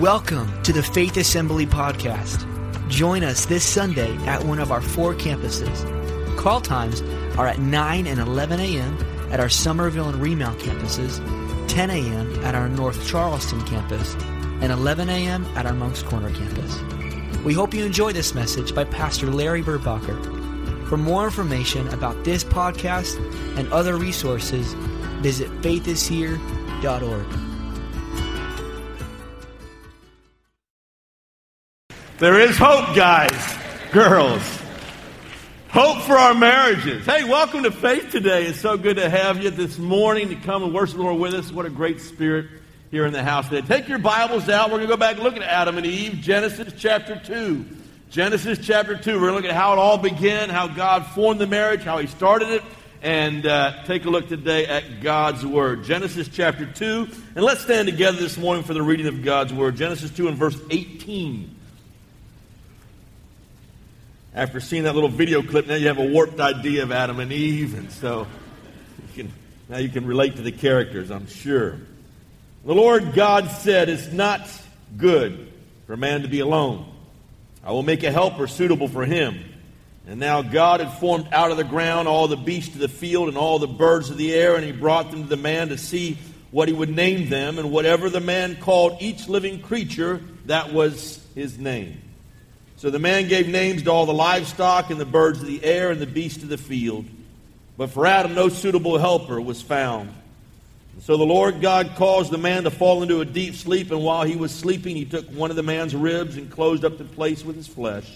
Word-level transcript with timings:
Welcome 0.00 0.62
to 0.62 0.72
the 0.72 0.84
Faith 0.84 1.16
Assembly 1.16 1.66
Podcast. 1.66 2.46
Join 2.88 3.24
us 3.24 3.46
this 3.46 3.64
Sunday 3.64 4.14
at 4.26 4.44
one 4.44 4.60
of 4.60 4.70
our 4.70 4.80
four 4.80 5.12
campuses. 5.12 5.76
Call 6.36 6.60
times 6.60 7.02
are 7.36 7.48
at 7.48 7.58
9 7.58 8.06
and 8.06 8.20
11 8.20 8.60
a.m. 8.60 8.96
at 9.32 9.40
our 9.40 9.48
Summerville 9.48 10.08
and 10.08 10.22
Remount 10.22 10.60
campuses, 10.60 11.18
10 11.66 11.90
a.m. 11.90 12.44
at 12.44 12.54
our 12.54 12.68
North 12.68 13.08
Charleston 13.08 13.60
campus, 13.64 14.14
and 14.62 14.70
11 14.70 15.10
a.m. 15.10 15.44
at 15.56 15.66
our 15.66 15.74
Moncks 15.74 16.04
Corner 16.04 16.30
campus. 16.30 16.80
We 17.42 17.52
hope 17.52 17.74
you 17.74 17.84
enjoy 17.84 18.12
this 18.12 18.36
message 18.36 18.72
by 18.76 18.84
Pastor 18.84 19.26
Larry 19.26 19.64
Burbacher. 19.64 20.86
For 20.88 20.96
more 20.96 21.24
information 21.24 21.88
about 21.88 22.22
this 22.22 22.44
podcast 22.44 23.18
and 23.58 23.66
other 23.72 23.96
resources, 23.96 24.74
visit 25.22 25.50
faithishere.org. 25.60 27.47
There 32.18 32.40
is 32.40 32.58
hope, 32.58 32.96
guys, 32.96 33.30
girls. 33.92 34.42
Hope 35.68 36.02
for 36.02 36.16
our 36.16 36.34
marriages. 36.34 37.06
Hey, 37.06 37.22
welcome 37.22 37.62
to 37.62 37.70
Faith 37.70 38.10
today. 38.10 38.46
It's 38.46 38.58
so 38.58 38.76
good 38.76 38.96
to 38.96 39.08
have 39.08 39.40
you 39.40 39.50
this 39.50 39.78
morning 39.78 40.30
to 40.30 40.34
come 40.34 40.64
and 40.64 40.74
worship 40.74 40.96
the 40.96 41.04
Lord 41.04 41.20
with 41.20 41.34
us. 41.34 41.52
What 41.52 41.64
a 41.64 41.70
great 41.70 42.00
spirit 42.00 42.46
here 42.90 43.06
in 43.06 43.12
the 43.12 43.22
house 43.22 43.48
today. 43.48 43.64
Take 43.64 43.88
your 43.88 44.00
Bibles 44.00 44.48
out. 44.48 44.70
We're 44.70 44.78
going 44.78 44.88
to 44.88 44.94
go 44.94 44.96
back 44.96 45.14
and 45.14 45.22
look 45.22 45.36
at 45.36 45.44
Adam 45.44 45.76
and 45.76 45.86
Eve, 45.86 46.14
Genesis 46.14 46.72
chapter 46.76 47.22
2. 47.24 47.64
Genesis 48.10 48.58
chapter 48.66 48.98
2. 48.98 49.12
We're 49.12 49.30
going 49.30 49.34
to 49.34 49.36
look 49.36 49.44
at 49.44 49.54
how 49.54 49.74
it 49.74 49.78
all 49.78 49.98
began, 49.98 50.48
how 50.48 50.66
God 50.66 51.06
formed 51.06 51.40
the 51.40 51.46
marriage, 51.46 51.84
how 51.84 51.98
He 51.98 52.08
started 52.08 52.48
it, 52.48 52.64
and 53.00 53.46
uh, 53.46 53.84
take 53.84 54.06
a 54.06 54.10
look 54.10 54.26
today 54.26 54.66
at 54.66 55.02
God's 55.02 55.46
Word. 55.46 55.84
Genesis 55.84 56.26
chapter 56.26 56.66
2. 56.66 57.08
And 57.36 57.44
let's 57.44 57.60
stand 57.60 57.86
together 57.86 58.18
this 58.18 58.36
morning 58.36 58.64
for 58.64 58.74
the 58.74 58.82
reading 58.82 59.06
of 59.06 59.22
God's 59.22 59.54
Word. 59.54 59.76
Genesis 59.76 60.10
2 60.10 60.26
and 60.26 60.36
verse 60.36 60.60
18 60.68 61.54
after 64.38 64.60
seeing 64.60 64.84
that 64.84 64.94
little 64.94 65.10
video 65.10 65.42
clip, 65.42 65.66
now 65.66 65.74
you 65.74 65.88
have 65.88 65.98
a 65.98 66.06
warped 66.06 66.38
idea 66.38 66.84
of 66.84 66.92
Adam 66.92 67.18
and 67.18 67.32
Eve, 67.32 67.76
and 67.76 67.90
so 67.90 68.24
you 69.08 69.24
can, 69.24 69.32
now 69.68 69.78
you 69.78 69.88
can 69.88 70.06
relate 70.06 70.36
to 70.36 70.42
the 70.42 70.52
characters, 70.52 71.10
I'm 71.10 71.26
sure. 71.26 71.76
The 72.64 72.72
Lord 72.72 73.14
God 73.14 73.50
said, 73.50 73.88
It's 73.88 74.12
not 74.12 74.48
good 74.96 75.52
for 75.88 75.96
man 75.96 76.22
to 76.22 76.28
be 76.28 76.38
alone. 76.38 76.88
I 77.64 77.72
will 77.72 77.82
make 77.82 78.04
a 78.04 78.12
helper 78.12 78.46
suitable 78.46 78.86
for 78.86 79.04
him. 79.04 79.40
And 80.06 80.20
now 80.20 80.42
God 80.42 80.78
had 80.78 80.92
formed 81.00 81.26
out 81.32 81.50
of 81.50 81.56
the 81.56 81.64
ground 81.64 82.06
all 82.06 82.28
the 82.28 82.36
beasts 82.36 82.74
of 82.74 82.80
the 82.80 82.88
field 82.88 83.26
and 83.26 83.36
all 83.36 83.58
the 83.58 83.66
birds 83.66 84.08
of 84.08 84.18
the 84.18 84.32
air, 84.32 84.54
and 84.54 84.64
he 84.64 84.70
brought 84.70 85.10
them 85.10 85.24
to 85.24 85.28
the 85.28 85.36
man 85.36 85.70
to 85.70 85.76
see 85.76 86.16
what 86.52 86.68
he 86.68 86.74
would 86.74 86.94
name 86.94 87.28
them. 87.28 87.58
And 87.58 87.72
whatever 87.72 88.08
the 88.08 88.20
man 88.20 88.54
called 88.54 88.98
each 89.02 89.26
living 89.26 89.60
creature, 89.60 90.22
that 90.46 90.72
was 90.72 91.26
his 91.34 91.58
name. 91.58 92.02
So 92.78 92.90
the 92.90 93.00
man 93.00 93.26
gave 93.26 93.48
names 93.48 93.82
to 93.82 93.90
all 93.90 94.06
the 94.06 94.14
livestock 94.14 94.90
and 94.90 95.00
the 95.00 95.04
birds 95.04 95.40
of 95.40 95.48
the 95.48 95.64
air 95.64 95.90
and 95.90 96.00
the 96.00 96.06
beasts 96.06 96.44
of 96.44 96.48
the 96.48 96.56
field. 96.56 97.06
But 97.76 97.90
for 97.90 98.06
Adam, 98.06 98.36
no 98.36 98.48
suitable 98.48 98.98
helper 98.98 99.40
was 99.40 99.60
found. 99.60 100.10
And 100.92 101.02
so 101.02 101.16
the 101.16 101.24
Lord 101.24 101.60
God 101.60 101.96
caused 101.96 102.30
the 102.30 102.38
man 102.38 102.62
to 102.62 102.70
fall 102.70 103.02
into 103.02 103.20
a 103.20 103.24
deep 103.24 103.56
sleep, 103.56 103.90
and 103.90 104.04
while 104.04 104.22
he 104.22 104.36
was 104.36 104.54
sleeping, 104.54 104.94
he 104.94 105.04
took 105.04 105.26
one 105.26 105.50
of 105.50 105.56
the 105.56 105.62
man's 105.64 105.92
ribs 105.92 106.36
and 106.36 106.48
closed 106.52 106.84
up 106.84 106.98
the 106.98 107.04
place 107.04 107.44
with 107.44 107.56
his 107.56 107.66
flesh. 107.66 108.08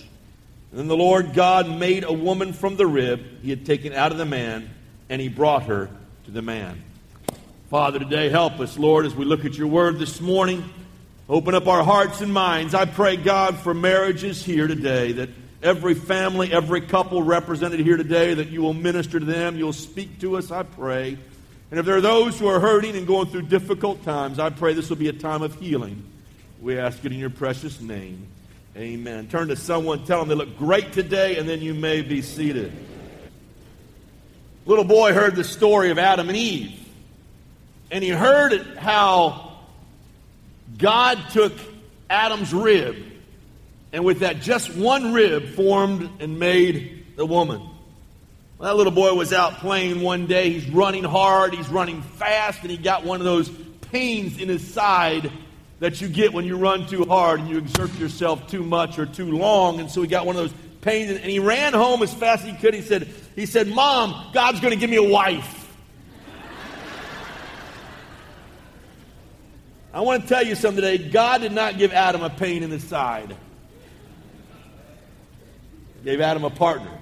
And 0.70 0.78
then 0.78 0.86
the 0.86 0.96
Lord 0.96 1.34
God 1.34 1.68
made 1.68 2.04
a 2.04 2.12
woman 2.12 2.52
from 2.52 2.76
the 2.76 2.86
rib 2.86 3.20
he 3.42 3.50
had 3.50 3.66
taken 3.66 3.92
out 3.92 4.12
of 4.12 4.18
the 4.18 4.24
man, 4.24 4.70
and 5.08 5.20
he 5.20 5.26
brought 5.26 5.64
her 5.64 5.90
to 6.26 6.30
the 6.30 6.40
man. 6.40 6.80
Father, 7.68 7.98
today 7.98 8.28
help 8.28 8.60
us, 8.60 8.78
Lord, 8.78 9.06
as 9.06 9.14
we 9.16 9.24
look 9.24 9.44
at 9.44 9.58
your 9.58 9.66
word 9.66 9.98
this 9.98 10.20
morning. 10.20 10.62
Open 11.32 11.54
up 11.54 11.66
our 11.66 11.82
hearts 11.82 12.20
and 12.20 12.30
minds. 12.30 12.74
I 12.74 12.84
pray, 12.84 13.16
God, 13.16 13.56
for 13.56 13.72
marriages 13.72 14.44
here 14.44 14.66
today, 14.66 15.12
that 15.12 15.30
every 15.62 15.94
family, 15.94 16.52
every 16.52 16.82
couple 16.82 17.22
represented 17.22 17.80
here 17.80 17.96
today, 17.96 18.34
that 18.34 18.50
you 18.50 18.60
will 18.60 18.74
minister 18.74 19.18
to 19.18 19.24
them. 19.24 19.56
You'll 19.56 19.72
speak 19.72 20.20
to 20.20 20.36
us, 20.36 20.50
I 20.50 20.62
pray. 20.62 21.16
And 21.70 21.80
if 21.80 21.86
there 21.86 21.96
are 21.96 22.02
those 22.02 22.38
who 22.38 22.48
are 22.48 22.60
hurting 22.60 22.96
and 22.96 23.06
going 23.06 23.28
through 23.28 23.44
difficult 23.44 24.04
times, 24.04 24.38
I 24.38 24.50
pray 24.50 24.74
this 24.74 24.90
will 24.90 24.98
be 24.98 25.08
a 25.08 25.14
time 25.14 25.40
of 25.40 25.54
healing. 25.54 26.04
We 26.60 26.78
ask 26.78 27.02
it 27.02 27.12
in 27.12 27.18
your 27.18 27.30
precious 27.30 27.80
name. 27.80 28.26
Amen. 28.76 29.26
Turn 29.28 29.48
to 29.48 29.56
someone, 29.56 30.04
tell 30.04 30.18
them 30.18 30.28
they 30.28 30.34
look 30.34 30.58
great 30.58 30.92
today, 30.92 31.38
and 31.38 31.48
then 31.48 31.62
you 31.62 31.72
may 31.72 32.02
be 32.02 32.20
seated. 32.20 32.74
Little 34.66 34.84
boy 34.84 35.14
heard 35.14 35.34
the 35.34 35.44
story 35.44 35.90
of 35.90 35.98
Adam 35.98 36.28
and 36.28 36.36
Eve, 36.36 36.78
and 37.90 38.04
he 38.04 38.10
heard 38.10 38.76
how 38.76 39.51
God 40.78 41.18
took 41.30 41.52
Adam's 42.08 42.52
rib, 42.52 42.96
and 43.92 44.04
with 44.04 44.20
that 44.20 44.40
just 44.40 44.74
one 44.74 45.12
rib 45.12 45.54
formed 45.54 46.08
and 46.20 46.38
made 46.38 47.06
the 47.16 47.26
woman. 47.26 47.60
Well, 48.58 48.70
that 48.70 48.76
little 48.76 48.92
boy 48.92 49.14
was 49.14 49.32
out 49.32 49.54
playing 49.54 50.02
one 50.02 50.26
day. 50.26 50.50
He's 50.50 50.68
running 50.70 51.04
hard, 51.04 51.54
he's 51.54 51.68
running 51.68 52.02
fast, 52.02 52.60
and 52.62 52.70
he 52.70 52.76
got 52.76 53.04
one 53.04 53.20
of 53.20 53.24
those 53.24 53.50
pains 53.90 54.38
in 54.38 54.48
his 54.48 54.66
side 54.72 55.30
that 55.80 56.00
you 56.00 56.08
get 56.08 56.32
when 56.32 56.44
you 56.44 56.56
run 56.56 56.86
too 56.86 57.04
hard 57.04 57.40
and 57.40 57.48
you 57.48 57.58
exert 57.58 57.92
yourself 57.98 58.46
too 58.46 58.62
much 58.62 58.98
or 58.98 59.06
too 59.06 59.36
long. 59.36 59.80
And 59.80 59.90
so 59.90 60.00
he 60.00 60.06
got 60.06 60.26
one 60.26 60.36
of 60.36 60.42
those 60.42 60.54
pains, 60.80 61.10
and 61.10 61.24
he 61.24 61.40
ran 61.40 61.72
home 61.72 62.02
as 62.02 62.14
fast 62.14 62.44
as 62.44 62.50
he 62.50 62.56
could. 62.56 62.72
He 62.72 62.82
said, 62.82 63.08
he 63.34 63.46
said, 63.46 63.66
Mom, 63.66 64.30
God's 64.32 64.60
going 64.60 64.72
to 64.72 64.78
give 64.78 64.90
me 64.90 64.96
a 64.96 65.02
wife. 65.02 65.61
I 69.94 70.00
want 70.00 70.22
to 70.22 70.28
tell 70.28 70.44
you 70.44 70.54
something 70.54 70.82
today. 70.82 71.10
God 71.10 71.42
did 71.42 71.52
not 71.52 71.76
give 71.76 71.92
Adam 71.92 72.22
a 72.22 72.30
pain 72.30 72.62
in 72.62 72.70
the 72.70 72.80
side. 72.80 73.36
He 75.98 76.04
gave 76.04 76.20
Adam 76.20 76.44
a 76.44 76.50
partner. 76.50 76.98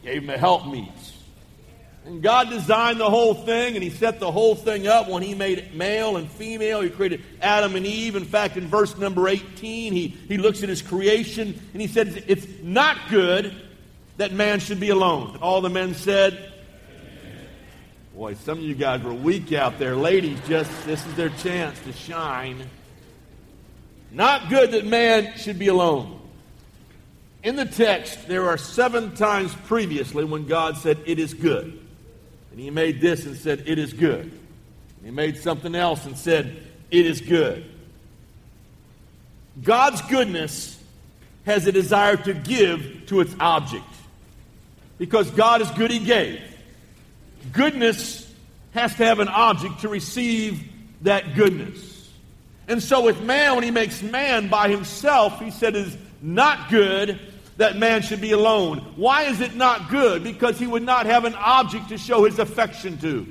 He 0.00 0.08
gave 0.08 0.22
him 0.22 0.30
a 0.30 0.38
helpmeet. 0.38 0.88
And 2.04 2.22
God 2.22 2.50
designed 2.50 3.00
the 3.00 3.10
whole 3.10 3.34
thing, 3.34 3.74
and 3.74 3.82
He 3.82 3.90
set 3.90 4.20
the 4.20 4.30
whole 4.30 4.54
thing 4.54 4.86
up 4.86 5.08
when 5.08 5.24
He 5.24 5.34
made 5.34 5.58
it 5.58 5.74
male 5.74 6.16
and 6.16 6.30
female. 6.30 6.80
He 6.80 6.88
created 6.88 7.24
Adam 7.42 7.74
and 7.74 7.84
Eve. 7.84 8.14
In 8.14 8.24
fact, 8.24 8.56
in 8.56 8.68
verse 8.68 8.96
number 8.96 9.26
18, 9.26 9.92
He, 9.92 10.06
he 10.06 10.38
looks 10.38 10.62
at 10.62 10.68
His 10.68 10.82
creation, 10.82 11.60
and 11.72 11.82
He 11.82 11.88
said, 11.88 12.22
It's 12.28 12.46
not 12.62 12.96
good 13.10 13.52
that 14.18 14.32
man 14.32 14.60
should 14.60 14.78
be 14.78 14.90
alone. 14.90 15.36
All 15.42 15.60
the 15.60 15.68
men 15.68 15.94
said, 15.94 16.52
Boy, 18.16 18.32
some 18.32 18.56
of 18.56 18.64
you 18.64 18.74
guys 18.74 19.02
were 19.02 19.12
weak 19.12 19.52
out 19.52 19.78
there. 19.78 19.94
Ladies, 19.94 20.38
just 20.48 20.70
this 20.86 21.06
is 21.06 21.14
their 21.16 21.28
chance 21.28 21.78
to 21.80 21.92
shine. 21.92 22.66
Not 24.10 24.48
good 24.48 24.70
that 24.70 24.86
man 24.86 25.36
should 25.36 25.58
be 25.58 25.66
alone. 25.66 26.18
In 27.42 27.56
the 27.56 27.66
text, 27.66 28.26
there 28.26 28.48
are 28.48 28.56
seven 28.56 29.14
times 29.16 29.54
previously 29.66 30.24
when 30.24 30.46
God 30.46 30.78
said, 30.78 30.98
It 31.04 31.18
is 31.18 31.34
good. 31.34 31.78
And 32.52 32.58
he 32.58 32.70
made 32.70 33.02
this 33.02 33.26
and 33.26 33.36
said, 33.36 33.64
It 33.66 33.78
is 33.78 33.92
good. 33.92 34.22
And 34.22 35.04
he 35.04 35.10
made 35.10 35.36
something 35.36 35.74
else 35.74 36.06
and 36.06 36.16
said, 36.16 36.56
It 36.90 37.04
is 37.04 37.20
good. 37.20 37.66
God's 39.62 40.00
goodness 40.00 40.82
has 41.44 41.66
a 41.66 41.72
desire 41.72 42.16
to 42.16 42.32
give 42.32 43.08
to 43.08 43.20
its 43.20 43.36
object. 43.38 43.84
Because 44.96 45.30
God 45.32 45.60
is 45.60 45.70
good, 45.72 45.90
he 45.90 45.98
gave 45.98 46.40
goodness 47.52 48.32
has 48.72 48.94
to 48.96 49.04
have 49.04 49.20
an 49.20 49.28
object 49.28 49.80
to 49.80 49.88
receive 49.88 50.62
that 51.02 51.34
goodness. 51.34 52.10
And 52.68 52.82
so 52.82 53.02
with 53.02 53.22
man, 53.22 53.54
when 53.54 53.64
he 53.64 53.70
makes 53.70 54.02
man 54.02 54.48
by 54.48 54.68
himself, 54.68 55.40
he 55.40 55.50
said 55.50 55.76
is 55.76 55.96
not 56.20 56.68
good 56.68 57.18
that 57.56 57.76
man 57.76 58.02
should 58.02 58.20
be 58.20 58.32
alone. 58.32 58.78
Why 58.96 59.22
is 59.24 59.40
it 59.40 59.54
not 59.54 59.88
good? 59.88 60.22
Because 60.22 60.58
he 60.58 60.66
would 60.66 60.82
not 60.82 61.06
have 61.06 61.24
an 61.24 61.34
object 61.34 61.88
to 61.88 61.98
show 61.98 62.24
his 62.24 62.38
affection 62.38 62.98
to. 62.98 63.26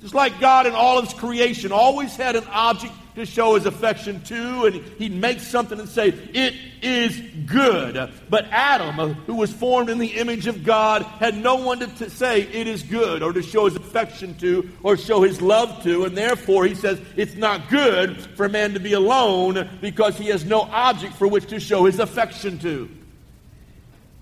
Just 0.00 0.14
like 0.14 0.38
God 0.40 0.66
in 0.66 0.72
all 0.72 0.98
of 0.98 1.04
his 1.06 1.14
creation 1.14 1.72
always 1.72 2.14
had 2.16 2.36
an 2.36 2.44
object 2.50 2.92
to 3.14 3.26
show 3.26 3.54
his 3.54 3.66
affection 3.66 4.22
to, 4.22 4.64
and 4.66 4.74
he'd 4.98 5.14
make 5.14 5.40
something 5.40 5.78
and 5.78 5.88
say, 5.88 6.08
It 6.08 6.54
is 6.82 7.20
good. 7.46 8.12
But 8.30 8.46
Adam, 8.50 8.98
uh, 8.98 9.08
who 9.08 9.34
was 9.34 9.52
formed 9.52 9.90
in 9.90 9.98
the 9.98 10.08
image 10.08 10.46
of 10.46 10.64
God, 10.64 11.02
had 11.02 11.36
no 11.36 11.56
one 11.56 11.80
to, 11.80 12.10
say, 12.10 12.42
It 12.42 12.66
is 12.66 12.82
good, 12.82 13.22
or 13.22 13.32
to 13.32 13.42
show 13.42 13.66
his 13.66 13.76
affection 13.76 14.36
to, 14.38 14.68
or 14.82 14.96
show 14.96 15.22
his 15.22 15.42
love 15.42 15.82
to, 15.82 16.04
and 16.04 16.16
therefore 16.16 16.64
he 16.64 16.74
says, 16.74 17.00
It's 17.16 17.34
not 17.34 17.68
good 17.68 18.16
for 18.36 18.48
man 18.48 18.74
to 18.74 18.80
be 18.80 18.94
alone 18.94 19.68
because 19.80 20.16
he 20.16 20.28
has 20.28 20.44
no 20.44 20.62
object 20.62 21.14
for 21.14 21.28
which 21.28 21.46
to 21.48 21.60
show 21.60 21.84
his 21.84 21.98
affection 21.98 22.58
to. 22.60 22.88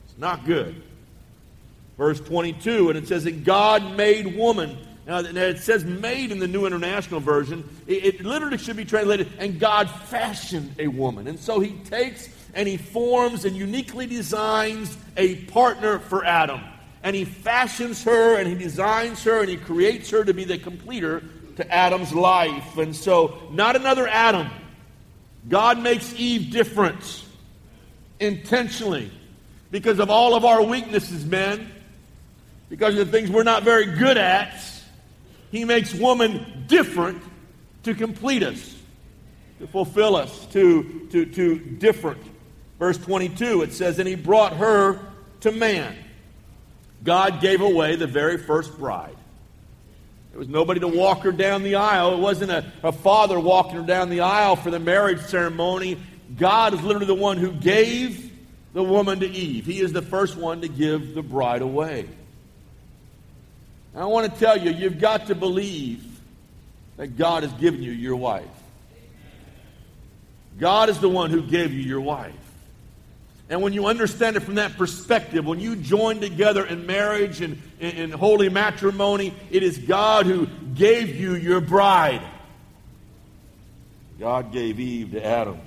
It's 0.06 0.18
not 0.18 0.44
good. 0.44 0.82
Verse 1.96 2.18
22, 2.18 2.88
and 2.88 2.98
it 2.98 3.06
says, 3.06 3.26
And 3.26 3.44
God 3.44 3.96
made 3.96 4.36
woman 4.36 4.76
now, 5.06 5.18
it 5.18 5.58
says 5.58 5.84
made 5.84 6.30
in 6.30 6.38
the 6.38 6.46
New 6.46 6.66
International 6.66 7.20
Version. 7.20 7.68
It, 7.86 8.04
it, 8.04 8.24
literally 8.24 8.58
should 8.58 8.76
be 8.76 8.84
translated, 8.84 9.32
and 9.38 9.58
God 9.58 9.90
fashioned 9.90 10.74
a 10.78 10.88
woman. 10.88 11.26
And 11.26 11.38
so 11.38 11.58
he 11.58 11.72
takes 11.84 12.28
and 12.54 12.68
he 12.68 12.76
forms 12.76 13.44
and 13.44 13.56
uniquely 13.56 14.06
designs 14.06 14.96
a 15.16 15.36
partner 15.46 15.98
for 15.98 16.24
Adam. 16.24 16.60
And 17.02 17.16
he 17.16 17.24
fashions 17.24 18.04
her 18.04 18.36
and 18.36 18.46
he 18.46 18.54
designs 18.54 19.24
her 19.24 19.40
and 19.40 19.48
he 19.48 19.56
creates 19.56 20.10
her 20.10 20.24
to 20.24 20.34
be 20.34 20.44
the 20.44 20.58
completer 20.58 21.22
to 21.56 21.72
Adam's 21.72 22.12
life. 22.12 22.76
And 22.76 22.94
so, 22.94 23.38
not 23.50 23.76
another 23.76 24.06
Adam. 24.06 24.48
God 25.48 25.78
makes 25.78 26.12
Eve 26.14 26.52
different 26.52 27.24
intentionally 28.18 29.10
because 29.70 29.98
of 29.98 30.10
all 30.10 30.34
of 30.34 30.44
our 30.44 30.62
weaknesses, 30.62 31.24
men, 31.24 31.70
because 32.68 32.98
of 32.98 33.10
the 33.10 33.12
things 33.12 33.30
we're 33.30 33.42
not 33.42 33.62
very 33.62 33.86
good 33.96 34.18
at. 34.18 34.60
He 35.50 35.64
makes 35.64 35.92
woman 35.94 36.64
different 36.66 37.22
to 37.82 37.94
complete 37.94 38.42
us, 38.42 38.76
to 39.58 39.66
fulfill 39.66 40.16
us, 40.16 40.46
to, 40.46 41.08
to, 41.10 41.26
to 41.26 41.58
different. 41.58 42.22
Verse 42.78 42.98
22, 42.98 43.62
it 43.62 43.72
says, 43.72 43.98
And 43.98 44.08
he 44.08 44.14
brought 44.14 44.56
her 44.56 45.00
to 45.40 45.52
man. 45.52 45.96
God 47.02 47.40
gave 47.40 47.60
away 47.60 47.96
the 47.96 48.06
very 48.06 48.38
first 48.38 48.78
bride. 48.78 49.16
There 50.30 50.38
was 50.38 50.48
nobody 50.48 50.80
to 50.80 50.88
walk 50.88 51.22
her 51.22 51.32
down 51.32 51.62
the 51.62 51.74
aisle. 51.76 52.14
It 52.14 52.18
wasn't 52.18 52.52
a, 52.52 52.72
a 52.84 52.92
father 52.92 53.40
walking 53.40 53.76
her 53.76 53.82
down 53.82 54.10
the 54.10 54.20
aisle 54.20 54.54
for 54.54 54.70
the 54.70 54.78
marriage 54.78 55.20
ceremony. 55.22 55.98
God 56.38 56.74
is 56.74 56.82
literally 56.82 57.06
the 57.06 57.14
one 57.14 57.36
who 57.36 57.50
gave 57.50 58.30
the 58.72 58.82
woman 58.82 59.20
to 59.20 59.28
Eve. 59.28 59.66
He 59.66 59.80
is 59.80 59.92
the 59.92 60.02
first 60.02 60.36
one 60.36 60.60
to 60.60 60.68
give 60.68 61.14
the 61.14 61.22
bride 61.22 61.62
away. 61.62 62.08
I 63.94 64.04
want 64.04 64.32
to 64.32 64.38
tell 64.38 64.56
you, 64.56 64.70
you've 64.70 65.00
got 65.00 65.26
to 65.26 65.34
believe 65.34 66.04
that 66.96 67.16
God 67.16 67.42
has 67.42 67.52
given 67.54 67.82
you 67.82 67.92
your 67.92 68.16
wife. 68.16 68.44
God 70.58 70.88
is 70.90 71.00
the 71.00 71.08
one 71.08 71.30
who 71.30 71.42
gave 71.42 71.72
you 71.72 71.80
your 71.80 72.00
wife. 72.00 72.34
And 73.48 73.62
when 73.62 73.72
you 73.72 73.86
understand 73.86 74.36
it 74.36 74.40
from 74.40 74.54
that 74.56 74.76
perspective, 74.76 75.44
when 75.44 75.58
you 75.58 75.74
join 75.74 76.20
together 76.20 76.64
in 76.64 76.86
marriage 76.86 77.40
and 77.40 77.60
in, 77.80 78.12
holy 78.12 78.48
matrimony, 78.48 79.34
it 79.50 79.64
is 79.64 79.76
God 79.76 80.26
who 80.26 80.46
gave 80.74 81.16
you 81.16 81.34
your 81.34 81.60
bride. 81.60 82.22
God 84.20 84.52
gave 84.52 84.78
Eve 84.78 85.12
to 85.12 85.24
Adam. 85.24 85.58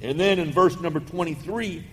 And 0.00 0.18
then 0.18 0.40
in 0.40 0.50
verse 0.50 0.80
number 0.80 0.98
23, 0.98 1.84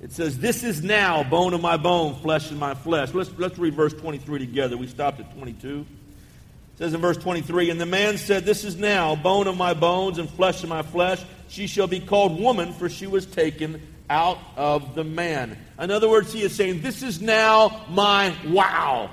it 0.00 0.12
says, 0.12 0.38
This 0.38 0.62
is 0.62 0.82
now 0.82 1.22
bone 1.22 1.54
of 1.54 1.60
my 1.60 1.76
bone, 1.76 2.14
flesh 2.16 2.50
of 2.50 2.58
my 2.58 2.74
flesh. 2.74 3.14
Let's, 3.14 3.30
let's 3.38 3.58
read 3.58 3.74
verse 3.74 3.94
23 3.94 4.38
together. 4.40 4.76
We 4.76 4.86
stopped 4.86 5.20
at 5.20 5.32
22. 5.36 5.86
It 6.74 6.78
says 6.78 6.94
in 6.94 7.00
verse 7.00 7.16
23, 7.16 7.70
And 7.70 7.80
the 7.80 7.86
man 7.86 8.18
said, 8.18 8.44
This 8.44 8.64
is 8.64 8.76
now 8.76 9.16
bone 9.16 9.46
of 9.46 9.56
my 9.56 9.74
bones 9.74 10.18
and 10.18 10.28
flesh 10.28 10.62
of 10.62 10.68
my 10.68 10.82
flesh. 10.82 11.24
She 11.48 11.66
shall 11.66 11.86
be 11.86 12.00
called 12.00 12.38
woman, 12.38 12.72
for 12.72 12.88
she 12.88 13.06
was 13.06 13.24
taken 13.24 13.80
out 14.10 14.38
of 14.56 14.94
the 14.94 15.04
man. 15.04 15.56
In 15.78 15.90
other 15.90 16.08
words, 16.08 16.32
he 16.32 16.42
is 16.42 16.54
saying, 16.54 16.82
This 16.82 17.02
is 17.02 17.20
now 17.20 17.86
my 17.88 18.34
wow. 18.46 19.10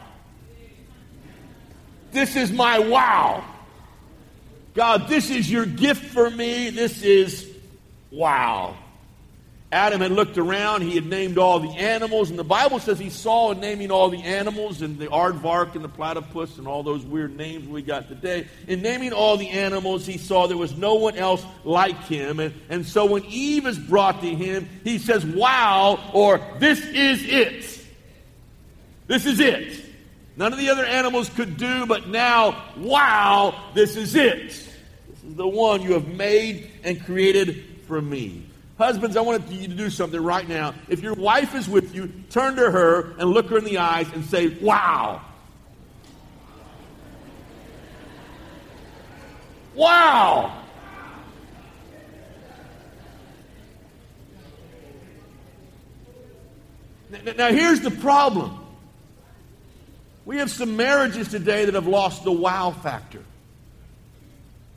This 2.12 2.36
is 2.36 2.52
my 2.52 2.78
wow. 2.78 3.44
God, 4.74 5.08
this 5.08 5.30
is 5.30 5.50
your 5.50 5.66
gift 5.66 6.06
for 6.06 6.30
me. 6.30 6.70
This 6.70 7.02
is 7.04 7.50
wow. 8.12 8.76
Adam 9.74 10.02
had 10.02 10.12
looked 10.12 10.38
around, 10.38 10.84
he 10.84 10.94
had 10.94 11.08
named 11.08 11.40
all 11.40 11.60
the 11.60 11.72
animals, 11.72 12.30
and 12.30 12.38
the 12.38 12.44
Bible 12.44 12.80
says 12.80 13.00
he 13.00 13.10
saw 13.10 13.52
in 13.52 13.60
naming 13.60 13.90
all 13.90 14.10
the 14.10 14.22
animals 14.22 14.84
and 14.84 15.00
the 15.00 15.08
aardvark 15.08 15.74
and 15.74 15.84
the 15.84 15.90
platypus 15.90 16.60
and 16.60 16.68
all 16.68 16.84
those 16.84 17.04
weird 17.04 17.36
names 17.36 17.68
we 17.68 17.82
got 17.82 18.08
today. 18.08 18.48
In 18.68 18.84
naming 18.84 19.14
all 19.14 19.36
the 19.36 19.50
animals, 19.50 20.06
he 20.06 20.20
saw 20.20 20.46
there 20.46 20.56
was 20.58 20.78
no 20.78 20.94
one 20.94 21.18
else 21.18 21.44
like 21.64 21.98
him. 22.04 22.40
And, 22.40 22.54
and 22.70 22.86
so 22.86 23.06
when 23.06 23.26
Eve 23.26 23.66
is 23.66 23.80
brought 23.80 24.22
to 24.22 24.28
him, 24.28 24.70
he 24.84 25.00
says, 25.00 25.26
Wow, 25.26 26.12
or 26.14 26.40
this 26.60 26.80
is 26.86 27.26
it. 27.26 27.86
This 29.08 29.26
is 29.26 29.40
it. 29.40 29.84
None 30.38 30.54
of 30.54 30.60
the 30.60 30.70
other 30.70 30.86
animals 30.86 31.30
could 31.30 31.58
do, 31.58 31.88
but 31.88 32.08
now, 32.08 32.64
wow, 32.78 33.72
this 33.74 33.96
is 33.96 34.16
it. 34.16 34.50
This 34.50 35.24
is 35.28 35.36
the 35.36 35.48
one 35.48 35.82
you 35.82 35.94
have 35.94 36.08
made 36.08 36.70
and 36.84 37.04
created 37.04 37.82
for 37.88 38.00
me. 38.00 38.44
Husbands, 38.78 39.16
I 39.16 39.22
want 39.22 39.50
you 39.52 39.68
to 39.68 39.76
do 39.76 39.90
something 39.90 40.22
right 40.22 40.48
now. 40.48 40.74
If 40.90 41.02
your 41.02 41.14
wife 41.14 41.54
is 41.54 41.70
with 41.70 41.94
you, 41.94 42.12
turn 42.30 42.56
to 42.56 42.72
her 42.72 43.12
and 43.20 43.30
look 43.30 43.50
her 43.50 43.58
in 43.60 43.66
the 43.66 43.78
eyes 43.78 44.08
and 44.14 44.26
say, 44.26 44.48
Wow. 44.60 45.22
Wow. 49.76 50.60
Now, 57.38 57.50
here's 57.50 57.82
the 57.82 57.92
problem. 57.92 58.60
We 60.26 60.38
have 60.38 60.50
some 60.50 60.78
marriages 60.78 61.28
today 61.28 61.66
that 61.66 61.74
have 61.74 61.88
lost 61.88 62.24
the 62.24 62.32
wow 62.32 62.72
factor. 62.72 63.24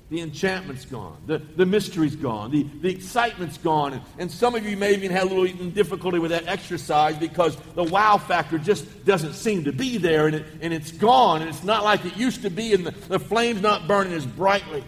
The 0.09 0.21
enchantment's 0.21 0.85
gone. 0.85 1.17
The, 1.27 1.39
the 1.39 1.67
mystery's 1.67 2.15
gone. 2.15 2.53
The, 2.53 2.63
the 2.81 2.91
excitement's 2.91 3.59
gone. 3.59 3.95
And, 3.95 4.03
and 4.19 4.31
some 4.31 4.55
of 4.55 4.65
you 4.65 4.77
may 4.77 4.95
even 4.95 5.11
have 5.11 5.25
a 5.25 5.27
little 5.27 5.47
even 5.47 5.73
difficulty 5.73 6.21
with 6.21 6.31
that 6.31 6.47
exercise 6.47 7.17
because 7.17 7.57
the 7.75 7.83
wow 7.83 8.17
factor 8.17 8.57
just 8.57 9.05
doesn't 9.05 9.33
seem 9.33 9.65
to 9.65 9.73
be 9.73 9.99
there 9.99 10.29
and, 10.29 10.37
it, 10.37 10.47
and 10.61 10.73
it's 10.73 10.93
gone 10.93 11.43
and 11.43 11.51
it's 11.51 11.65
not 11.65 11.83
like 11.83 12.05
it 12.05 12.17
used 12.17 12.43
to 12.43 12.51
be 12.51 12.73
and 12.73 12.87
the, 12.87 12.93
the 13.09 13.19
flame's 13.19 13.61
not 13.61 13.89
burning 13.89 14.13
as 14.13 14.25
brightly. 14.25 14.85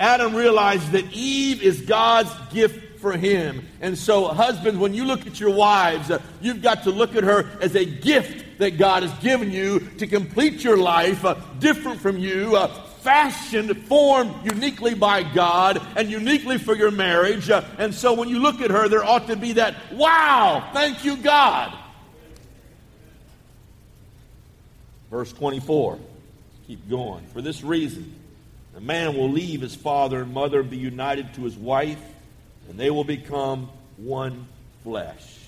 Adam 0.00 0.34
realized 0.34 0.90
that 0.92 1.04
Eve 1.12 1.62
is 1.62 1.82
God's 1.82 2.30
gift 2.52 2.98
for 2.98 3.12
him. 3.12 3.66
And 3.80 3.96
so, 3.96 4.26
husbands, 4.26 4.78
when 4.78 4.92
you 4.92 5.04
look 5.04 5.26
at 5.26 5.38
your 5.38 5.54
wives, 5.54 6.10
uh, 6.10 6.20
you've 6.40 6.62
got 6.62 6.82
to 6.84 6.90
look 6.90 7.14
at 7.14 7.24
her 7.24 7.48
as 7.60 7.76
a 7.76 7.84
gift 7.84 8.58
that 8.58 8.78
God 8.78 9.02
has 9.02 9.12
given 9.20 9.50
you 9.50 9.80
to 9.98 10.06
complete 10.06 10.64
your 10.64 10.76
life, 10.76 11.24
uh, 11.24 11.34
different 11.58 12.00
from 12.00 12.18
you, 12.18 12.56
uh, 12.56 12.68
fashioned, 13.06 13.86
formed 13.86 14.34
uniquely 14.42 14.92
by 14.92 15.22
God 15.22 15.80
and 15.94 16.10
uniquely 16.10 16.58
for 16.58 16.74
your 16.74 16.90
marriage. 16.90 17.48
Uh, 17.48 17.62
and 17.78 17.94
so 17.94 18.14
when 18.14 18.28
you 18.28 18.40
look 18.40 18.60
at 18.60 18.72
her, 18.72 18.88
there 18.88 19.04
ought 19.04 19.28
to 19.28 19.36
be 19.36 19.52
that, 19.52 19.76
wow, 19.92 20.70
thank 20.72 21.04
you, 21.04 21.16
God. 21.16 21.72
Verse 25.08 25.32
24. 25.32 26.00
Keep 26.66 26.90
going. 26.90 27.24
For 27.28 27.40
this 27.40 27.62
reason, 27.62 28.12
a 28.76 28.80
man 28.80 29.16
will 29.16 29.30
leave 29.30 29.60
his 29.60 29.76
father 29.76 30.22
and 30.22 30.34
mother 30.34 30.58
and 30.58 30.68
be 30.68 30.76
united 30.76 31.32
to 31.34 31.42
his 31.42 31.56
wife, 31.56 32.02
and 32.68 32.76
they 32.76 32.90
will 32.90 33.04
become 33.04 33.70
one 33.98 34.48
flesh. 34.82 35.38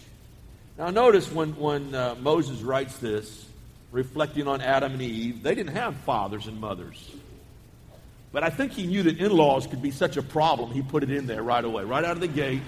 Now, 0.78 0.90
notice 0.90 1.28
when, 1.32 1.56
when 1.56 1.92
uh, 1.92 2.14
Moses 2.20 2.60
writes 2.60 2.98
this, 2.98 3.46
reflecting 3.90 4.46
on 4.46 4.60
Adam 4.60 4.92
and 4.92 5.02
Eve, 5.02 5.42
they 5.42 5.56
didn't 5.56 5.74
have 5.74 5.96
fathers 5.96 6.46
and 6.46 6.60
mothers. 6.60 7.10
But 8.30 8.42
I 8.42 8.50
think 8.50 8.72
he 8.72 8.86
knew 8.86 9.02
that 9.04 9.18
in 9.18 9.32
laws 9.32 9.66
could 9.66 9.80
be 9.80 9.90
such 9.90 10.16
a 10.16 10.22
problem, 10.22 10.70
he 10.72 10.82
put 10.82 11.02
it 11.02 11.10
in 11.10 11.26
there 11.26 11.42
right 11.42 11.64
away, 11.64 11.84
right 11.84 12.04
out 12.04 12.12
of 12.12 12.20
the 12.20 12.28
gate. 12.28 12.62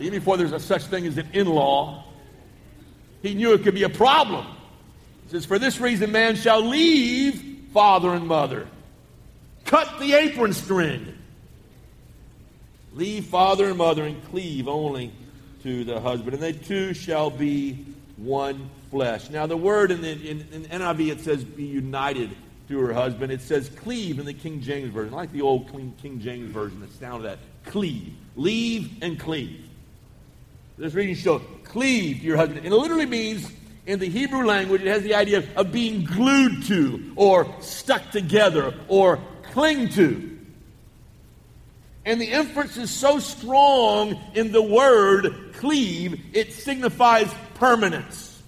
Even 0.00 0.20
before 0.20 0.36
there's 0.36 0.52
a 0.52 0.60
such 0.60 0.84
thing 0.84 1.06
as 1.06 1.18
an 1.18 1.28
in 1.32 1.48
law, 1.48 2.04
he 3.20 3.34
knew 3.34 3.52
it 3.52 3.64
could 3.64 3.74
be 3.74 3.82
a 3.82 3.88
problem. 3.88 4.46
He 5.24 5.30
says, 5.30 5.44
For 5.44 5.58
this 5.58 5.80
reason, 5.80 6.12
man 6.12 6.36
shall 6.36 6.60
leave 6.60 7.66
father 7.72 8.14
and 8.14 8.28
mother, 8.28 8.68
cut 9.64 9.98
the 9.98 10.12
apron 10.12 10.52
string, 10.52 11.14
leave 12.92 13.24
father 13.26 13.66
and 13.66 13.76
mother, 13.76 14.04
and 14.04 14.24
cleave 14.26 14.68
only 14.68 15.12
to 15.64 15.82
the 15.82 16.00
husband, 16.00 16.34
and 16.34 16.42
they 16.42 16.52
two 16.52 16.94
shall 16.94 17.28
be 17.28 17.84
one 18.16 18.70
flesh. 18.92 19.30
Now, 19.30 19.46
the 19.46 19.56
word 19.56 19.90
in 19.90 20.00
the 20.00 20.10
in, 20.10 20.46
in 20.52 20.64
NIV 20.66 21.10
it 21.10 21.20
says 21.22 21.42
be 21.42 21.64
united 21.64 22.30
to 22.68 22.78
her 22.78 22.92
husband. 22.92 23.32
It 23.32 23.40
says 23.40 23.68
cleave 23.68 24.18
in 24.18 24.26
the 24.26 24.34
King 24.34 24.60
James 24.60 24.92
Version. 24.92 25.14
I 25.14 25.16
like 25.16 25.32
the 25.32 25.42
old 25.42 25.70
King 25.70 26.20
James 26.20 26.50
Version, 26.50 26.80
the 26.80 26.88
sound 26.88 27.24
of 27.24 27.30
that. 27.30 27.38
Cleave. 27.64 28.14
Leave 28.36 29.02
and 29.02 29.18
cleave. 29.18 29.68
This 30.76 30.94
reading 30.94 31.16
shows 31.16 31.42
cleave 31.64 32.18
to 32.18 32.22
your 32.22 32.36
husband. 32.36 32.58
And 32.64 32.72
it 32.72 32.76
literally 32.76 33.06
means, 33.06 33.50
in 33.86 33.98
the 33.98 34.08
Hebrew 34.08 34.46
language, 34.46 34.82
it 34.82 34.86
has 34.86 35.02
the 35.02 35.14
idea 35.14 35.38
of, 35.38 35.56
of 35.56 35.72
being 35.72 36.04
glued 36.04 36.64
to, 36.64 37.12
or 37.16 37.52
stuck 37.60 38.10
together, 38.10 38.74
or 38.86 39.18
cling 39.42 39.88
to. 39.90 40.38
And 42.04 42.20
the 42.20 42.30
inference 42.30 42.76
is 42.76 42.90
so 42.90 43.18
strong 43.18 44.18
in 44.34 44.52
the 44.52 44.62
word 44.62 45.54
cleave, 45.54 46.20
it 46.32 46.52
signifies 46.52 47.32
permanence. 47.54 48.40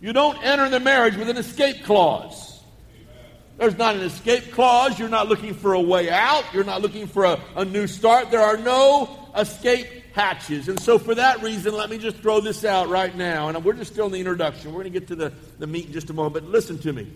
You 0.00 0.12
don't 0.12 0.42
enter 0.44 0.68
the 0.68 0.80
marriage 0.80 1.16
with 1.16 1.30
an 1.30 1.36
escape 1.36 1.84
clause. 1.84 2.53
There's 3.56 3.78
not 3.78 3.94
an 3.94 4.02
escape 4.02 4.52
clause. 4.52 4.98
You're 4.98 5.08
not 5.08 5.28
looking 5.28 5.54
for 5.54 5.74
a 5.74 5.80
way 5.80 6.10
out. 6.10 6.44
You're 6.52 6.64
not 6.64 6.82
looking 6.82 7.06
for 7.06 7.24
a, 7.24 7.40
a 7.56 7.64
new 7.64 7.86
start. 7.86 8.30
There 8.30 8.40
are 8.40 8.56
no 8.56 9.30
escape 9.36 9.86
hatches. 10.12 10.68
And 10.68 10.78
so, 10.80 10.98
for 10.98 11.14
that 11.14 11.42
reason, 11.42 11.74
let 11.74 11.88
me 11.88 11.98
just 11.98 12.16
throw 12.16 12.40
this 12.40 12.64
out 12.64 12.88
right 12.88 13.14
now. 13.14 13.48
And 13.48 13.64
we're 13.64 13.74
just 13.74 13.92
still 13.92 14.06
in 14.06 14.12
the 14.12 14.18
introduction. 14.18 14.72
We're 14.72 14.82
going 14.82 14.92
to 14.92 15.00
get 15.00 15.08
to 15.08 15.16
the, 15.16 15.32
the 15.58 15.66
meat 15.66 15.86
in 15.86 15.92
just 15.92 16.10
a 16.10 16.12
moment. 16.12 16.34
But 16.34 16.44
listen 16.44 16.78
to 16.80 16.92
me. 16.92 17.10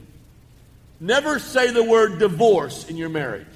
Never 1.00 1.38
say 1.38 1.71
the 1.71 1.83
word 1.85 2.18
divorce 2.18 2.88
in 2.88 2.97
your 2.97 3.09
marriage. 3.09 3.47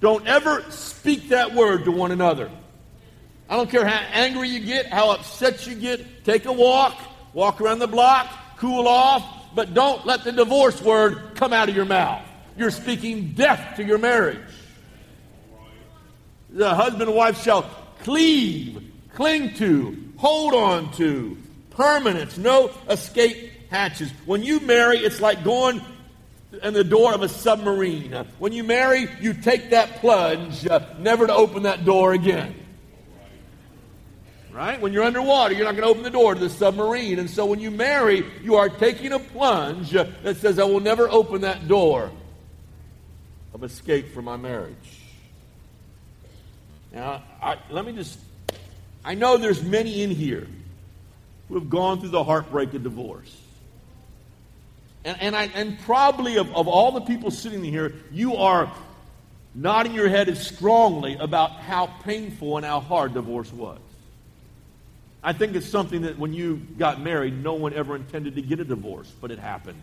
Don't 0.00 0.26
ever 0.26 0.64
speak 0.70 1.30
that 1.30 1.54
word 1.54 1.84
to 1.84 1.92
one 1.92 2.12
another. 2.12 2.50
I 3.48 3.56
don't 3.56 3.70
care 3.70 3.86
how 3.86 4.00
angry 4.12 4.48
you 4.48 4.60
get, 4.60 4.86
how 4.86 5.10
upset 5.10 5.66
you 5.66 5.74
get. 5.74 6.24
Take 6.24 6.44
a 6.44 6.52
walk, 6.52 6.96
walk 7.32 7.60
around 7.60 7.78
the 7.78 7.88
block, 7.88 8.28
cool 8.58 8.86
off, 8.86 9.24
but 9.54 9.74
don't 9.74 10.06
let 10.06 10.24
the 10.24 10.32
divorce 10.32 10.80
word 10.82 11.34
come 11.34 11.52
out 11.52 11.68
of 11.68 11.76
your 11.76 11.84
mouth. 11.84 12.22
You're 12.56 12.70
speaking 12.70 13.32
death 13.32 13.76
to 13.76 13.84
your 13.84 13.98
marriage. 13.98 14.40
The 16.50 16.74
husband 16.74 17.02
and 17.02 17.14
wife 17.14 17.42
shall 17.42 17.62
cleave, 18.02 18.82
cling 19.14 19.54
to, 19.54 20.12
hold 20.16 20.54
on 20.54 20.92
to, 20.94 21.36
permanence, 21.70 22.38
no 22.38 22.70
escape 22.88 23.52
hatches. 23.70 24.10
When 24.26 24.42
you 24.42 24.60
marry, 24.60 24.98
it's 24.98 25.20
like 25.20 25.44
going 25.44 25.80
in 26.62 26.74
the 26.74 26.84
door 26.84 27.14
of 27.14 27.22
a 27.22 27.28
submarine. 27.28 28.12
When 28.38 28.52
you 28.52 28.64
marry, 28.64 29.08
you 29.20 29.34
take 29.34 29.70
that 29.70 29.96
plunge, 29.96 30.66
uh, 30.66 30.80
never 30.98 31.26
to 31.26 31.34
open 31.34 31.64
that 31.64 31.84
door 31.84 32.12
again. 32.12 32.54
Right? 34.58 34.80
When 34.80 34.92
you're 34.92 35.04
underwater, 35.04 35.54
you're 35.54 35.66
not 35.66 35.76
going 35.76 35.84
to 35.84 35.88
open 35.88 36.02
the 36.02 36.10
door 36.10 36.34
to 36.34 36.40
the 36.40 36.50
submarine. 36.50 37.20
And 37.20 37.30
so 37.30 37.46
when 37.46 37.60
you 37.60 37.70
marry, 37.70 38.26
you 38.42 38.56
are 38.56 38.68
taking 38.68 39.12
a 39.12 39.20
plunge 39.20 39.92
that 39.92 40.36
says, 40.38 40.58
I 40.58 40.64
will 40.64 40.80
never 40.80 41.08
open 41.08 41.42
that 41.42 41.68
door 41.68 42.10
of 43.54 43.62
escape 43.62 44.12
from 44.12 44.24
my 44.24 44.36
marriage. 44.36 44.74
Now, 46.92 47.22
I, 47.40 47.58
let 47.70 47.86
me 47.86 47.92
just, 47.92 48.18
I 49.04 49.14
know 49.14 49.36
there's 49.36 49.62
many 49.62 50.02
in 50.02 50.10
here 50.10 50.48
who 51.46 51.54
have 51.54 51.70
gone 51.70 52.00
through 52.00 52.08
the 52.08 52.24
heartbreak 52.24 52.74
of 52.74 52.82
divorce. 52.82 53.40
And, 55.04 55.22
and, 55.22 55.36
I, 55.36 55.44
and 55.54 55.78
probably 55.82 56.36
of, 56.36 56.52
of 56.56 56.66
all 56.66 56.90
the 56.90 57.02
people 57.02 57.30
sitting 57.30 57.62
here, 57.62 57.94
you 58.10 58.34
are 58.34 58.72
nodding 59.54 59.94
your 59.94 60.08
head 60.08 60.28
as 60.28 60.44
strongly 60.44 61.14
about 61.14 61.52
how 61.52 61.86
painful 62.02 62.56
and 62.56 62.66
how 62.66 62.80
hard 62.80 63.14
divorce 63.14 63.52
was. 63.52 63.78
I 65.28 65.34
think 65.34 65.54
it's 65.54 65.68
something 65.68 66.00
that 66.02 66.18
when 66.18 66.32
you 66.32 66.56
got 66.78 67.02
married, 67.02 67.44
no 67.44 67.52
one 67.52 67.74
ever 67.74 67.94
intended 67.94 68.36
to 68.36 68.40
get 68.40 68.60
a 68.60 68.64
divorce, 68.64 69.12
but 69.20 69.30
it 69.30 69.38
happened. 69.38 69.78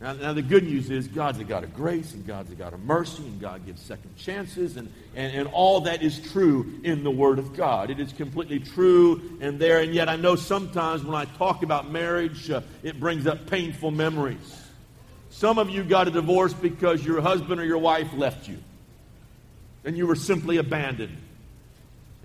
Now, 0.00 0.14
now, 0.14 0.32
the 0.32 0.42
good 0.42 0.64
news 0.64 0.90
is 0.90 1.06
God's 1.06 1.38
a 1.38 1.44
God 1.44 1.62
of 1.62 1.72
grace 1.72 2.12
and 2.12 2.26
God's 2.26 2.50
a 2.50 2.56
God 2.56 2.72
of 2.72 2.80
mercy 2.80 3.22
and 3.22 3.40
God 3.40 3.64
gives 3.64 3.80
second 3.80 4.16
chances 4.16 4.76
and, 4.76 4.92
and, 5.14 5.36
and 5.36 5.48
all 5.52 5.82
that 5.82 6.02
is 6.02 6.18
true 6.32 6.80
in 6.82 7.04
the 7.04 7.12
Word 7.12 7.38
of 7.38 7.54
God. 7.54 7.90
It 7.90 8.00
is 8.00 8.12
completely 8.12 8.58
true 8.58 9.38
and 9.40 9.56
there. 9.60 9.78
And 9.78 9.94
yet 9.94 10.08
I 10.08 10.16
know 10.16 10.34
sometimes 10.34 11.04
when 11.04 11.14
I 11.14 11.24
talk 11.24 11.62
about 11.62 11.88
marriage, 11.88 12.50
uh, 12.50 12.62
it 12.82 12.98
brings 12.98 13.24
up 13.28 13.46
painful 13.46 13.92
memories. 13.92 14.64
Some 15.30 15.60
of 15.60 15.70
you 15.70 15.84
got 15.84 16.08
a 16.08 16.10
divorce 16.10 16.54
because 16.54 17.06
your 17.06 17.20
husband 17.20 17.60
or 17.60 17.64
your 17.64 17.78
wife 17.78 18.12
left 18.14 18.48
you 18.48 18.58
and 19.84 19.96
you 19.96 20.08
were 20.08 20.16
simply 20.16 20.56
abandoned. 20.56 21.18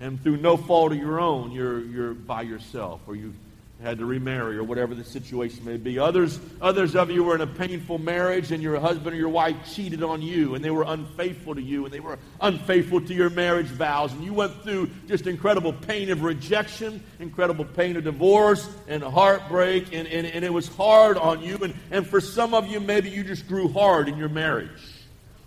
And 0.02 0.20
through 0.20 0.38
no 0.38 0.56
fault 0.56 0.90
of 0.90 0.98
your 0.98 1.20
own, 1.20 1.52
you're, 1.52 1.78
you're 1.78 2.12
by 2.12 2.42
yourself 2.42 3.00
or 3.06 3.14
you 3.14 3.32
had 3.80 3.98
to 3.98 4.04
remarry 4.04 4.56
or 4.56 4.64
whatever 4.64 4.96
the 4.96 5.04
situation 5.04 5.64
may 5.64 5.76
be. 5.76 5.96
Others, 5.96 6.40
others 6.60 6.96
of 6.96 7.12
you 7.12 7.22
were 7.22 7.36
in 7.36 7.40
a 7.40 7.46
painful 7.46 7.98
marriage 7.98 8.50
and 8.50 8.60
your 8.60 8.80
husband 8.80 9.14
or 9.14 9.16
your 9.16 9.28
wife 9.28 9.54
cheated 9.72 10.02
on 10.02 10.20
you 10.20 10.56
and 10.56 10.64
they 10.64 10.72
were 10.72 10.82
unfaithful 10.88 11.54
to 11.54 11.62
you 11.62 11.84
and 11.84 11.94
they 11.94 12.00
were 12.00 12.18
unfaithful 12.40 13.00
to 13.00 13.14
your 13.14 13.30
marriage 13.30 13.68
vows. 13.68 14.12
And 14.12 14.24
you 14.24 14.34
went 14.34 14.60
through 14.64 14.90
just 15.06 15.28
incredible 15.28 15.72
pain 15.72 16.10
of 16.10 16.24
rejection, 16.24 17.00
incredible 17.20 17.64
pain 17.64 17.96
of 17.96 18.02
divorce 18.02 18.68
and 18.88 19.04
heartbreak, 19.04 19.92
and, 19.92 20.08
and, 20.08 20.26
and 20.26 20.44
it 20.44 20.52
was 20.52 20.66
hard 20.66 21.16
on 21.16 21.44
you. 21.44 21.58
And, 21.58 21.74
and 21.92 22.04
for 22.04 22.20
some 22.20 22.54
of 22.54 22.66
you, 22.66 22.80
maybe 22.80 23.08
you 23.08 23.22
just 23.22 23.46
grew 23.46 23.68
hard 23.68 24.08
in 24.08 24.18
your 24.18 24.28
marriage. 24.28 24.68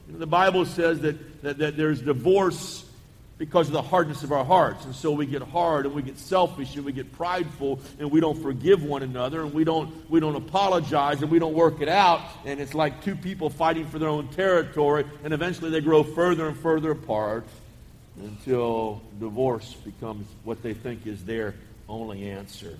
You 0.08 0.14
know, 0.14 0.20
the 0.20 0.28
Bible 0.28 0.66
says 0.66 1.02
that, 1.02 1.42
that, 1.42 1.58
that 1.58 1.76
there's 1.76 2.02
divorce 2.02 2.86
because 3.38 3.68
of 3.68 3.74
the 3.74 3.82
hardness 3.82 4.24
of 4.24 4.32
our 4.32 4.46
hearts. 4.46 4.86
And 4.86 4.96
so 4.96 5.12
we 5.12 5.26
get 5.26 5.42
hard 5.42 5.86
and 5.86 5.94
we 5.94 6.02
get 6.02 6.18
selfish 6.18 6.76
and 6.76 6.86
we 6.86 6.94
get 6.94 7.12
prideful 7.14 7.80
and 8.00 8.10
we 8.10 8.22
don't 8.22 8.42
forgive 8.42 8.84
one 8.84 9.04
another 9.04 9.42
and 9.42 9.54
we 9.54 9.66
don't, 9.66 10.10
we 10.10 10.20
don't 10.20 10.36
apologize 10.36 11.22
and 11.22 11.30
we 11.30 11.40
don't 11.40 11.54
work 11.54 11.82
it 11.82 11.90
out. 11.90 12.22
And 12.46 12.62
it's 12.62 12.74
like 12.74 13.04
two 13.04 13.16
people 13.16 13.50
fighting 13.50 13.88
for 13.88 14.00
their 14.00 14.10
own 14.10 14.30
territory 14.30 15.06
and 15.24 15.34
eventually 15.34 15.70
they 15.70 15.82
grow 15.82 16.04
further 16.04 16.48
and 16.48 16.58
further 16.58 16.92
apart 16.92 17.46
until 18.22 19.02
divorce 19.20 19.74
becomes 19.84 20.28
what 20.46 20.64
they 20.64 20.74
think 20.74 21.06
is 21.06 21.24
their 21.26 21.56
only 21.90 22.30
answer. 22.30 22.80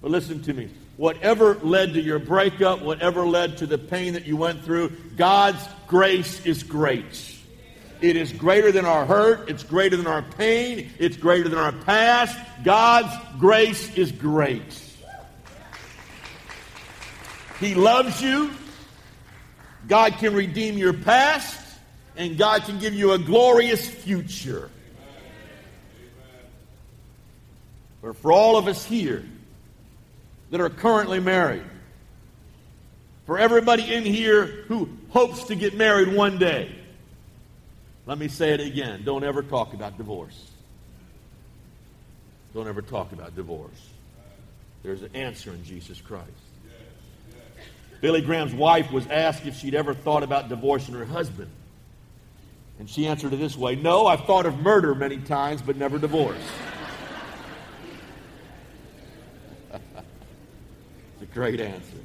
But 0.00 0.10
listen 0.10 0.42
to 0.44 0.54
me. 0.54 0.70
Whatever 0.96 1.56
led 1.56 1.92
to 1.94 2.00
your 2.00 2.18
breakup, 2.18 2.80
whatever 2.80 3.26
led 3.26 3.58
to 3.58 3.66
the 3.66 3.76
pain 3.76 4.14
that 4.14 4.26
you 4.26 4.36
went 4.36 4.64
through, 4.64 4.92
God's 5.16 5.62
grace 5.86 6.44
is 6.46 6.62
great. 6.62 7.35
It 8.00 8.16
is 8.16 8.32
greater 8.32 8.70
than 8.72 8.84
our 8.84 9.06
hurt. 9.06 9.48
It's 9.48 9.62
greater 9.62 9.96
than 9.96 10.06
our 10.06 10.22
pain. 10.22 10.90
It's 10.98 11.16
greater 11.16 11.48
than 11.48 11.58
our 11.58 11.72
past. 11.72 12.38
God's 12.62 13.14
grace 13.38 13.94
is 13.96 14.12
great. 14.12 14.82
He 17.60 17.74
loves 17.74 18.20
you. 18.20 18.50
God 19.88 20.14
can 20.14 20.34
redeem 20.34 20.76
your 20.76 20.92
past. 20.92 21.62
And 22.16 22.38
God 22.38 22.64
can 22.64 22.78
give 22.78 22.94
you 22.94 23.12
a 23.12 23.18
glorious 23.18 23.88
future. 23.88 24.70
But 28.02 28.16
for 28.16 28.32
all 28.32 28.56
of 28.56 28.68
us 28.68 28.84
here 28.84 29.24
that 30.50 30.60
are 30.60 30.70
currently 30.70 31.20
married, 31.20 31.64
for 33.26 33.38
everybody 33.38 33.92
in 33.92 34.04
here 34.04 34.46
who 34.68 34.88
hopes 35.10 35.44
to 35.44 35.56
get 35.56 35.74
married 35.74 36.14
one 36.14 36.38
day, 36.38 36.72
let 38.06 38.18
me 38.18 38.28
say 38.28 38.54
it 38.54 38.60
again. 38.60 39.02
Don't 39.04 39.24
ever 39.24 39.42
talk 39.42 39.74
about 39.74 39.98
divorce. 39.98 40.50
Don't 42.54 42.68
ever 42.68 42.80
talk 42.80 43.12
about 43.12 43.34
divorce. 43.34 43.88
There's 44.82 45.02
an 45.02 45.10
answer 45.14 45.50
in 45.50 45.64
Jesus 45.64 46.00
Christ. 46.00 46.30
Billy 48.00 48.20
Graham's 48.20 48.54
wife 48.54 48.92
was 48.92 49.06
asked 49.08 49.44
if 49.46 49.56
she'd 49.56 49.74
ever 49.74 49.92
thought 49.92 50.22
about 50.22 50.48
divorcing 50.48 50.94
her 50.94 51.04
husband. 51.04 51.50
And 52.78 52.88
she 52.88 53.06
answered 53.06 53.32
it 53.32 53.38
this 53.38 53.56
way 53.56 53.74
No, 53.74 54.06
I've 54.06 54.24
thought 54.26 54.46
of 54.46 54.60
murder 54.60 54.94
many 54.94 55.18
times, 55.18 55.60
but 55.62 55.76
never 55.76 55.98
divorce. 55.98 56.36
it's 59.72 59.82
a 61.22 61.26
great 61.34 61.60
answer. 61.60 61.96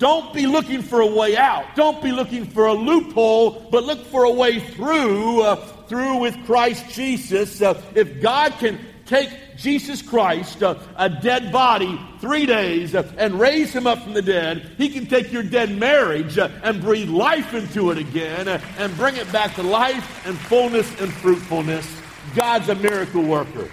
Don't 0.00 0.32
be 0.32 0.46
looking 0.46 0.80
for 0.80 1.02
a 1.02 1.06
way 1.06 1.36
out. 1.36 1.76
Don't 1.76 2.02
be 2.02 2.10
looking 2.10 2.46
for 2.46 2.66
a 2.66 2.72
loophole, 2.72 3.68
but 3.70 3.84
look 3.84 4.06
for 4.06 4.24
a 4.24 4.30
way 4.30 4.58
through, 4.58 5.42
uh, 5.42 5.56
through 5.88 6.16
with 6.16 6.42
Christ 6.46 6.88
Jesus. 6.88 7.60
Uh, 7.60 7.80
if 7.94 8.22
God 8.22 8.54
can 8.58 8.80
take 9.04 9.28
Jesus 9.58 10.00
Christ, 10.00 10.62
uh, 10.62 10.76
a 10.96 11.10
dead 11.10 11.52
body, 11.52 12.00
three 12.18 12.46
days, 12.46 12.94
uh, 12.94 13.12
and 13.18 13.38
raise 13.38 13.74
him 13.74 13.86
up 13.86 14.02
from 14.02 14.14
the 14.14 14.22
dead, 14.22 14.72
he 14.78 14.88
can 14.88 15.04
take 15.04 15.32
your 15.32 15.42
dead 15.42 15.76
marriage 15.76 16.38
uh, 16.38 16.48
and 16.62 16.80
breathe 16.80 17.10
life 17.10 17.52
into 17.52 17.90
it 17.90 17.98
again 17.98 18.48
uh, 18.48 18.58
and 18.78 18.96
bring 18.96 19.16
it 19.16 19.30
back 19.30 19.54
to 19.56 19.62
life 19.62 20.26
and 20.26 20.38
fullness 20.38 20.88
and 20.98 21.12
fruitfulness. 21.12 21.86
God's 22.34 22.70
a 22.70 22.74
miracle 22.74 23.22
worker. 23.22 23.70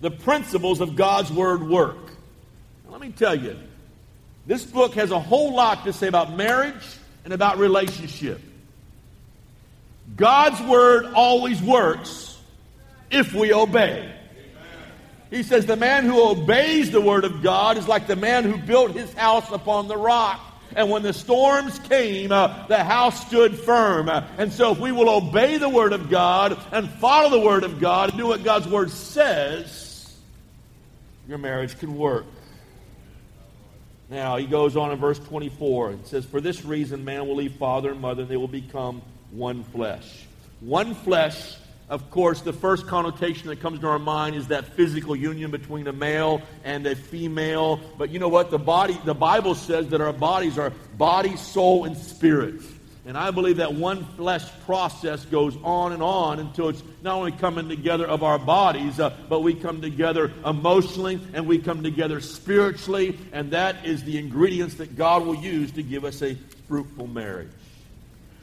The 0.00 0.10
principles 0.10 0.80
of 0.80 0.96
God's 0.96 1.30
word 1.30 1.62
work. 1.62 2.10
Let 2.88 3.00
me 3.00 3.10
tell 3.12 3.36
you, 3.36 3.56
this 4.46 4.64
book 4.64 4.94
has 4.94 5.10
a 5.10 5.20
whole 5.20 5.54
lot 5.54 5.84
to 5.84 5.92
say 5.92 6.08
about 6.08 6.36
marriage 6.36 6.98
and 7.24 7.32
about 7.32 7.58
relationship. 7.58 8.40
God's 10.16 10.60
word 10.62 11.06
always 11.14 11.62
works 11.62 12.38
if 13.10 13.32
we 13.32 13.52
obey. 13.52 14.12
He 15.30 15.42
says, 15.42 15.66
The 15.66 15.76
man 15.76 16.04
who 16.04 16.20
obeys 16.20 16.90
the 16.90 17.00
word 17.00 17.24
of 17.24 17.42
God 17.42 17.78
is 17.78 17.86
like 17.86 18.06
the 18.06 18.16
man 18.16 18.44
who 18.44 18.56
built 18.58 18.92
his 18.92 19.12
house 19.14 19.50
upon 19.50 19.88
the 19.88 19.96
rock. 19.96 20.40
And 20.74 20.88
when 20.88 21.02
the 21.02 21.12
storms 21.12 21.78
came, 21.80 22.30
uh, 22.30 22.66
the 22.68 22.82
house 22.82 23.26
stood 23.26 23.58
firm. 23.58 24.08
And 24.08 24.52
so, 24.52 24.72
if 24.72 24.78
we 24.78 24.92
will 24.92 25.08
obey 25.08 25.58
the 25.58 25.68
word 25.68 25.92
of 25.92 26.10
God 26.10 26.58
and 26.72 26.88
follow 26.88 27.30
the 27.30 27.40
word 27.40 27.64
of 27.64 27.80
God 27.80 28.10
and 28.10 28.18
do 28.18 28.26
what 28.28 28.44
God's 28.44 28.68
word 28.68 28.90
says, 28.90 30.16
your 31.28 31.38
marriage 31.38 31.78
can 31.78 31.96
work. 31.96 32.24
Now, 34.10 34.38
he 34.38 34.46
goes 34.46 34.76
on 34.76 34.90
in 34.90 34.98
verse 34.98 35.20
24. 35.20 35.92
It 35.92 36.06
says, 36.08 36.26
For 36.26 36.40
this 36.40 36.64
reason, 36.64 37.04
man 37.04 37.28
will 37.28 37.36
leave 37.36 37.54
father 37.54 37.92
and 37.92 38.00
mother, 38.00 38.22
and 38.22 38.30
they 38.30 38.36
will 38.36 38.48
become 38.48 39.02
one 39.30 39.62
flesh. 39.62 40.26
One 40.58 40.94
flesh, 40.96 41.56
of 41.88 42.10
course, 42.10 42.40
the 42.40 42.52
first 42.52 42.88
connotation 42.88 43.48
that 43.50 43.60
comes 43.60 43.78
to 43.80 43.86
our 43.86 44.00
mind 44.00 44.34
is 44.34 44.48
that 44.48 44.74
physical 44.74 45.14
union 45.14 45.52
between 45.52 45.86
a 45.86 45.92
male 45.92 46.42
and 46.64 46.84
a 46.88 46.96
female. 46.96 47.80
But 47.98 48.10
you 48.10 48.18
know 48.18 48.28
what? 48.28 48.50
The 48.50 48.58
body, 48.58 49.00
the 49.04 49.14
Bible 49.14 49.54
says 49.54 49.88
that 49.90 50.00
our 50.00 50.12
bodies 50.12 50.58
are 50.58 50.70
body, 50.98 51.36
soul, 51.36 51.84
and 51.84 51.96
spirit. 51.96 52.60
And 53.10 53.18
I 53.18 53.32
believe 53.32 53.56
that 53.56 53.74
one 53.74 54.04
flesh 54.14 54.44
process 54.66 55.24
goes 55.24 55.56
on 55.64 55.90
and 55.92 56.00
on 56.00 56.38
until 56.38 56.68
it's 56.68 56.80
not 57.02 57.16
only 57.16 57.32
coming 57.32 57.68
together 57.68 58.06
of 58.06 58.22
our 58.22 58.38
bodies, 58.38 59.00
uh, 59.00 59.12
but 59.28 59.40
we 59.40 59.52
come 59.52 59.82
together 59.82 60.30
emotionally 60.46 61.18
and 61.34 61.48
we 61.48 61.58
come 61.58 61.82
together 61.82 62.20
spiritually. 62.20 63.18
And 63.32 63.50
that 63.50 63.84
is 63.84 64.04
the 64.04 64.16
ingredients 64.16 64.76
that 64.76 64.96
God 64.96 65.26
will 65.26 65.34
use 65.34 65.72
to 65.72 65.82
give 65.82 66.04
us 66.04 66.22
a 66.22 66.36
fruitful 66.68 67.08
marriage. 67.08 67.50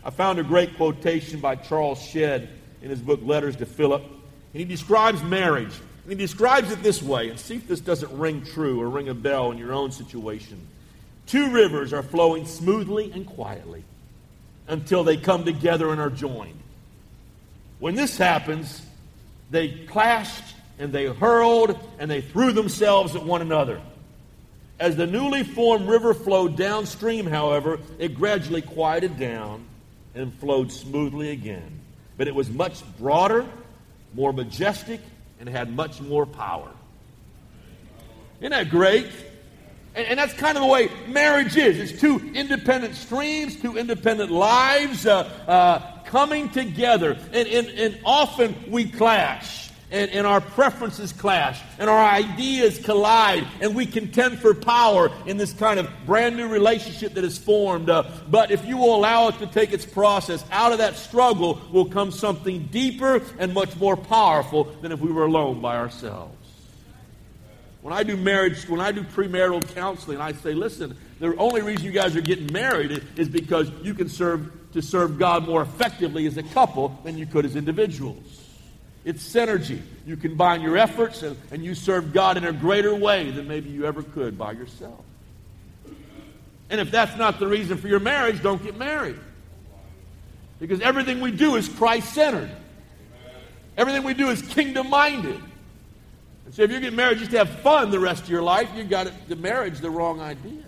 I 0.04 0.10
found 0.10 0.38
a 0.38 0.44
great 0.44 0.76
quotation 0.76 1.40
by 1.40 1.56
Charles 1.56 2.02
Shedd 2.02 2.50
in 2.82 2.90
his 2.90 3.00
book 3.00 3.22
Letters 3.24 3.56
to 3.56 3.66
Philip. 3.66 4.04
And 4.04 4.20
he 4.52 4.66
describes 4.66 5.24
marriage. 5.24 5.76
And 6.04 6.12
he 6.12 6.16
describes 6.16 6.72
it 6.72 6.84
this 6.84 7.02
way, 7.02 7.30
and 7.30 7.40
see 7.40 7.56
if 7.56 7.70
this 7.70 7.80
doesn't 7.80 8.12
ring 8.12 8.44
true 8.44 8.82
or 8.82 8.90
ring 8.90 9.08
a 9.08 9.14
bell 9.14 9.50
in 9.50 9.60
your 9.60 9.72
own 9.72 9.94
situation. 9.94 10.60
Two 11.26 11.52
rivers 11.52 11.94
are 11.94 12.04
flowing 12.04 12.46
smoothly 12.46 13.14
and 13.14 13.26
quietly 13.26 13.86
until 14.68 15.04
they 15.04 15.18
come 15.18 15.46
together 15.46 15.92
and 15.92 16.02
are 16.02 16.10
joined. 16.10 16.60
When 17.80 17.96
this 17.96 18.18
happens, 18.18 18.82
they 19.50 19.70
clashed 19.70 20.56
and 20.80 20.92
they 20.92 21.06
hurled 21.06 21.78
and 22.00 22.10
they 22.10 22.22
threw 22.22 22.52
themselves 22.52 23.16
at 23.16 23.24
one 23.24 23.42
another. 23.42 23.82
As 24.80 24.96
the 24.96 25.08
newly 25.08 25.44
formed 25.44 25.88
river 25.88 26.14
flowed 26.14 26.56
downstream, 26.56 27.26
however, 27.26 27.80
it 27.98 28.16
gradually 28.16 28.62
quieted 28.62 29.18
down 29.18 29.66
and 30.14 30.34
flowed 30.36 30.72
smoothly 30.72 31.32
again. 31.32 31.80
But 32.18 32.28
it 32.28 32.36
was 32.36 32.50
much 32.50 32.84
broader, 32.98 33.46
more 34.14 34.34
majestic, 34.34 35.02
and 35.40 35.48
had 35.50 35.74
much 35.74 36.02
more 36.02 36.26
power. 36.26 36.70
Isn't 38.40 38.52
that 38.52 38.70
great? 38.70 39.08
And, 39.98 40.06
and, 40.10 40.20
that's 40.20 40.34
kind 40.34 40.56
of 40.56 40.62
the 40.62 40.70
way 40.70 40.92
marriage 41.08 41.58
is. 41.58 41.80
It's 41.80 42.00
two 42.00 42.20
independent 42.36 42.94
streams, 42.94 43.60
two 43.60 43.78
independent 43.78 44.30
lives 44.30 45.08
uh, 45.08 45.24
uh, 45.48 46.04
coming 46.04 46.50
together. 46.50 47.18
And, 47.34 47.48
and, 47.48 47.68
and 47.70 48.00
often 48.06 48.56
we 48.70 48.86
clash 48.92 49.72
and, 49.90 50.12
and, 50.12 50.28
our 50.28 50.40
preferences 50.40 51.12
clash 51.14 51.60
and 51.80 51.90
our 51.90 52.06
ideas 52.06 52.78
collide 52.78 53.48
and 53.60 53.74
we 53.74 53.88
contend 53.88 54.38
for 54.38 54.54
power 54.54 55.10
in 55.26 55.38
this 55.38 55.54
kind 55.54 55.80
of 55.80 55.90
brand 56.06 56.38
new 56.38 56.48
relationship 56.48 57.16
that 57.16 57.24
is 57.24 57.40
formed. 57.40 57.90
Uh, 57.90 58.04
but 58.30 58.52
if 58.52 58.64
you 58.66 58.78
will 58.78 58.96
allow 58.96 59.30
it 59.30 59.40
to 59.40 59.48
take 59.48 59.74
its 59.74 59.86
process, 59.86 60.46
out 60.52 60.72
of 60.72 60.78
that 60.78 60.96
struggle 60.96 61.60
will 61.72 61.86
come 61.86 62.12
something 62.12 62.68
deeper 62.68 63.20
and 63.40 63.52
much 63.52 63.76
more 63.78 63.98
powerful 63.98 64.66
than 64.84 64.92
if 64.92 65.00
we 65.00 65.12
were 65.12 65.26
alone 65.26 65.60
by 65.60 65.76
ourselves. 65.76 66.47
When 67.88 67.96
I 67.98 68.04
do 68.04 68.18
marriage, 68.18 68.68
when 68.68 68.82
I 68.82 68.92
do 68.92 69.02
premarital 69.02 69.74
counseling, 69.74 70.20
I 70.20 70.34
say, 70.34 70.54
listen, 70.54 70.98
the 71.22 71.34
only 71.38 71.62
reason 71.62 71.86
you 71.86 71.94
guys 71.94 72.18
are 72.18 72.22
getting 72.22 72.52
married 72.52 73.02
is 73.16 73.30
because 73.30 73.72
you 73.82 73.94
can 73.94 74.10
serve 74.10 74.52
to 74.74 74.82
serve 74.82 75.18
God 75.18 75.48
more 75.48 75.62
effectively 75.62 76.28
as 76.28 76.36
a 76.36 76.44
couple 76.44 76.90
than 77.06 77.18
you 77.18 77.26
could 77.26 77.46
as 77.46 77.56
individuals. 77.56 78.44
It's 79.06 79.26
synergy. 79.26 79.82
You 80.06 80.18
combine 80.18 80.60
your 80.60 80.78
efforts 80.78 81.24
and, 81.24 81.38
and 81.50 81.64
you 81.64 81.74
serve 81.74 82.12
God 82.12 82.36
in 82.36 82.44
a 82.44 82.52
greater 82.52 82.94
way 82.94 83.32
than 83.32 83.48
maybe 83.48 83.70
you 83.70 83.86
ever 83.86 84.04
could 84.04 84.38
by 84.38 84.52
yourself. 84.52 85.06
And 86.70 86.82
if 86.82 86.92
that's 86.92 87.18
not 87.18 87.40
the 87.40 87.48
reason 87.48 87.78
for 87.78 87.88
your 87.88 88.02
marriage, 88.02 88.44
don't 88.44 88.62
get 88.62 88.76
married. 88.76 89.18
Because 90.60 90.82
everything 90.82 91.22
we 91.22 91.32
do 91.32 91.56
is 91.56 91.70
Christ 91.70 92.14
centered, 92.14 92.52
everything 93.78 94.04
we 94.04 94.14
do 94.14 94.30
is 94.30 94.42
kingdom 94.42 94.90
minded. 94.90 95.42
So 96.52 96.64
if 96.64 96.72
you 96.72 96.80
get 96.80 96.94
married 96.94 97.20
just 97.20 97.32
to 97.32 97.38
have 97.40 97.50
fun 97.60 97.92
the 97.92 98.00
rest 98.00 98.24
of 98.24 98.30
your 98.30 98.42
life, 98.42 98.70
you 98.76 98.84
got 98.84 99.12
the 99.28 99.36
marriage 99.36 99.80
the 99.80 99.90
wrong 99.90 100.22
idea. 100.22 100.64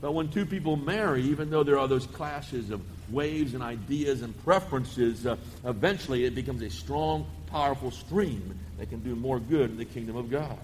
But 0.00 0.12
when 0.12 0.28
two 0.28 0.44
people 0.44 0.76
marry, 0.76 1.22
even 1.22 1.48
though 1.48 1.62
there 1.62 1.78
are 1.78 1.88
those 1.88 2.06
clashes 2.06 2.70
of 2.70 2.82
waves 3.10 3.54
and 3.54 3.62
ideas 3.62 4.20
and 4.20 4.36
preferences, 4.44 5.26
uh, 5.26 5.36
eventually 5.64 6.26
it 6.26 6.34
becomes 6.34 6.60
a 6.60 6.68
strong, 6.68 7.26
powerful 7.46 7.90
stream 7.90 8.58
that 8.78 8.90
can 8.90 9.00
do 9.00 9.16
more 9.16 9.40
good 9.40 9.70
in 9.70 9.78
the 9.78 9.84
kingdom 9.84 10.16
of 10.16 10.30
God. 10.30 10.58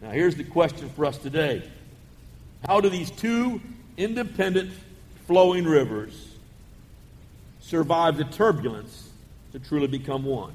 Now, 0.00 0.10
here's 0.10 0.36
the 0.36 0.44
question 0.44 0.88
for 0.90 1.06
us 1.06 1.18
today 1.18 1.68
How 2.66 2.80
do 2.80 2.88
these 2.88 3.10
two 3.10 3.60
independent 3.96 4.72
flowing 5.26 5.64
rivers 5.64 6.28
survive 7.60 8.16
the 8.16 8.24
turbulence 8.24 9.08
to 9.52 9.58
truly 9.58 9.88
become 9.88 10.24
one? 10.24 10.52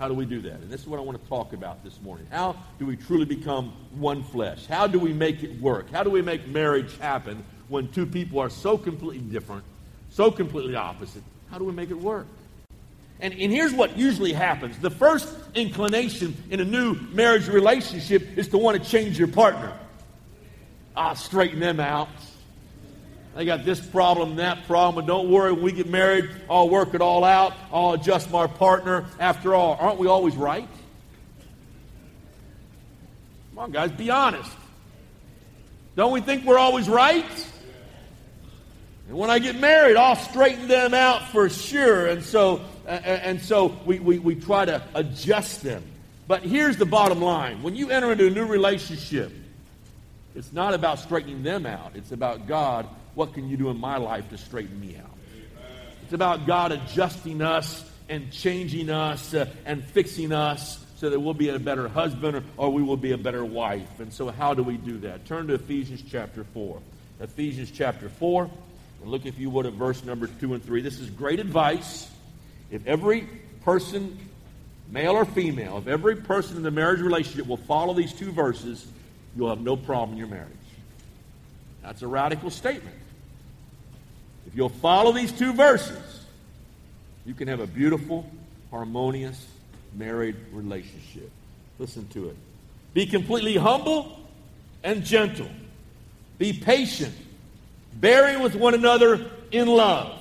How 0.00 0.08
do 0.08 0.14
we 0.14 0.24
do 0.24 0.40
that? 0.40 0.54
And 0.54 0.70
this 0.70 0.80
is 0.80 0.86
what 0.86 0.98
I 0.98 1.02
want 1.02 1.22
to 1.22 1.28
talk 1.28 1.52
about 1.52 1.84
this 1.84 2.00
morning. 2.00 2.26
How 2.30 2.56
do 2.78 2.86
we 2.86 2.96
truly 2.96 3.26
become 3.26 3.74
one 3.92 4.22
flesh? 4.22 4.64
How 4.64 4.86
do 4.86 4.98
we 4.98 5.12
make 5.12 5.42
it 5.42 5.60
work? 5.60 5.90
How 5.90 6.02
do 6.02 6.08
we 6.08 6.22
make 6.22 6.48
marriage 6.48 6.96
happen 6.96 7.44
when 7.68 7.86
two 7.88 8.06
people 8.06 8.38
are 8.38 8.48
so 8.48 8.78
completely 8.78 9.18
different, 9.18 9.62
so 10.08 10.30
completely 10.30 10.74
opposite? 10.74 11.22
How 11.50 11.58
do 11.58 11.64
we 11.64 11.72
make 11.72 11.90
it 11.90 11.98
work? 11.98 12.26
And, 13.20 13.34
and 13.34 13.52
here's 13.52 13.74
what 13.74 13.98
usually 13.98 14.32
happens 14.32 14.78
the 14.78 14.88
first 14.88 15.28
inclination 15.54 16.34
in 16.48 16.60
a 16.60 16.64
new 16.64 16.94
marriage 17.12 17.46
relationship 17.48 18.38
is 18.38 18.48
to 18.48 18.58
want 18.58 18.82
to 18.82 18.90
change 18.90 19.18
your 19.18 19.28
partner. 19.28 19.78
I'll 20.96 21.14
straighten 21.14 21.60
them 21.60 21.78
out. 21.78 22.08
They 23.40 23.46
got 23.46 23.64
this 23.64 23.80
problem, 23.80 24.36
that 24.36 24.66
problem, 24.66 25.02
but 25.02 25.10
don't 25.10 25.30
worry, 25.30 25.50
when 25.50 25.62
we 25.62 25.72
get 25.72 25.88
married, 25.88 26.28
I'll 26.50 26.68
work 26.68 26.92
it 26.92 27.00
all 27.00 27.24
out. 27.24 27.54
I'll 27.72 27.94
adjust 27.94 28.30
my 28.30 28.46
partner. 28.46 29.06
After 29.18 29.54
all, 29.54 29.78
aren't 29.80 29.98
we 29.98 30.08
always 30.08 30.36
right? 30.36 30.68
Come 33.48 33.58
on, 33.58 33.70
guys, 33.70 33.92
be 33.92 34.10
honest. 34.10 34.50
Don't 35.96 36.12
we 36.12 36.20
think 36.20 36.44
we're 36.44 36.58
always 36.58 36.86
right? 36.86 37.24
And 39.08 39.16
when 39.16 39.30
I 39.30 39.38
get 39.38 39.56
married, 39.56 39.96
I'll 39.96 40.16
straighten 40.16 40.68
them 40.68 40.92
out 40.92 41.30
for 41.30 41.48
sure. 41.48 42.08
And 42.08 42.22
so, 42.22 42.60
and 42.86 43.40
so 43.40 43.74
we, 43.86 44.00
we, 44.00 44.18
we 44.18 44.34
try 44.34 44.66
to 44.66 44.82
adjust 44.94 45.62
them. 45.62 45.82
But 46.28 46.42
here's 46.42 46.76
the 46.76 46.84
bottom 46.84 47.22
line 47.22 47.62
when 47.62 47.74
you 47.74 47.88
enter 47.88 48.12
into 48.12 48.26
a 48.26 48.30
new 48.30 48.44
relationship, 48.44 49.32
it's 50.34 50.52
not 50.52 50.74
about 50.74 50.98
straightening 50.98 51.42
them 51.42 51.64
out, 51.64 51.92
it's 51.94 52.12
about 52.12 52.46
God, 52.46 52.86
what 53.14 53.34
can 53.34 53.48
you 53.48 53.56
do 53.56 53.70
in 53.70 53.78
my 53.78 53.96
life 53.96 54.28
to 54.30 54.38
straighten 54.38 54.80
me 54.80 54.96
out? 54.96 55.10
It's 56.04 56.12
about 56.12 56.46
God 56.46 56.72
adjusting 56.72 57.42
us 57.42 57.84
and 58.08 58.32
changing 58.32 58.90
us 58.90 59.32
uh, 59.32 59.46
and 59.64 59.84
fixing 59.84 60.32
us 60.32 60.84
so 60.96 61.08
that 61.08 61.18
we'll 61.18 61.32
be 61.32 61.48
a 61.48 61.58
better 61.58 61.88
husband 61.88 62.44
or, 62.58 62.70
we 62.70 62.82
will 62.82 62.96
be 62.96 63.12
a 63.12 63.18
better 63.18 63.44
wife. 63.44 64.00
And 64.00 64.12
so, 64.12 64.28
how 64.30 64.52
do 64.52 64.62
we 64.62 64.76
do 64.76 64.98
that? 64.98 65.24
Turn 65.24 65.46
to 65.46 65.54
Ephesians 65.54 66.02
chapter 66.10 66.44
4. 66.52 66.78
Ephesians 67.20 67.70
chapter 67.70 68.08
4. 68.08 68.50
And 69.02 69.10
look, 69.10 69.24
if 69.24 69.38
you 69.38 69.48
would, 69.50 69.64
at 69.64 69.72
verse 69.72 70.04
number 70.04 70.26
2 70.26 70.54
and 70.54 70.64
3. 70.64 70.82
This 70.82 70.98
is 70.98 71.08
great 71.08 71.40
advice. 71.40 72.10
If 72.70 72.86
every 72.86 73.28
person, 73.64 74.18
male 74.90 75.12
or 75.12 75.24
female, 75.24 75.78
if 75.78 75.86
every 75.86 76.16
person 76.16 76.56
in 76.56 76.62
the 76.62 76.70
marriage 76.70 77.00
relationship 77.00 77.46
will 77.46 77.56
follow 77.56 77.94
these 77.94 78.12
two 78.12 78.30
verses, 78.32 78.86
you'll 79.36 79.48
have 79.48 79.60
no 79.60 79.76
problem 79.76 80.12
in 80.12 80.18
your 80.18 80.28
marriage. 80.28 80.50
That's 81.82 82.02
a 82.02 82.08
radical 82.08 82.50
statement. 82.50 82.96
If 84.50 84.56
you'll 84.56 84.68
follow 84.68 85.12
these 85.12 85.32
two 85.32 85.52
verses, 85.52 86.24
you 87.24 87.34
can 87.34 87.48
have 87.48 87.60
a 87.60 87.66
beautiful, 87.66 88.28
harmonious 88.70 89.46
married 89.94 90.36
relationship. 90.52 91.30
Listen 91.78 92.06
to 92.08 92.30
it. 92.30 92.36
Be 92.92 93.06
completely 93.06 93.56
humble 93.56 94.18
and 94.82 95.04
gentle. 95.04 95.48
Be 96.38 96.52
patient 96.52 97.14
bearing 97.94 98.42
with 98.42 98.54
one 98.54 98.74
another 98.74 99.30
in 99.52 99.68
love. 99.68 100.16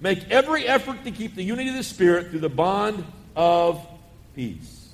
Make 0.00 0.30
every 0.30 0.66
effort 0.66 1.04
to 1.04 1.10
keep 1.10 1.34
the 1.34 1.42
unity 1.42 1.70
of 1.70 1.76
the 1.76 1.82
Spirit 1.82 2.28
through 2.30 2.40
the 2.40 2.48
bond 2.48 3.04
of 3.34 3.86
peace. 4.34 4.92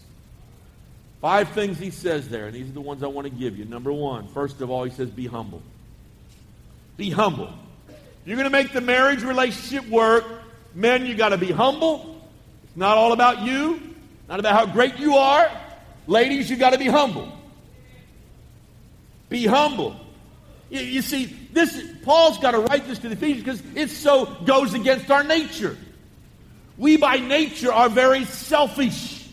Five 1.20 1.50
things 1.50 1.78
he 1.78 1.90
says 1.90 2.28
there, 2.28 2.46
and 2.46 2.54
these 2.54 2.68
are 2.68 2.72
the 2.72 2.80
ones 2.80 3.02
I 3.02 3.06
want 3.06 3.26
to 3.26 3.32
give 3.32 3.58
you. 3.58 3.64
Number 3.64 3.92
one, 3.92 4.28
first 4.28 4.60
of 4.60 4.70
all, 4.70 4.84
he 4.84 4.90
says, 4.90 5.08
be 5.10 5.26
humble. 5.26 5.62
Be 6.96 7.10
humble. 7.10 7.52
You're 8.24 8.36
going 8.36 8.44
to 8.44 8.50
make 8.50 8.72
the 8.72 8.80
marriage 8.80 9.22
relationship 9.22 9.88
work, 9.88 10.24
men, 10.74 11.06
you 11.06 11.14
got 11.14 11.30
to 11.30 11.38
be 11.38 11.50
humble. 11.50 12.20
It's 12.64 12.76
not 12.76 12.96
all 12.96 13.12
about 13.12 13.42
you, 13.42 13.80
not 14.28 14.38
about 14.38 14.54
how 14.54 14.72
great 14.72 14.98
you 14.98 15.16
are. 15.16 15.50
Ladies, 16.06 16.48
you 16.48 16.56
got 16.56 16.70
to 16.70 16.78
be 16.78 16.86
humble. 16.86 17.30
Be 19.28 19.46
humble. 19.46 19.96
You, 20.70 20.80
you 20.80 21.02
see, 21.02 21.26
this 21.52 21.82
Paul's 22.02 22.38
got 22.38 22.52
to 22.52 22.60
write 22.60 22.86
this 22.86 22.98
to 23.00 23.08
the 23.08 23.14
Ephesians 23.14 23.60
because 23.60 23.76
it 23.76 23.90
so 23.90 24.26
goes 24.44 24.74
against 24.74 25.10
our 25.10 25.24
nature. 25.24 25.76
We 26.78 26.96
by 26.96 27.16
nature 27.16 27.72
are 27.72 27.88
very 27.88 28.24
selfish. 28.24 29.28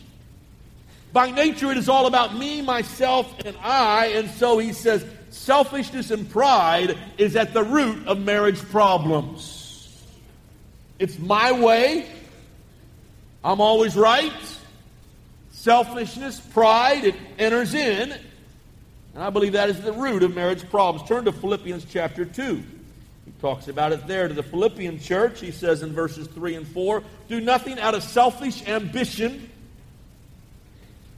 By 1.11 1.31
nature, 1.31 1.71
it 1.71 1.77
is 1.77 1.89
all 1.89 2.05
about 2.05 2.37
me, 2.37 2.61
myself, 2.61 3.33
and 3.45 3.55
I. 3.63 4.07
And 4.07 4.29
so 4.31 4.57
he 4.57 4.73
says, 4.73 5.03
selfishness 5.33 6.11
and 6.11 6.29
pride 6.29 6.97
is 7.17 7.35
at 7.35 7.53
the 7.53 7.63
root 7.63 8.07
of 8.07 8.19
marriage 8.19 8.59
problems. 8.69 10.05
It's 10.97 11.17
my 11.17 11.51
way. 11.51 12.07
I'm 13.43 13.61
always 13.61 13.95
right. 13.95 14.33
Selfishness, 15.51 16.39
pride, 16.39 17.03
it 17.03 17.15
enters 17.37 17.73
in 17.73 18.17
and 19.19 19.23
I 19.23 19.29
believe 19.31 19.51
that 19.51 19.69
is 19.69 19.81
the 19.81 19.91
root 19.91 20.23
of 20.23 20.35
marriage 20.35 20.69
problems. 20.69 21.07
Turn 21.07 21.25
to 21.25 21.31
Philippians 21.31 21.85
chapter 21.89 22.25
2. 22.25 22.55
He 23.25 23.31
talks 23.41 23.67
about 23.67 23.91
it 23.91 24.07
there 24.07 24.27
to 24.27 24.33
the 24.33 24.43
Philippian 24.43 24.97
church. 24.99 25.41
He 25.41 25.51
says 25.51 25.83
in 25.83 25.91
verses 25.91 26.27
3 26.27 26.55
and 26.55 26.67
4 26.67 27.03
Do 27.27 27.41
nothing 27.41 27.79
out 27.79 27.95
of 27.95 28.03
selfish 28.03 28.65
ambition 28.67 29.49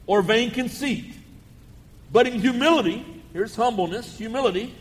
or 0.08 0.22
vain 0.22 0.52
conceit, 0.52 1.14
but 2.12 2.26
in 2.26 2.40
humility, 2.40 3.06
here's 3.34 3.56
humbleness, 3.56 4.18
humility, 4.18 4.74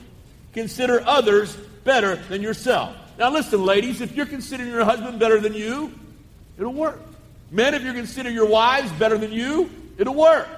consider 0.53 1.03
others 1.07 1.57
better 1.85 2.17
than 2.17 2.43
yourself. 2.43 2.97
Now, 3.19 3.31
listen, 3.31 3.65
ladies, 3.65 4.01
if 4.01 4.17
you're 4.17 4.27
considering 4.27 4.71
your 4.71 4.85
husband 4.85 5.19
better 5.19 5.41
than 5.41 5.55
you, 5.55 5.93
it'll 6.59 6.73
work. 6.73 7.01
Men, 7.51 7.75
if 7.75 7.83
you 7.83 7.93
consider 7.93 8.31
your 8.31 8.47
wives 8.47 8.91
better 8.93 9.19
than 9.19 9.33
you, 9.33 9.71
it'll 9.99 10.15
work. 10.15 10.49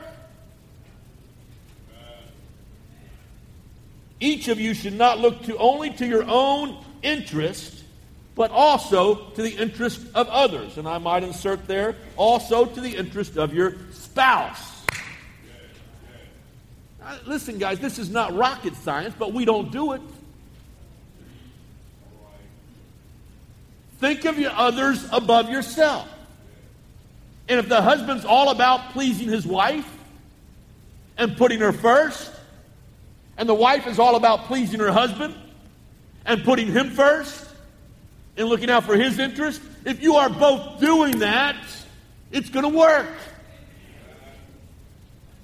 Each 4.20 4.46
of 4.46 4.60
you 4.60 4.72
should 4.74 4.92
not 4.92 5.18
look 5.18 5.42
to 5.44 5.56
only 5.56 5.90
to 5.90 6.06
your 6.06 6.22
own 6.22 6.84
interest, 7.02 7.82
but 8.36 8.52
also 8.52 9.30
to 9.30 9.42
the 9.42 9.50
interest 9.50 10.00
of 10.14 10.28
others. 10.28 10.78
And 10.78 10.86
I 10.86 10.98
might 10.98 11.24
insert 11.24 11.66
there 11.66 11.96
also 12.16 12.66
to 12.66 12.80
the 12.80 12.96
interest 12.96 13.36
of 13.36 13.52
your 13.52 13.74
spouse. 13.90 14.71
Now, 17.04 17.18
listen, 17.26 17.58
guys, 17.58 17.80
this 17.80 17.98
is 17.98 18.10
not 18.10 18.34
rocket 18.34 18.76
science, 18.76 19.14
but 19.18 19.32
we 19.32 19.44
don't 19.44 19.72
do 19.72 19.92
it. 19.92 20.00
Think 23.98 24.24
of 24.24 24.38
your 24.38 24.52
others 24.52 25.06
above 25.12 25.48
yourself. 25.50 26.08
And 27.48 27.58
if 27.58 27.68
the 27.68 27.82
husband's 27.82 28.24
all 28.24 28.50
about 28.50 28.92
pleasing 28.92 29.28
his 29.28 29.46
wife 29.46 29.88
and 31.18 31.36
putting 31.36 31.60
her 31.60 31.72
first, 31.72 32.30
and 33.36 33.48
the 33.48 33.54
wife 33.54 33.86
is 33.86 33.98
all 33.98 34.16
about 34.16 34.44
pleasing 34.44 34.80
her 34.80 34.92
husband 34.92 35.34
and 36.24 36.44
putting 36.44 36.68
him 36.68 36.90
first 36.90 37.48
and 38.36 38.48
looking 38.48 38.70
out 38.70 38.84
for 38.84 38.96
his 38.96 39.18
interest, 39.18 39.60
if 39.84 40.02
you 40.02 40.16
are 40.16 40.28
both 40.28 40.80
doing 40.80 41.18
that, 41.18 41.56
it's 42.30 42.48
going 42.48 42.70
to 42.70 42.78
work. 42.78 43.08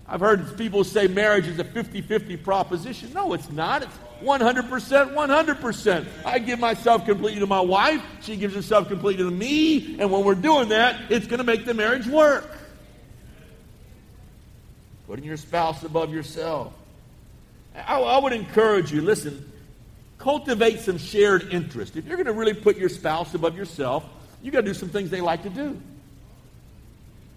I've 0.09 0.21
heard 0.21 0.57
people 0.57 0.85
say 0.85 1.07
marriage 1.07 1.47
is 1.47 1.59
a 1.59 1.65
50 1.65 2.01
50 2.01 2.37
proposition. 2.39 3.13
No, 3.13 3.35
it's 3.35 3.51
not. 3.51 3.83
It's 3.83 3.99
100%, 4.23 5.15
100%. 5.15 6.07
I 6.25 6.39
give 6.39 6.59
myself 6.59 7.05
completely 7.05 7.41
to 7.41 7.47
my 7.47 7.61
wife. 7.61 8.03
She 8.23 8.37
gives 8.37 8.55
herself 8.55 8.89
completely 8.89 9.25
to 9.25 9.31
me. 9.31 9.99
And 10.01 10.11
when 10.11 10.25
we're 10.25 10.35
doing 10.35 10.71
that, 10.71 11.11
it's 11.11 11.27
going 11.27 11.39
to 11.39 11.45
make 11.45 11.67
the 11.67 11.75
marriage 11.75 12.07
work. 12.07 12.51
Putting 15.07 15.25
your 15.25 15.37
spouse 15.37 15.85
above 15.85 16.13
yourself. 16.13 16.73
I, 17.75 18.01
I 18.01 18.19
would 18.19 18.33
encourage 18.33 18.91
you, 18.91 19.03
listen, 19.03 19.53
cultivate 20.17 20.81
some 20.81 20.99
shared 20.99 21.53
interest. 21.53 21.97
If 21.97 22.07
you're 22.07 22.17
going 22.17 22.27
to 22.27 22.33
really 22.33 22.55
put 22.55 22.77
your 22.77 22.89
spouse 22.89 23.35
above 23.35 23.57
yourself, 23.57 24.05
you 24.43 24.51
got 24.51 24.63
to 24.63 24.67
do 24.67 24.75
some 24.75 24.89
things 24.89 25.11
they 25.11 25.21
like 25.21 25.43
to 25.43 25.51
do. 25.51 25.81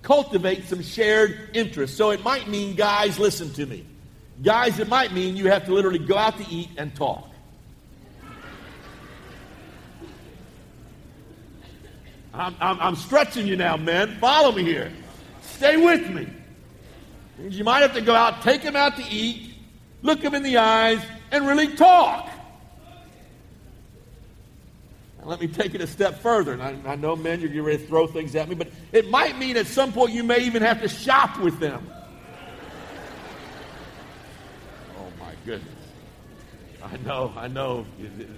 Cultivate 0.01 0.65
some 0.65 0.81
shared 0.81 1.51
interest. 1.53 1.95
So 1.95 2.09
it 2.09 2.23
might 2.23 2.47
mean, 2.47 2.75
guys, 2.75 3.19
listen 3.19 3.53
to 3.53 3.65
me. 3.65 3.85
Guys, 4.41 4.79
it 4.79 4.87
might 4.87 5.13
mean 5.13 5.35
you 5.35 5.49
have 5.49 5.65
to 5.65 5.73
literally 5.73 5.99
go 5.99 6.17
out 6.17 6.37
to 6.37 6.45
eat 6.49 6.69
and 6.77 6.95
talk. 6.95 7.27
I'm, 12.33 12.55
I'm, 12.59 12.79
I'm 12.79 12.95
stretching 12.95 13.45
you 13.45 13.55
now, 13.55 13.77
men. 13.77 14.17
Follow 14.19 14.51
me 14.51 14.63
here. 14.63 14.91
Stay 15.41 15.77
with 15.77 16.09
me. 16.09 16.27
You 17.49 17.63
might 17.63 17.81
have 17.81 17.93
to 17.93 18.01
go 18.01 18.15
out, 18.15 18.41
take 18.41 18.63
them 18.63 18.75
out 18.75 18.95
to 18.97 19.03
eat, 19.09 19.53
look 20.01 20.21
them 20.21 20.33
in 20.33 20.43
the 20.43 20.57
eyes, 20.57 21.03
and 21.31 21.45
really 21.45 21.75
talk. 21.75 22.29
Now, 25.21 25.27
let 25.29 25.39
me 25.39 25.47
take 25.47 25.75
it 25.75 25.81
a 25.81 25.87
step 25.87 26.19
further. 26.19 26.53
And 26.53 26.61
I, 26.61 26.75
I 26.85 26.95
know, 26.95 27.15
men, 27.15 27.39
you're 27.39 27.49
getting 27.49 27.63
ready 27.63 27.77
to 27.79 27.87
throw 27.87 28.07
things 28.07 28.35
at 28.35 28.49
me, 28.49 28.55
but 28.55 28.69
it 28.91 29.09
might 29.09 29.37
mean 29.37 29.55
at 29.57 29.67
some 29.67 29.93
point 29.93 30.11
you 30.11 30.23
may 30.23 30.39
even 30.39 30.61
have 30.63 30.81
to 30.81 30.87
shop 30.87 31.39
with 31.39 31.59
them. 31.59 31.87
Oh, 34.97 35.07
my 35.19 35.33
goodness. 35.45 35.75
I 36.83 36.97
know, 36.97 37.31
I 37.37 37.47
know. 37.47 37.85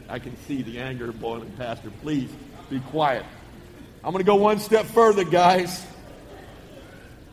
I 0.10 0.20
can 0.20 0.38
see 0.46 0.62
the 0.62 0.80
anger 0.80 1.12
boiling, 1.14 1.52
Pastor. 1.52 1.90
Please 2.02 2.30
be 2.70 2.80
quiet. 2.82 3.26
I'm 4.04 4.12
going 4.12 4.24
to 4.24 4.30
go 4.30 4.36
one 4.36 4.60
step 4.60 4.86
further, 4.86 5.24
guys. 5.24 5.86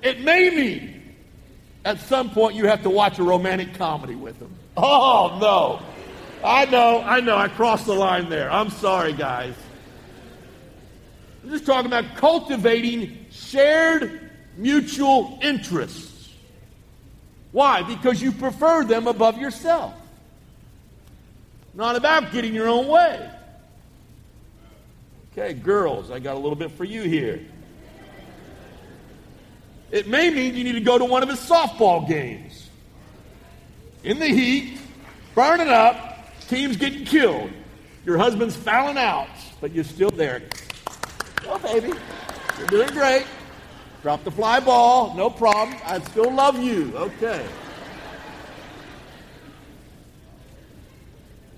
It 0.03 0.21
may 0.21 0.51
mean 0.51 1.17
at 1.85 1.99
some 2.01 2.31
point 2.31 2.55
you 2.55 2.67
have 2.69 2.85
to 2.85 2.91
watch 2.91 3.19
a 3.19 3.25
romantic 3.25 3.75
comedy 3.75 4.15
with 4.15 4.39
them. 4.39 4.55
Oh, 4.77 5.39
no. 5.41 5.83
I 6.43 6.65
know, 6.67 7.03
I 7.03 7.21
know, 7.21 7.37
I 7.37 7.49
crossed 7.49 7.87
the 7.87 7.95
line 7.95 8.29
there. 8.29 8.51
I'm 8.51 8.71
sorry, 8.71 9.13
guys. 9.13 9.55
I'm 11.43 11.51
just 11.51 11.67
talking 11.67 11.87
about 11.87 12.17
cultivating 12.17 13.27
shared 13.31 14.31
mutual 14.57 15.39
interests. 15.43 16.31
Why? 17.53 17.83
Because 17.83 18.23
you 18.23 18.33
prefer 18.33 18.85
them 18.85 19.07
above 19.07 19.39
yourself. 19.39 19.95
Not 21.75 21.97
about 21.97 22.33
getting 22.33 22.55
your 22.55 22.69
own 22.69 22.89
way. 22.89 23.31
Okay, 25.33 25.55
girls, 25.55 26.11
I 26.11 26.19
got 26.19 26.35
a 26.35 26.39
little 26.39 26.57
bit 26.57 26.73
for 26.73 26.85
you 26.85 27.03
here. 27.03 27.45
It 29.91 30.07
may 30.07 30.31
mean 30.31 30.57
you 30.57 30.65
need 30.65 30.73
to 30.73 30.81
go 30.81 30.99
to 30.99 31.05
one 31.05 31.23
of 31.23 31.29
his 31.29 31.39
softball 31.41 32.07
games. 32.09 32.69
In 34.05 34.19
the 34.19 34.29
heat, 34.29 34.79
burn 35.35 35.61
it 35.61 35.69
up, 35.69 36.10
team's 36.51 36.77
getting 36.77 37.05
killed. 37.05 37.51
Your 38.05 38.19
husband's 38.19 38.57
fouling 38.57 38.99
out, 38.99 39.29
but 39.61 39.73
you're 39.73 39.85
still 39.85 40.11
there. 40.11 40.43
Oh, 41.47 41.59
baby, 41.59 41.93
you're 42.59 42.67
doing 42.67 42.89
great. 42.91 43.25
Drop 44.03 44.25
the 44.25 44.31
fly 44.31 44.61
ball, 44.61 45.15
no 45.15 45.31
problem. 45.31 45.77
I 45.85 46.01
still 46.01 46.33
love 46.33 46.59
you. 46.59 46.93
Okay. 46.97 47.47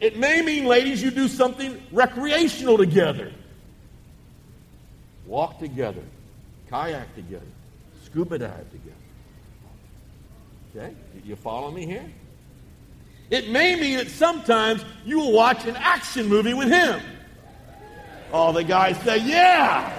It 0.01 0.19
may 0.19 0.43
mean, 0.43 0.67
ladies, 0.67 1.01
you 1.03 1.11
do 1.11 1.29
something 1.29 1.81
recreational 1.93 2.77
together. 2.77 3.33
Walk 5.27 5.61
together, 5.61 6.03
kayak 6.69 7.15
together, 7.15 7.47
scuba 8.05 8.39
dive 8.39 8.67
together. 8.71 8.97
Okay? 10.75 10.95
You 11.25 11.37
follow 11.37 11.71
me 11.71 11.87
here? 11.87 12.05
It 13.33 13.49
may 13.49 13.75
mean 13.77 13.97
that 13.97 14.11
sometimes 14.11 14.85
you 15.07 15.19
will 15.19 15.33
watch 15.33 15.65
an 15.65 15.75
action 15.77 16.27
movie 16.27 16.53
with 16.53 16.69
him. 16.69 17.01
All 18.31 18.53
the 18.53 18.63
guys 18.63 18.99
say, 18.99 19.19
yeah. 19.19 19.91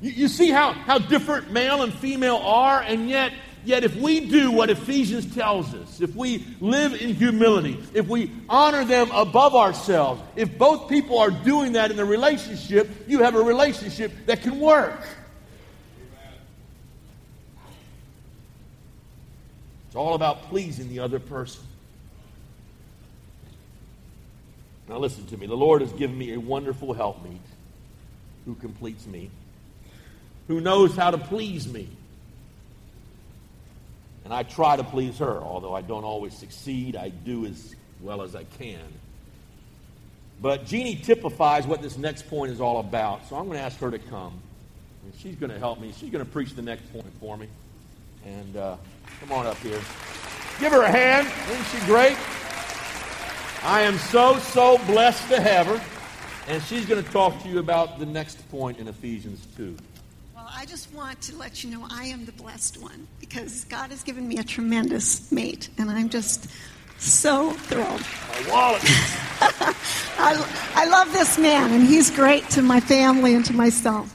You, 0.00 0.12
you 0.12 0.28
see 0.28 0.50
how, 0.50 0.72
how 0.72 0.96
different 0.96 1.52
male 1.52 1.82
and 1.82 1.92
female 1.92 2.38
are, 2.38 2.80
and 2.80 3.08
yet 3.08 3.32
Yet, 3.64 3.82
if 3.82 3.96
we 3.96 4.20
do 4.20 4.50
what 4.50 4.68
Ephesians 4.68 5.34
tells 5.34 5.72
us, 5.72 6.02
if 6.02 6.14
we 6.14 6.44
live 6.60 7.00
in 7.00 7.14
humility, 7.14 7.82
if 7.94 8.06
we 8.06 8.30
honor 8.46 8.84
them 8.84 9.10
above 9.10 9.54
ourselves, 9.54 10.20
if 10.36 10.58
both 10.58 10.90
people 10.90 11.18
are 11.18 11.30
doing 11.30 11.72
that 11.72 11.90
in 11.90 11.96
the 11.96 12.04
relationship, 12.04 12.90
you 13.06 13.22
have 13.22 13.34
a 13.34 13.42
relationship 13.42 14.12
that 14.26 14.42
can 14.42 14.60
work. 14.60 15.00
It's 19.94 19.98
all 20.00 20.14
about 20.14 20.42
pleasing 20.48 20.88
the 20.88 20.98
other 20.98 21.20
person. 21.20 21.62
Now, 24.88 24.98
listen 24.98 25.24
to 25.26 25.36
me. 25.36 25.46
The 25.46 25.56
Lord 25.56 25.82
has 25.82 25.92
given 25.92 26.18
me 26.18 26.34
a 26.34 26.40
wonderful 26.40 26.94
helpmeet 26.94 27.40
who 28.44 28.56
completes 28.56 29.06
me, 29.06 29.30
who 30.48 30.60
knows 30.60 30.96
how 30.96 31.12
to 31.12 31.18
please 31.18 31.68
me. 31.68 31.88
And 34.24 34.34
I 34.34 34.42
try 34.42 34.74
to 34.74 34.82
please 34.82 35.18
her, 35.18 35.40
although 35.40 35.76
I 35.76 35.82
don't 35.82 36.02
always 36.02 36.36
succeed. 36.36 36.96
I 36.96 37.10
do 37.10 37.46
as 37.46 37.76
well 38.00 38.22
as 38.22 38.34
I 38.34 38.42
can. 38.42 38.80
But 40.42 40.66
Jeannie 40.66 40.96
typifies 40.96 41.68
what 41.68 41.82
this 41.82 41.96
next 41.96 42.28
point 42.28 42.50
is 42.50 42.60
all 42.60 42.80
about. 42.80 43.28
So 43.28 43.36
I'm 43.36 43.46
going 43.46 43.58
to 43.58 43.64
ask 43.64 43.78
her 43.78 43.92
to 43.92 44.00
come. 44.00 44.40
And 45.04 45.14
she's 45.20 45.36
going 45.36 45.52
to 45.52 45.58
help 45.60 45.80
me. 45.80 45.94
She's 45.96 46.10
going 46.10 46.24
to 46.24 46.30
preach 46.32 46.56
the 46.56 46.62
next 46.62 46.92
point 46.92 47.06
for 47.20 47.36
me. 47.36 47.46
And 48.24 48.56
uh, 48.56 48.76
come 49.20 49.32
on 49.32 49.46
up 49.46 49.58
here. 49.58 49.80
Give 50.60 50.72
her 50.72 50.82
a 50.82 50.90
hand. 50.90 51.28
Isn't 51.50 51.80
she 51.80 51.86
great? 51.86 52.16
I 53.62 53.82
am 53.82 53.98
so, 53.98 54.38
so 54.38 54.78
blessed 54.86 55.28
to 55.30 55.40
have 55.40 55.66
her. 55.66 55.80
And 56.46 56.62
she's 56.62 56.86
going 56.86 57.02
to 57.02 57.10
talk 57.10 57.42
to 57.42 57.48
you 57.48 57.58
about 57.58 57.98
the 57.98 58.06
next 58.06 58.48
point 58.50 58.78
in 58.78 58.86
Ephesians 58.86 59.46
2. 59.56 59.76
Well, 60.34 60.46
I 60.54 60.66
just 60.66 60.92
want 60.92 61.20
to 61.22 61.36
let 61.36 61.64
you 61.64 61.70
know 61.70 61.86
I 61.90 62.04
am 62.06 62.26
the 62.26 62.32
blessed 62.32 62.82
one 62.82 63.08
because 63.20 63.64
God 63.64 63.90
has 63.90 64.02
given 64.02 64.28
me 64.28 64.38
a 64.38 64.44
tremendous 64.44 65.32
mate, 65.32 65.70
and 65.78 65.90
I'm 65.90 66.10
just 66.10 66.50
so 66.98 67.52
thrilled. 67.52 68.00
My 68.00 68.50
wallet. 68.50 68.82
I, 70.18 70.72
I 70.74 70.86
love 70.86 71.12
this 71.12 71.38
man, 71.38 71.72
and 71.72 71.82
he's 71.82 72.10
great 72.10 72.48
to 72.50 72.62
my 72.62 72.80
family 72.80 73.34
and 73.34 73.44
to 73.46 73.54
myself. 73.54 74.14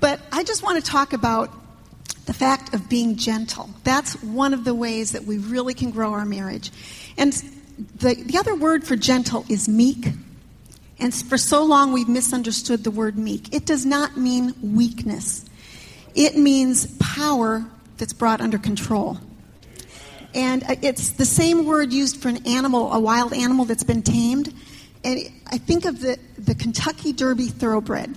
But 0.00 0.20
I 0.30 0.44
just 0.44 0.62
want 0.62 0.84
to 0.84 0.90
talk 0.90 1.12
about 1.12 1.50
the 2.26 2.32
fact 2.32 2.74
of 2.74 2.88
being 2.88 3.16
gentle. 3.16 3.70
That's 3.84 4.20
one 4.22 4.54
of 4.54 4.64
the 4.64 4.74
ways 4.74 5.12
that 5.12 5.24
we 5.24 5.38
really 5.38 5.74
can 5.74 5.90
grow 5.90 6.12
our 6.12 6.24
marriage. 6.24 6.70
And 7.16 7.32
the, 7.96 8.14
the 8.14 8.38
other 8.38 8.54
word 8.54 8.84
for 8.84 8.96
gentle 8.96 9.44
is 9.48 9.68
meek. 9.68 10.06
And 10.98 11.12
for 11.12 11.36
so 11.36 11.64
long, 11.64 11.92
we've 11.92 12.08
misunderstood 12.08 12.84
the 12.84 12.90
word 12.90 13.18
meek. 13.18 13.52
It 13.54 13.66
does 13.66 13.84
not 13.84 14.16
mean 14.16 14.54
weakness. 14.62 15.44
It 16.14 16.36
means 16.36 16.86
power 16.98 17.64
that's 17.96 18.12
brought 18.12 18.40
under 18.40 18.58
control. 18.58 19.18
And 20.34 20.62
uh, 20.64 20.76
it's 20.82 21.10
the 21.10 21.24
same 21.24 21.66
word 21.66 21.92
used 21.92 22.22
for 22.22 22.28
an 22.28 22.46
animal, 22.46 22.92
a 22.92 23.00
wild 23.00 23.32
animal 23.32 23.64
that's 23.64 23.82
been 23.82 24.02
tamed. 24.02 24.54
and 25.04 25.20
I 25.50 25.58
think 25.58 25.84
of 25.84 26.00
the, 26.00 26.18
the 26.38 26.54
Kentucky 26.54 27.12
Derby 27.12 27.48
thoroughbred. 27.48 28.16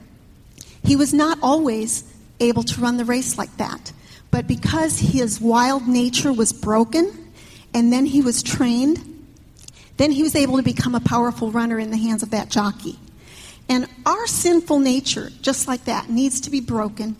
He 0.83 0.95
was 0.95 1.13
not 1.13 1.39
always 1.41 2.03
able 2.39 2.63
to 2.63 2.81
run 2.81 2.97
the 2.97 3.05
race 3.05 3.37
like 3.37 3.55
that. 3.57 3.91
But 4.31 4.47
because 4.47 4.99
his 4.99 5.39
wild 5.39 5.87
nature 5.87 6.33
was 6.33 6.51
broken, 6.51 7.31
and 7.73 7.91
then 7.91 8.05
he 8.05 8.21
was 8.21 8.43
trained, 8.43 9.25
then 9.97 10.11
he 10.11 10.23
was 10.23 10.35
able 10.35 10.57
to 10.57 10.63
become 10.63 10.95
a 10.95 10.99
powerful 10.99 11.51
runner 11.51 11.79
in 11.79 11.91
the 11.91 11.97
hands 11.97 12.23
of 12.23 12.31
that 12.31 12.49
jockey. 12.49 12.99
And 13.69 13.87
our 14.05 14.27
sinful 14.27 14.79
nature, 14.79 15.29
just 15.41 15.67
like 15.67 15.85
that, 15.85 16.09
needs 16.09 16.41
to 16.41 16.51
be 16.51 16.59
broken, 16.59 17.15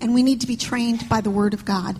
and 0.00 0.14
we 0.14 0.22
need 0.22 0.40
to 0.42 0.46
be 0.46 0.56
trained 0.56 1.08
by 1.08 1.20
the 1.20 1.30
Word 1.30 1.54
of 1.54 1.64
God. 1.64 1.98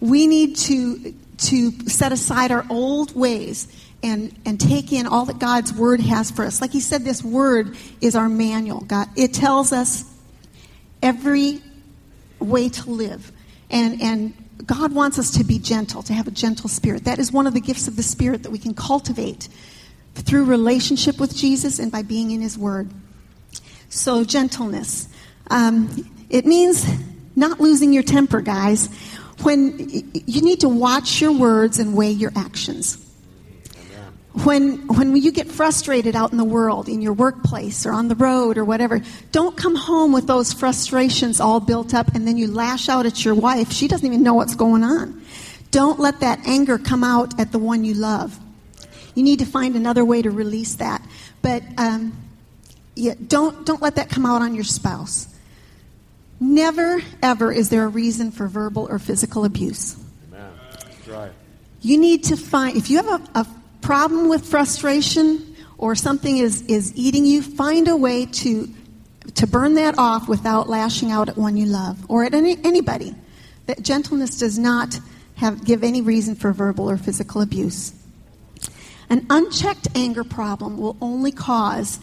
We 0.00 0.26
need 0.26 0.56
to, 0.56 1.14
to 1.38 1.88
set 1.88 2.12
aside 2.12 2.50
our 2.50 2.66
old 2.68 3.14
ways 3.14 3.68
and, 4.02 4.36
and 4.44 4.60
take 4.60 4.92
in 4.92 5.06
all 5.06 5.24
that 5.26 5.38
God's 5.38 5.72
Word 5.72 6.00
has 6.00 6.30
for 6.30 6.44
us. 6.44 6.60
Like 6.60 6.72
he 6.72 6.80
said, 6.80 7.04
this 7.04 7.22
Word 7.22 7.76
is 8.00 8.16
our 8.16 8.28
manual. 8.28 8.80
God, 8.80 9.08
it 9.16 9.32
tells 9.32 9.72
us 9.72 10.04
every 11.02 11.60
way 12.38 12.68
to 12.68 12.90
live. 12.90 13.32
And, 13.70 14.00
and 14.00 14.66
God 14.66 14.92
wants 14.92 15.18
us 15.18 15.30
to 15.32 15.44
be 15.44 15.58
gentle, 15.58 16.02
to 16.04 16.12
have 16.12 16.28
a 16.28 16.30
gentle 16.30 16.68
spirit. 16.68 17.04
That 17.04 17.18
is 17.18 17.32
one 17.32 17.46
of 17.46 17.54
the 17.54 17.60
gifts 17.60 17.88
of 17.88 17.96
the 17.96 18.02
Spirit 18.02 18.42
that 18.44 18.50
we 18.50 18.58
can 18.58 18.74
cultivate 18.74 19.48
through 20.14 20.44
relationship 20.44 21.18
with 21.18 21.34
Jesus 21.34 21.78
and 21.78 21.90
by 21.90 22.02
being 22.02 22.30
in 22.30 22.40
His 22.40 22.56
Word. 22.56 22.90
So, 23.88 24.24
gentleness. 24.24 25.08
Um, 25.50 26.08
it 26.30 26.46
means 26.46 26.86
not 27.34 27.60
losing 27.60 27.92
your 27.92 28.02
temper, 28.02 28.40
guys. 28.40 28.88
When 29.42 29.78
you 30.26 30.42
need 30.42 30.60
to 30.60 30.68
watch 30.68 31.20
your 31.20 31.32
words 31.32 31.78
and 31.78 31.96
weigh 31.96 32.10
your 32.10 32.32
actions. 32.36 33.01
When, 34.44 34.86
when 34.88 35.14
you 35.14 35.30
get 35.30 35.48
frustrated 35.48 36.16
out 36.16 36.32
in 36.32 36.38
the 36.38 36.44
world, 36.44 36.88
in 36.88 37.02
your 37.02 37.12
workplace 37.12 37.84
or 37.84 37.92
on 37.92 38.08
the 38.08 38.14
road 38.14 38.56
or 38.56 38.64
whatever, 38.64 39.02
don't 39.30 39.54
come 39.56 39.74
home 39.74 40.12
with 40.12 40.26
those 40.26 40.54
frustrations 40.54 41.38
all 41.38 41.60
built 41.60 41.92
up 41.92 42.14
and 42.14 42.26
then 42.26 42.38
you 42.38 42.50
lash 42.50 42.88
out 42.88 43.04
at 43.04 43.26
your 43.26 43.34
wife. 43.34 43.72
She 43.72 43.88
doesn't 43.88 44.06
even 44.06 44.22
know 44.22 44.32
what's 44.32 44.54
going 44.54 44.84
on. 44.84 45.22
Don't 45.70 46.00
let 46.00 46.20
that 46.20 46.46
anger 46.46 46.78
come 46.78 47.04
out 47.04 47.38
at 47.38 47.52
the 47.52 47.58
one 47.58 47.84
you 47.84 47.92
love. 47.92 48.38
You 49.14 49.22
need 49.22 49.40
to 49.40 49.44
find 49.44 49.76
another 49.76 50.04
way 50.04 50.22
to 50.22 50.30
release 50.30 50.76
that. 50.76 51.02
But 51.42 51.62
um, 51.76 52.16
yeah, 52.94 53.14
don't, 53.26 53.66
don't 53.66 53.82
let 53.82 53.96
that 53.96 54.08
come 54.08 54.24
out 54.24 54.40
on 54.40 54.54
your 54.54 54.64
spouse. 54.64 55.28
Never, 56.40 57.02
ever 57.22 57.52
is 57.52 57.68
there 57.68 57.84
a 57.84 57.88
reason 57.88 58.30
for 58.30 58.48
verbal 58.48 58.88
or 58.90 58.98
physical 58.98 59.44
abuse. 59.44 59.96
Amen. 60.32 60.52
Right. 61.06 61.32
You 61.82 61.98
need 61.98 62.24
to 62.24 62.36
find, 62.36 62.76
if 62.76 62.90
you 62.90 62.96
have 62.96 63.08
a, 63.34 63.40
a 63.40 63.46
problem 63.82 64.28
with 64.28 64.46
frustration 64.46 65.56
or 65.76 65.94
something 65.94 66.38
is, 66.38 66.62
is 66.62 66.94
eating 66.94 67.26
you, 67.26 67.42
find 67.42 67.88
a 67.88 67.96
way 67.96 68.26
to, 68.26 68.68
to 69.34 69.46
burn 69.46 69.74
that 69.74 69.98
off 69.98 70.28
without 70.28 70.68
lashing 70.68 71.10
out 71.10 71.28
at 71.28 71.36
one 71.36 71.56
you 71.56 71.66
love 71.66 71.98
or 72.08 72.24
at 72.24 72.34
any, 72.34 72.56
anybody. 72.64 73.14
That 73.66 73.82
gentleness 73.82 74.38
does 74.38 74.58
not 74.58 74.98
have, 75.36 75.64
give 75.64 75.84
any 75.84 76.00
reason 76.00 76.34
for 76.34 76.52
verbal 76.52 76.88
or 76.88 76.96
physical 76.96 77.40
abuse. 77.40 77.92
An 79.10 79.26
unchecked 79.28 79.88
anger 79.94 80.24
problem 80.24 80.78
will 80.78 80.96
only 81.00 81.32
cause 81.32 82.00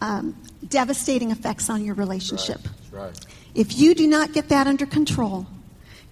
um, 0.00 0.36
devastating 0.68 1.30
effects 1.30 1.68
on 1.68 1.84
your 1.84 1.94
relationship. 1.94 2.60
That's 2.62 2.92
right. 2.92 3.26
If 3.54 3.78
you 3.78 3.94
do 3.94 4.06
not 4.06 4.32
get 4.32 4.48
that 4.50 4.66
under 4.66 4.86
control, 4.86 5.46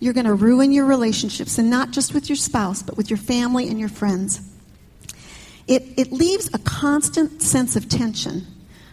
you're 0.00 0.14
going 0.14 0.26
to 0.26 0.34
ruin 0.34 0.72
your 0.72 0.86
relationships, 0.86 1.58
and 1.58 1.70
not 1.70 1.90
just 1.90 2.14
with 2.14 2.28
your 2.28 2.36
spouse, 2.36 2.82
but 2.82 2.96
with 2.96 3.10
your 3.10 3.18
family 3.18 3.68
and 3.68 3.78
your 3.78 3.88
friends. 3.88 4.40
It, 5.70 5.84
it 5.96 6.10
leaves 6.10 6.50
a 6.52 6.58
constant 6.58 7.40
sense 7.40 7.76
of 7.76 7.88
tension 7.88 8.44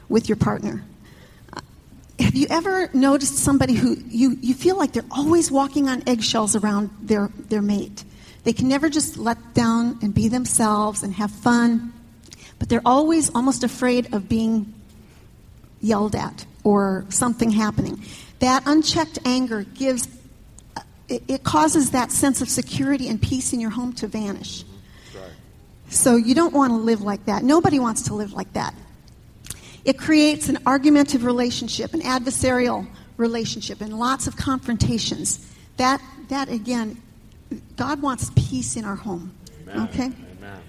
with 0.10 0.30
your 0.30 0.36
partner. 0.36 0.84
Uh, 1.52 1.62
Have 2.20 2.36
you 2.36 2.46
ever 2.52 2.92
noticed 2.94 3.36
somebody 3.38 3.74
who 3.74 3.98
you, 4.08 4.38
you 4.42 4.54
feel 4.54 4.78
like 4.78 4.94
they're 4.94 5.04
always 5.10 5.50
walking 5.50 5.90
on 5.90 6.04
eggshells 6.08 6.56
around 6.56 6.92
their, 7.02 7.32
their 7.50 7.64
mate? 7.64 8.04
They 8.44 8.54
can 8.54 8.68
never 8.68 8.90
just 8.90 9.18
let 9.18 9.56
down 9.56 9.98
and 10.04 10.14
be 10.14 10.28
themselves 10.28 11.02
and 11.02 11.16
have 11.16 11.32
fun, 11.32 11.94
but 12.60 12.70
they're 12.70 12.86
always 12.86 13.32
almost 13.34 13.64
afraid 13.64 14.14
of 14.14 14.30
being 14.30 14.72
yelled 15.82 16.16
at 16.16 16.46
or 16.64 17.06
something 17.10 17.50
happening. 17.50 18.04
That 18.38 18.62
unchecked 18.68 19.18
anger 19.26 19.64
gives, 19.64 20.08
uh, 20.76 20.82
it, 21.10 21.24
it 21.28 21.44
causes 21.44 21.90
that 21.90 22.12
sense 22.12 22.44
of 22.44 22.50
security 22.50 23.10
and 23.10 23.20
peace 23.20 23.52
in 23.52 23.60
your 23.60 23.72
home 23.72 23.94
to 23.94 24.08
vanish. 24.08 24.64
So 25.90 26.16
you 26.16 26.36
don't 26.36 26.54
want 26.54 26.72
to 26.72 26.78
live 26.78 27.02
like 27.02 27.26
that. 27.26 27.44
Nobody 27.44 27.80
wants 27.80 28.04
to 28.04 28.14
live 28.14 28.34
like 28.34 28.52
that. 28.54 28.74
It 29.86 29.98
creates 29.98 30.50
an 30.50 30.60
argumentative 30.66 31.24
relationship, 31.24 31.94
an 31.94 32.02
adversarial 32.02 32.88
relationship, 33.16 33.80
and 33.80 33.98
lots 33.98 34.28
of 34.28 34.36
confrontations. 34.36 35.50
That, 35.78 36.02
that 36.28 36.50
again, 36.50 37.02
God 37.78 38.02
wants 38.02 38.30
peace 38.36 38.76
in 38.76 38.84
our 38.84 38.96
home. 38.98 39.34
Amen. 39.64 39.88
Okay? 39.88 40.06
Amen. 40.06 40.62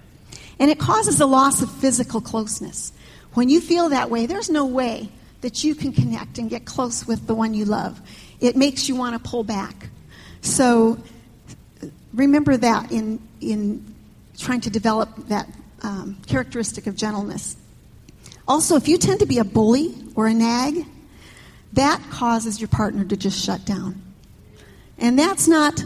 And 0.60 0.70
it 0.70 0.78
causes 0.78 1.20
a 1.20 1.26
loss 1.26 1.62
of 1.62 1.70
physical 1.70 2.20
closeness. 2.20 2.92
When 3.34 3.48
you 3.48 3.60
feel 3.60 3.88
that 3.88 4.10
way, 4.10 4.26
there's 4.26 4.50
no 4.50 4.66
way 4.66 5.08
that 5.40 5.64
you 5.64 5.74
can 5.74 5.92
connect 5.92 6.38
and 6.38 6.50
get 6.50 6.64
close 6.64 7.06
with 7.06 7.26
the 7.26 7.34
one 7.34 7.54
you 7.54 7.64
love. 7.64 8.00
It 8.40 8.56
makes 8.56 8.88
you 8.88 8.96
want 8.96 9.20
to 9.20 9.28
pull 9.30 9.44
back. 9.44 9.88
So 10.40 10.98
remember 12.12 12.56
that 12.56 12.90
in, 12.90 13.20
in 13.40 13.94
trying 14.38 14.60
to 14.62 14.70
develop 14.70 15.28
that 15.28 15.48
um, 15.82 16.18
characteristic 16.26 16.86
of 16.86 16.96
gentleness. 16.96 17.56
Also, 18.46 18.76
if 18.76 18.88
you 18.88 18.96
tend 18.98 19.20
to 19.20 19.26
be 19.26 19.38
a 19.38 19.44
bully 19.44 19.94
or 20.14 20.26
a 20.26 20.34
nag, 20.34 20.86
that 21.74 22.02
causes 22.10 22.60
your 22.60 22.68
partner 22.68 23.04
to 23.04 23.16
just 23.16 23.44
shut 23.44 23.64
down. 23.64 24.00
And 24.96 25.18
that's 25.18 25.46
not 25.46 25.80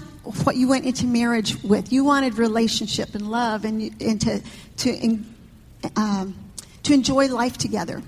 what 0.45 0.57
you 0.57 0.69
went 0.69 0.87
into 0.87 1.07
marriage 1.07 1.63
with. 1.63 1.93
You 1.93 2.05
wanted 2.05 2.39
relationship 2.39 3.15
and 3.15 3.31
love 3.31 3.65
and, 3.65 3.95
and 4.01 4.21
to, 4.21 4.43
to, 4.79 5.19
um, 5.97 6.37
to 6.85 6.95
enjoy 6.95 7.27
life 7.29 7.59
together. 7.59 8.03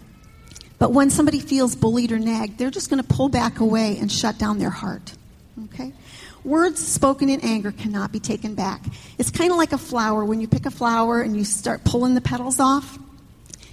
But 0.79 0.93
when 0.93 1.11
somebody 1.11 1.41
feels 1.41 1.75
bullied 1.75 2.13
or 2.13 2.19
nagged, 2.19 2.59
they're 2.59 2.71
just 2.71 2.91
going 2.91 3.03
to 3.03 3.09
pull 3.09 3.29
back 3.29 3.61
away 3.61 3.99
and 3.99 4.11
shut 4.11 4.39
down 4.39 4.59
their 4.59 4.71
heart. 4.71 5.13
Okay? 5.65 5.93
Words 6.45 6.87
spoken 6.87 7.31
in 7.31 7.41
anger 7.41 7.73
cannot 7.73 8.13
be 8.13 8.21
taken 8.21 8.55
back. 8.55 8.85
It's 9.19 9.31
kind 9.31 9.51
of 9.51 9.57
like 9.57 9.73
a 9.73 9.79
flower. 9.79 10.25
When 10.25 10.43
you 10.43 10.47
pick 10.47 10.67
a 10.67 10.71
flower 10.71 11.23
and 11.23 11.35
you 11.35 11.43
start 11.43 11.85
pulling 11.85 12.15
the 12.15 12.21
petals 12.21 12.61
off, 12.61 12.99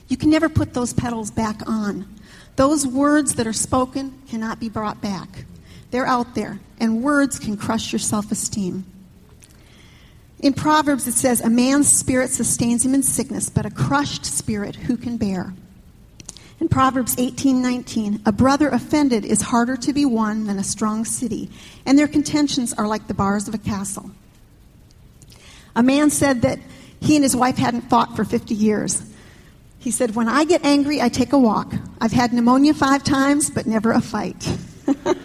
you 0.07 0.15
can 0.15 0.29
never 0.29 0.47
put 0.47 0.73
those 0.73 0.93
petals 0.93 1.31
back 1.31 1.67
on. 1.67 2.07
Those 2.55 2.87
words 2.87 3.35
that 3.35 3.47
are 3.47 3.53
spoken 3.53 4.21
cannot 4.29 4.59
be 4.59 4.69
brought 4.69 5.01
back. 5.01 5.45
They're 5.91 6.07
out 6.07 6.35
there, 6.35 6.59
and 6.79 7.03
words 7.03 7.39
can 7.39 7.57
crush 7.57 7.91
your 7.91 7.99
self 7.99 8.31
esteem. 8.31 8.85
In 10.39 10.53
Proverbs, 10.53 11.07
it 11.07 11.13
says, 11.13 11.41
A 11.41 11.49
man's 11.49 11.91
spirit 11.91 12.29
sustains 12.29 12.85
him 12.85 12.93
in 12.93 13.03
sickness, 13.03 13.49
but 13.49 13.65
a 13.65 13.69
crushed 13.69 14.25
spirit 14.25 14.75
who 14.75 14.97
can 14.97 15.17
bear? 15.17 15.53
In 16.61 16.69
Proverbs 16.69 17.15
18:19, 17.15 18.21
a 18.23 18.31
brother 18.31 18.69
offended 18.69 19.25
is 19.25 19.41
harder 19.41 19.75
to 19.77 19.91
be 19.93 20.05
won 20.05 20.45
than 20.45 20.59
a 20.59 20.63
strong 20.63 21.05
city, 21.05 21.49
and 21.87 21.97
their 21.97 22.07
contentions 22.07 22.71
are 22.71 22.87
like 22.87 23.07
the 23.07 23.15
bars 23.15 23.47
of 23.47 23.55
a 23.55 23.57
castle. 23.57 24.11
A 25.75 25.81
man 25.81 26.11
said 26.11 26.43
that 26.43 26.59
he 26.99 27.15
and 27.15 27.23
his 27.23 27.35
wife 27.35 27.57
hadn't 27.57 27.89
fought 27.89 28.15
for 28.15 28.23
50 28.23 28.53
years. 28.53 29.01
He 29.79 29.89
said, 29.89 30.13
When 30.13 30.29
I 30.29 30.45
get 30.45 30.63
angry, 30.63 31.01
I 31.01 31.09
take 31.09 31.33
a 31.33 31.39
walk. 31.39 31.73
I've 31.99 32.11
had 32.11 32.31
pneumonia 32.31 32.75
five 32.75 33.03
times, 33.03 33.49
but 33.49 33.65
never 33.65 33.91
a 33.91 34.01
fight. 34.01 34.47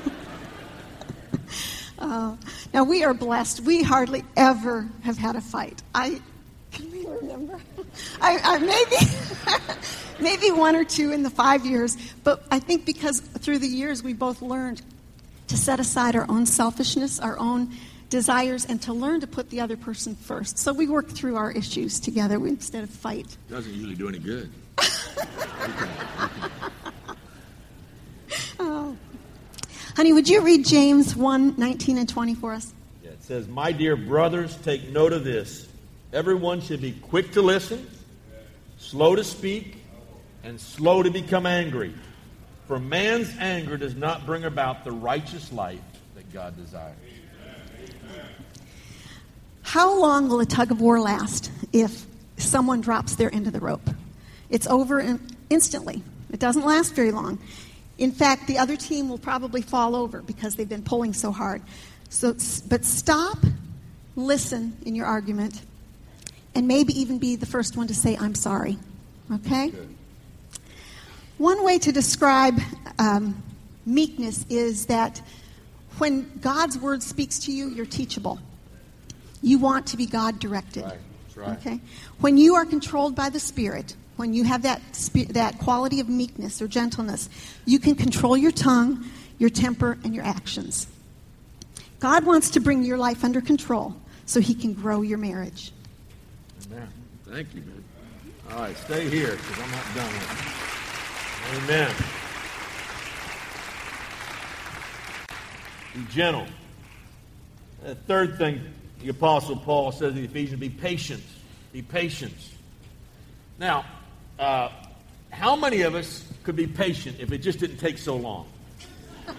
Uh, 1.99 2.37
now, 2.75 2.85
we 2.85 3.03
are 3.03 3.15
blessed. 3.15 3.61
We 3.61 3.83
hardly 3.83 4.23
ever 4.37 4.87
have 5.03 5.17
had 5.17 5.35
a 5.35 5.41
fight. 5.41 5.83
I 5.95 6.21
can 6.71 6.93
we 6.93 7.07
remember? 7.07 7.59
I, 8.21 8.39
I 8.43 8.59
maybe, 8.59 8.97
maybe 10.21 10.51
one 10.53 10.77
or 10.77 10.85
two 10.85 11.13
in 11.13 11.23
the 11.23 11.31
five 11.31 11.65
years, 11.67 11.97
but 12.25 12.45
I 12.51 12.59
think 12.59 12.85
because 12.85 13.21
through 13.21 13.59
the 13.59 13.69
years 13.69 14.03
we 14.03 14.13
both 14.13 14.43
learned 14.43 14.83
to 15.49 15.57
set 15.57 15.81
aside 15.81 16.17
our 16.17 16.27
own 16.29 16.47
selfishness, 16.47 17.21
our 17.21 17.39
own 17.39 17.71
desires, 18.09 18.65
and 18.65 18.81
to 18.83 18.93
learn 18.93 19.21
to 19.21 19.27
put 19.27 19.51
the 19.51 19.61
other 19.61 19.77
person 19.77 20.15
first. 20.15 20.59
So 20.59 20.73
we 20.73 20.89
work 20.89 21.09
through 21.09 21.37
our 21.37 21.51
issues 21.51 22.01
together 22.01 22.37
instead 22.47 22.85
of 22.85 22.91
fight. 22.91 23.37
Doesn't 23.51 23.73
usually 23.73 23.95
do 23.95 24.09
any 24.09 24.19
good. 24.19 24.51
Oh. 28.59 28.97
Honey, 29.95 30.13
would 30.13 30.29
you 30.29 30.43
read 30.43 30.65
James 30.65 31.15
1 31.15 31.55
19 31.57 31.99
and 31.99 32.09
20 32.09 32.35
for 32.35 32.53
us? 32.53 32.73
Yeah, 33.03 33.11
it 33.11 33.23
says, 33.23 33.49
My 33.49 33.73
dear 33.73 33.97
brothers, 33.97 34.57
take 34.57 34.91
note 34.91 35.13
of 35.13 35.25
this. 35.25 35.66
Everyone 36.13 36.61
should 36.61 36.81
be 36.81 36.93
quick 36.93 37.33
to 37.33 37.43
listen, 37.43 37.87
slow 38.79 39.17
to 39.17 39.25
speak, 39.25 39.77
and 40.45 40.61
slow 40.61 41.03
to 41.03 41.11
become 41.11 41.47
angry. 41.47 41.93
For 42.69 42.79
man's 42.79 43.33
anger 43.39 43.77
does 43.77 43.95
not 43.95 44.27
bring 44.27 44.45
about 44.45 44.85
the 44.85 44.93
righteous 44.93 45.53
life 45.53 45.81
that 46.15 46.33
God 46.33 46.57
desires. 46.57 46.97
How 49.63 50.01
long 50.01 50.29
will 50.29 50.41
a 50.41 50.47
tug 50.47 50.71
of 50.71 50.81
war 50.81 51.01
last 51.01 51.51
if 51.73 52.07
someone 52.37 52.81
drops 52.81 53.17
their 53.17 53.35
end 53.35 53.47
of 53.49 53.53
the 53.53 53.61
rope? 53.61 53.91
It's 54.49 54.67
over 54.69 55.01
in, 55.01 55.21
instantly. 55.51 56.03
It 56.33 56.39
doesn't 56.39 56.65
last 56.65 56.95
very 56.95 57.11
long. 57.11 57.39
In 57.99 58.13
fact, 58.13 58.47
the 58.47 58.59
other 58.59 58.77
team 58.77 59.09
will 59.09 59.19
probably 59.19 59.63
fall 59.63 59.97
over 59.97 60.23
because 60.23 60.55
they've 60.55 60.69
been 60.69 60.83
pulling 60.83 61.13
so 61.13 61.33
hard. 61.33 61.63
So, 62.11 62.37
but 62.69 62.85
stop, 62.85 63.39
listen 64.15 64.77
in 64.85 64.95
your 64.95 65.07
argument, 65.07 65.63
and 66.57 66.67
maybe 66.67 66.99
even 66.99 67.19
be 67.19 67.37
the 67.37 67.47
first 67.47 67.77
one 67.77 67.87
to 67.87 67.95
say, 67.95 68.17
I'm 68.19 68.35
sorry. 68.35 68.79
Okay? 69.31 69.69
Good. 69.69 69.95
One 71.37 71.63
way 71.63 71.79
to 71.79 71.93
describe 71.93 72.59
um, 72.99 73.43
meekness 73.85 74.47
is 74.49 74.87
that 74.87 75.21
when 75.99 76.39
God's 76.41 76.79
word 76.79 77.03
speaks 77.03 77.41
to 77.41 77.53
you, 77.53 77.69
you're 77.69 77.85
teachable. 77.85 78.39
You 79.43 79.59
want 79.59 79.89
to 79.89 79.99
be 79.99 80.07
God 80.07 80.39
directed. 80.39 80.85
Right. 80.85 80.99
Right. 81.37 81.59
Okay? 81.59 81.81
When 82.21 82.39
you 82.39 82.55
are 82.55 82.65
controlled 82.65 83.15
by 83.15 83.29
the 83.29 83.39
Spirit, 83.39 83.95
when 84.17 84.33
you 84.33 84.45
have 84.45 84.63
that, 84.63 84.81
that 85.31 85.59
quality 85.59 86.01
of 86.01 86.09
meekness 86.09 86.63
or 86.63 86.69
gentleness, 86.69 87.29
you 87.67 87.79
can 87.79 87.95
control 87.95 88.35
your 88.35 88.51
tongue, 88.51 89.05
your 89.37 89.51
temper, 89.51 89.99
and 90.03 90.15
your 90.15 90.25
actions. 90.25 90.87
God 92.01 92.25
wants 92.25 92.49
to 92.51 92.61
bring 92.61 92.83
your 92.83 92.97
life 92.97 93.25
under 93.25 93.43
control 93.43 93.95
so 94.25 94.41
he 94.41 94.55
can 94.55 94.73
grow 94.73 95.03
your 95.03 95.19
marriage. 95.19 95.73
Amen. 96.71 96.89
Thank 97.27 97.55
you, 97.55 97.61
man. 97.63 97.85
All 98.51 98.61
right, 98.61 98.77
stay 98.77 99.09
here 99.09 99.33
because 99.33 99.59
I'm 99.59 99.71
not 99.71 99.95
done 99.95 100.13
yet. 100.15 100.33
Amen. 101.55 101.95
Be 105.95 106.13
gentle. 106.13 106.47
The 107.83 107.95
third 107.95 108.39
thing 108.39 108.61
the 109.01 109.11
Apostle 109.11 109.57
Paul 109.57 109.93
says 109.93 110.17
in 110.17 110.25
Ephesians 110.25 110.61
be 110.61 110.71
patient. 110.71 111.23
Be 111.73 111.83
patient. 111.83 112.35
Now, 113.59 113.85
uh, 114.39 114.71
how 115.31 115.57
many 115.57 115.83
of 115.83 115.95
us 115.95 116.27
could 116.43 116.57
be 116.57 116.67
patient 116.67 117.19
if 117.21 117.33
it 117.33 117.39
just 117.39 117.59
didn't 117.59 117.79
take 117.79 117.99
so 117.99 118.17
long? 118.17 118.49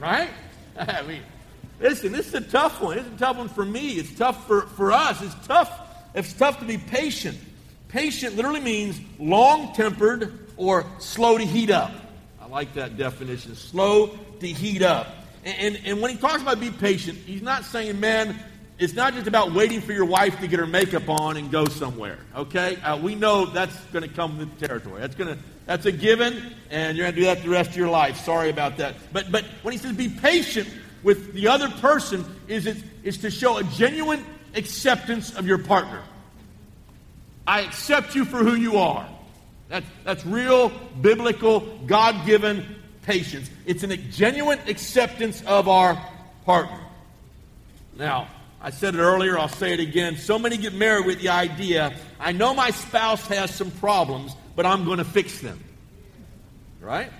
right? 0.00 0.30
I 0.78 1.02
mean, 1.02 1.22
listen, 1.80 2.12
this 2.12 2.28
is 2.28 2.34
a 2.34 2.40
tough 2.40 2.80
one. 2.80 2.98
It's 2.98 3.08
a 3.08 3.18
tough 3.18 3.38
one 3.38 3.48
for 3.48 3.64
me. 3.64 3.92
It's 3.92 4.14
tough 4.14 4.46
for, 4.46 4.62
for 4.62 4.92
us. 4.92 5.22
It's 5.22 5.46
tough. 5.46 5.70
It's 6.14 6.32
tough 6.32 6.60
to 6.60 6.64
be 6.64 6.78
patient. 6.78 7.38
Patient 7.88 8.36
literally 8.36 8.60
means 8.60 9.00
long 9.18 9.72
tempered 9.74 10.46
or 10.56 10.86
slow 10.98 11.38
to 11.38 11.44
heat 11.44 11.70
up. 11.70 11.92
I 12.40 12.46
like 12.46 12.74
that 12.74 12.96
definition. 12.96 13.54
Slow 13.54 14.18
to 14.40 14.46
heat 14.46 14.82
up. 14.82 15.08
And, 15.44 15.76
and, 15.76 15.86
and 15.86 16.02
when 16.02 16.10
he 16.10 16.16
talks 16.16 16.42
about 16.42 16.58
be 16.58 16.70
patient, 16.70 17.18
he's 17.18 17.42
not 17.42 17.64
saying, 17.64 18.00
man, 18.00 18.36
it's 18.78 18.92
not 18.92 19.14
just 19.14 19.26
about 19.26 19.52
waiting 19.52 19.80
for 19.80 19.92
your 19.92 20.04
wife 20.04 20.38
to 20.40 20.46
get 20.46 20.58
her 20.58 20.66
makeup 20.66 21.08
on 21.08 21.36
and 21.36 21.50
go 21.50 21.64
somewhere. 21.64 22.18
Okay, 22.34 22.76
uh, 22.76 22.98
we 22.98 23.14
know 23.14 23.46
that's 23.46 23.74
going 23.86 24.06
to 24.06 24.14
come 24.14 24.38
with 24.38 24.58
territory. 24.58 25.00
That's 25.00 25.14
going 25.14 25.34
to 25.34 25.42
that's 25.64 25.86
a 25.86 25.92
given, 25.92 26.54
and 26.70 26.96
you're 26.96 27.06
going 27.06 27.14
to 27.14 27.20
do 27.20 27.26
that 27.26 27.42
the 27.42 27.48
rest 27.48 27.70
of 27.70 27.76
your 27.76 27.88
life. 27.88 28.18
Sorry 28.18 28.50
about 28.50 28.76
that. 28.76 28.96
But 29.12 29.32
but 29.32 29.44
when 29.62 29.72
he 29.72 29.78
says 29.78 29.92
be 29.92 30.08
patient 30.08 30.68
with 31.02 31.32
the 31.32 31.48
other 31.48 31.68
person, 31.68 32.24
is 32.48 32.66
it 32.66 32.76
is 33.02 33.18
to 33.18 33.30
show 33.30 33.58
a 33.58 33.64
genuine 33.64 34.24
acceptance 34.54 35.34
of 35.34 35.46
your 35.46 35.58
partner. 35.58 36.02
I 37.46 37.60
accept 37.60 38.14
you 38.14 38.24
for 38.24 38.38
who 38.38 38.54
you 38.54 38.78
are. 38.78 39.08
That's 39.68 39.86
that's 40.04 40.26
real 40.26 40.70
biblical, 41.00 41.60
God 41.86 42.26
given 42.26 42.64
patience. 43.02 43.50
It's 43.66 43.82
a 43.82 43.96
genuine 43.96 44.58
acceptance 44.66 45.42
of 45.42 45.68
our 45.68 45.96
partner. 46.44 46.80
Now, 47.96 48.28
I 48.60 48.70
said 48.70 48.94
it 48.94 48.98
earlier, 48.98 49.38
I'll 49.38 49.48
say 49.48 49.72
it 49.72 49.80
again. 49.80 50.16
So 50.16 50.38
many 50.38 50.56
get 50.56 50.74
married 50.74 51.06
with 51.06 51.20
the 51.20 51.28
idea 51.28 51.94
I 52.18 52.32
know 52.32 52.54
my 52.54 52.70
spouse 52.70 53.26
has 53.28 53.54
some 53.54 53.70
problems, 53.70 54.34
but 54.54 54.66
I'm 54.66 54.84
going 54.84 54.98
to 54.98 55.04
fix 55.04 55.40
them. 55.40 55.62
Right? 56.80 57.10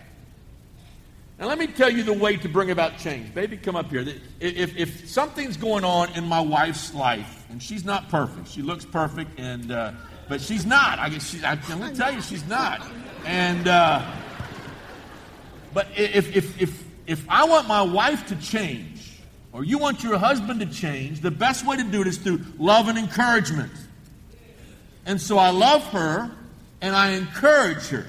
Now, 1.38 1.48
let 1.48 1.58
me 1.58 1.66
tell 1.66 1.90
you 1.90 2.02
the 2.02 2.14
way 2.14 2.36
to 2.38 2.48
bring 2.48 2.70
about 2.70 2.96
change. 2.98 3.34
Baby, 3.34 3.58
come 3.58 3.76
up 3.76 3.90
here. 3.90 4.06
If, 4.40 4.74
if 4.76 5.08
something's 5.08 5.58
going 5.58 5.84
on 5.84 6.10
in 6.14 6.24
my 6.24 6.40
wife's 6.40 6.94
life, 6.94 7.44
and 7.50 7.62
she's 7.62 7.84
not 7.84 8.08
perfect, 8.08 8.48
she 8.48 8.62
looks 8.62 8.86
perfect, 8.86 9.38
and 9.38 9.70
uh, 9.70 9.92
but 10.30 10.40
she's 10.40 10.64
not. 10.64 10.98
I 10.98 11.10
guess 11.10 11.28
she, 11.28 11.44
I, 11.44 11.52
am 11.52 11.78
going 11.78 11.92
to 11.92 11.96
tell 11.96 12.12
you, 12.12 12.22
she's 12.22 12.46
not. 12.48 12.80
And 13.26 13.68
uh, 13.68 14.02
but 15.74 15.88
if, 15.94 16.34
if 16.34 16.60
if 16.62 16.84
if 17.06 17.28
I 17.28 17.44
want 17.44 17.68
my 17.68 17.82
wife 17.82 18.26
to 18.28 18.36
change, 18.36 19.20
or 19.52 19.62
you 19.62 19.76
want 19.76 20.02
your 20.02 20.16
husband 20.16 20.60
to 20.60 20.66
change, 20.66 21.20
the 21.20 21.30
best 21.30 21.66
way 21.66 21.76
to 21.76 21.84
do 21.84 22.00
it 22.00 22.06
is 22.06 22.16
through 22.16 22.40
love 22.58 22.88
and 22.88 22.96
encouragement. 22.96 23.72
And 25.04 25.20
so 25.20 25.38
I 25.38 25.50
love 25.50 25.84
her 25.88 26.30
and 26.80 26.96
I 26.96 27.10
encourage 27.10 27.88
her. 27.88 28.06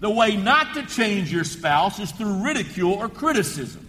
The 0.00 0.10
way 0.10 0.36
not 0.36 0.74
to 0.74 0.86
change 0.86 1.32
your 1.32 1.44
spouse 1.44 2.00
is 2.00 2.10
through 2.10 2.42
ridicule 2.42 2.94
or 2.94 3.08
criticism. 3.08 3.86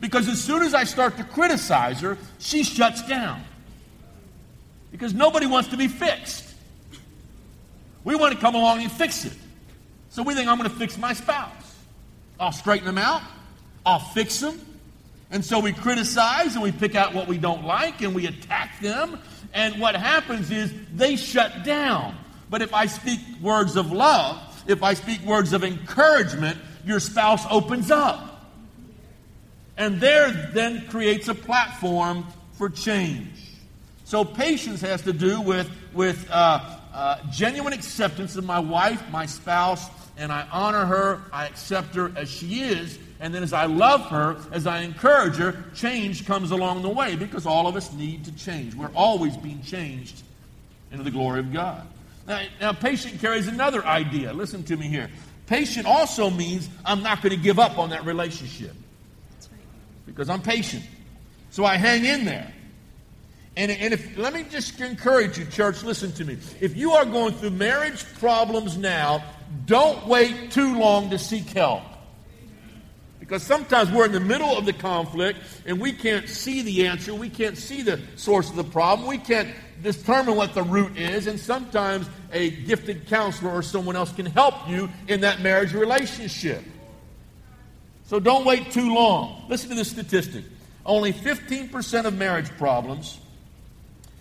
Because 0.00 0.28
as 0.28 0.42
soon 0.42 0.62
as 0.62 0.74
I 0.74 0.84
start 0.84 1.16
to 1.18 1.24
criticize 1.24 2.00
her, 2.00 2.16
she 2.38 2.64
shuts 2.64 3.06
down. 3.06 3.42
Because 4.90 5.12
nobody 5.12 5.46
wants 5.46 5.68
to 5.70 5.76
be 5.76 5.88
fixed. 5.88 6.44
We 8.04 8.14
want 8.14 8.32
to 8.34 8.40
come 8.40 8.54
along 8.54 8.80
and 8.80 8.90
fix 8.90 9.24
it. 9.24 9.34
So 10.08 10.22
we 10.22 10.34
think 10.34 10.48
I'm 10.48 10.56
going 10.56 10.70
to 10.70 10.76
fix 10.76 10.96
my 10.96 11.12
spouse. 11.12 11.52
I'll 12.40 12.52
straighten 12.52 12.86
them 12.86 12.98
out. 12.98 13.22
I'll 13.84 13.98
fix 13.98 14.40
them. 14.40 14.58
And 15.30 15.44
so 15.44 15.58
we 15.58 15.72
criticize 15.74 16.54
and 16.54 16.62
we 16.62 16.72
pick 16.72 16.94
out 16.94 17.12
what 17.12 17.28
we 17.28 17.36
don't 17.36 17.64
like 17.64 18.00
and 18.00 18.14
we 18.14 18.26
attack 18.26 18.80
them. 18.80 19.20
And 19.52 19.78
what 19.78 19.94
happens 19.94 20.50
is 20.50 20.72
they 20.94 21.16
shut 21.16 21.64
down. 21.64 22.16
But 22.48 22.62
if 22.62 22.72
I 22.72 22.86
speak 22.86 23.20
words 23.42 23.76
of 23.76 23.92
love, 23.92 24.47
if 24.68 24.82
I 24.82 24.94
speak 24.94 25.22
words 25.22 25.52
of 25.52 25.64
encouragement, 25.64 26.58
your 26.84 27.00
spouse 27.00 27.44
opens 27.50 27.90
up. 27.90 28.46
And 29.76 30.00
there 30.00 30.30
then 30.52 30.86
creates 30.88 31.28
a 31.28 31.34
platform 31.34 32.26
for 32.52 32.68
change. 32.68 33.30
So 34.04 34.24
patience 34.24 34.80
has 34.82 35.02
to 35.02 35.12
do 35.12 35.40
with, 35.40 35.70
with 35.92 36.28
uh, 36.30 36.76
uh, 36.92 37.18
genuine 37.30 37.72
acceptance 37.72 38.36
of 38.36 38.44
my 38.44 38.58
wife, 38.58 39.02
my 39.10 39.26
spouse, 39.26 39.88
and 40.16 40.32
I 40.32 40.46
honor 40.50 40.84
her, 40.84 41.22
I 41.32 41.46
accept 41.46 41.94
her 41.94 42.12
as 42.16 42.28
she 42.28 42.62
is, 42.62 42.98
and 43.20 43.34
then 43.34 43.42
as 43.42 43.52
I 43.52 43.66
love 43.66 44.06
her, 44.06 44.36
as 44.52 44.66
I 44.66 44.80
encourage 44.80 45.36
her, 45.36 45.64
change 45.74 46.26
comes 46.26 46.50
along 46.50 46.82
the 46.82 46.88
way 46.88 47.14
because 47.16 47.46
all 47.46 47.66
of 47.66 47.76
us 47.76 47.92
need 47.92 48.24
to 48.24 48.32
change. 48.32 48.74
We're 48.74 48.90
always 48.94 49.36
being 49.36 49.62
changed 49.62 50.22
into 50.90 51.04
the 51.04 51.10
glory 51.10 51.40
of 51.40 51.52
God. 51.52 51.86
Now, 52.28 52.42
now 52.60 52.72
patient 52.72 53.20
carries 53.20 53.48
another 53.48 53.84
idea. 53.84 54.32
Listen 54.32 54.62
to 54.64 54.76
me 54.76 54.86
here. 54.86 55.08
Patient 55.46 55.86
also 55.86 56.28
means 56.28 56.68
I'm 56.84 57.02
not 57.02 57.22
going 57.22 57.34
to 57.34 57.42
give 57.42 57.58
up 57.58 57.78
on 57.78 57.90
that 57.90 58.04
relationship. 58.04 58.74
Because 60.04 60.28
I'm 60.28 60.42
patient. 60.42 60.84
So 61.50 61.64
I 61.64 61.76
hang 61.76 62.04
in 62.04 62.26
there. 62.26 62.52
And, 63.56 63.72
and 63.72 63.94
if 63.94 64.16
let 64.16 64.34
me 64.34 64.44
just 64.48 64.80
encourage 64.80 65.38
you, 65.38 65.46
church, 65.46 65.82
listen 65.82 66.12
to 66.12 66.24
me. 66.24 66.36
If 66.60 66.76
you 66.76 66.92
are 66.92 67.04
going 67.04 67.32
through 67.32 67.50
marriage 67.50 68.04
problems 68.14 68.76
now, 68.76 69.24
don't 69.64 70.06
wait 70.06 70.52
too 70.52 70.78
long 70.78 71.10
to 71.10 71.18
seek 71.18 71.48
help. 71.48 71.82
Because 73.18 73.42
sometimes 73.42 73.90
we're 73.90 74.06
in 74.06 74.12
the 74.12 74.20
middle 74.20 74.56
of 74.56 74.64
the 74.64 74.72
conflict 74.72 75.38
and 75.66 75.80
we 75.80 75.92
can't 75.92 76.28
see 76.28 76.62
the 76.62 76.86
answer. 76.86 77.14
We 77.14 77.30
can't 77.30 77.58
see 77.58 77.82
the 77.82 78.00
source 78.16 78.48
of 78.48 78.56
the 78.56 78.64
problem. 78.64 79.08
We 79.08 79.18
can't 79.18 79.48
determine 79.82 80.36
what 80.36 80.54
the 80.54 80.62
root 80.62 80.96
is. 80.96 81.26
And 81.26 81.38
sometimes 81.38 82.08
a 82.32 82.50
gifted 82.50 83.06
counselor 83.06 83.50
or 83.50 83.62
someone 83.62 83.96
else 83.96 84.12
can 84.12 84.26
help 84.26 84.68
you 84.68 84.88
in 85.06 85.20
that 85.22 85.40
marriage 85.40 85.72
relationship. 85.72 86.62
So 88.04 88.18
don't 88.18 88.44
wait 88.44 88.72
too 88.72 88.94
long. 88.94 89.44
Listen 89.48 89.70
to 89.70 89.74
this 89.74 89.90
statistic 89.90 90.44
only 90.88 91.12
15% 91.12 92.06
of 92.06 92.16
marriage 92.16 92.48
problems 92.56 93.18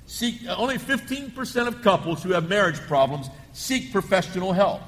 seek, 0.05 0.45
uh, 0.47 0.55
only 0.57 0.77
15% 0.77 1.67
of 1.67 1.81
couples 1.81 2.21
who 2.21 2.33
have 2.33 2.49
marriage 2.49 2.79
problems 2.81 3.29
seek 3.53 3.91
professional 3.91 4.51
help. 4.51 4.81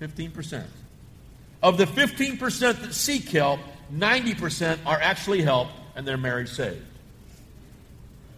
15%. 0.00 0.64
Of 1.62 1.78
the 1.78 1.84
15% 1.84 2.80
that 2.80 2.94
seek 2.94 3.28
help, 3.30 3.60
90% 3.92 4.78
are 4.86 5.00
actually 5.00 5.42
helped 5.42 5.72
and 5.96 6.06
their 6.06 6.16
marriage 6.16 6.50
saved. 6.50 6.84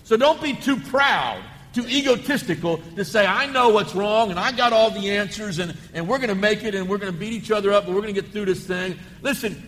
So 0.05 0.19
don't 0.19 0.41
be 0.41 0.53
too 0.55 0.77
proud, 0.77 1.43
too 1.73 1.87
egotistical 1.89 2.79
to 2.95 3.05
say, 3.05 3.27
I 3.27 3.47
know 3.47 3.71
what's 3.71 3.95
wrong 3.95 4.31
and 4.31 4.39
I 4.39 4.53
got 4.53 4.73
all 4.73 4.91
the 4.91 5.11
answers 5.11 5.59
and, 5.59 5.77
and 5.95 6.07
we're 6.07 6.19
going 6.19 6.29
to 6.29 6.35
make 6.35 6.63
it 6.63 6.75
and 6.75 6.89
we're 6.89 6.99
going 6.99 7.13
to 7.13 7.19
beat 7.19 7.33
each 7.33 7.51
other 7.51 7.73
up 7.73 7.87
and 7.87 7.95
we're 7.95 8.03
going 8.03 8.15
to 8.15 8.21
get 8.21 8.31
through 8.31 8.45
this 8.45 8.67
thing. 8.67 8.99
Listen, 9.23 9.67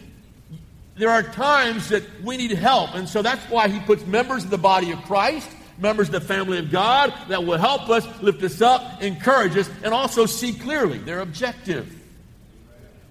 there 0.96 1.08
are 1.08 1.22
times 1.22 1.88
that 1.88 2.02
we 2.22 2.36
need 2.36 2.52
help. 2.52 2.94
And 2.94 3.08
so 3.08 3.22
that's 3.22 3.42
why 3.50 3.68
he 3.68 3.80
puts 3.80 4.06
members 4.06 4.44
of 4.44 4.50
the 4.50 4.58
body 4.58 4.92
of 4.92 5.02
Christ, 5.04 5.48
members 5.78 6.08
of 6.08 6.12
the 6.12 6.20
family 6.20 6.58
of 6.58 6.70
God 6.70 7.14
that 7.28 7.44
will 7.44 7.58
help 7.58 7.88
us, 7.88 8.06
lift 8.20 8.42
us 8.42 8.60
up, 8.60 9.02
encourage 9.02 9.56
us, 9.56 9.70
and 9.82 9.94
also 9.94 10.26
see 10.26 10.52
clearly. 10.52 10.98
They're 10.98 11.20
objective. 11.20 11.94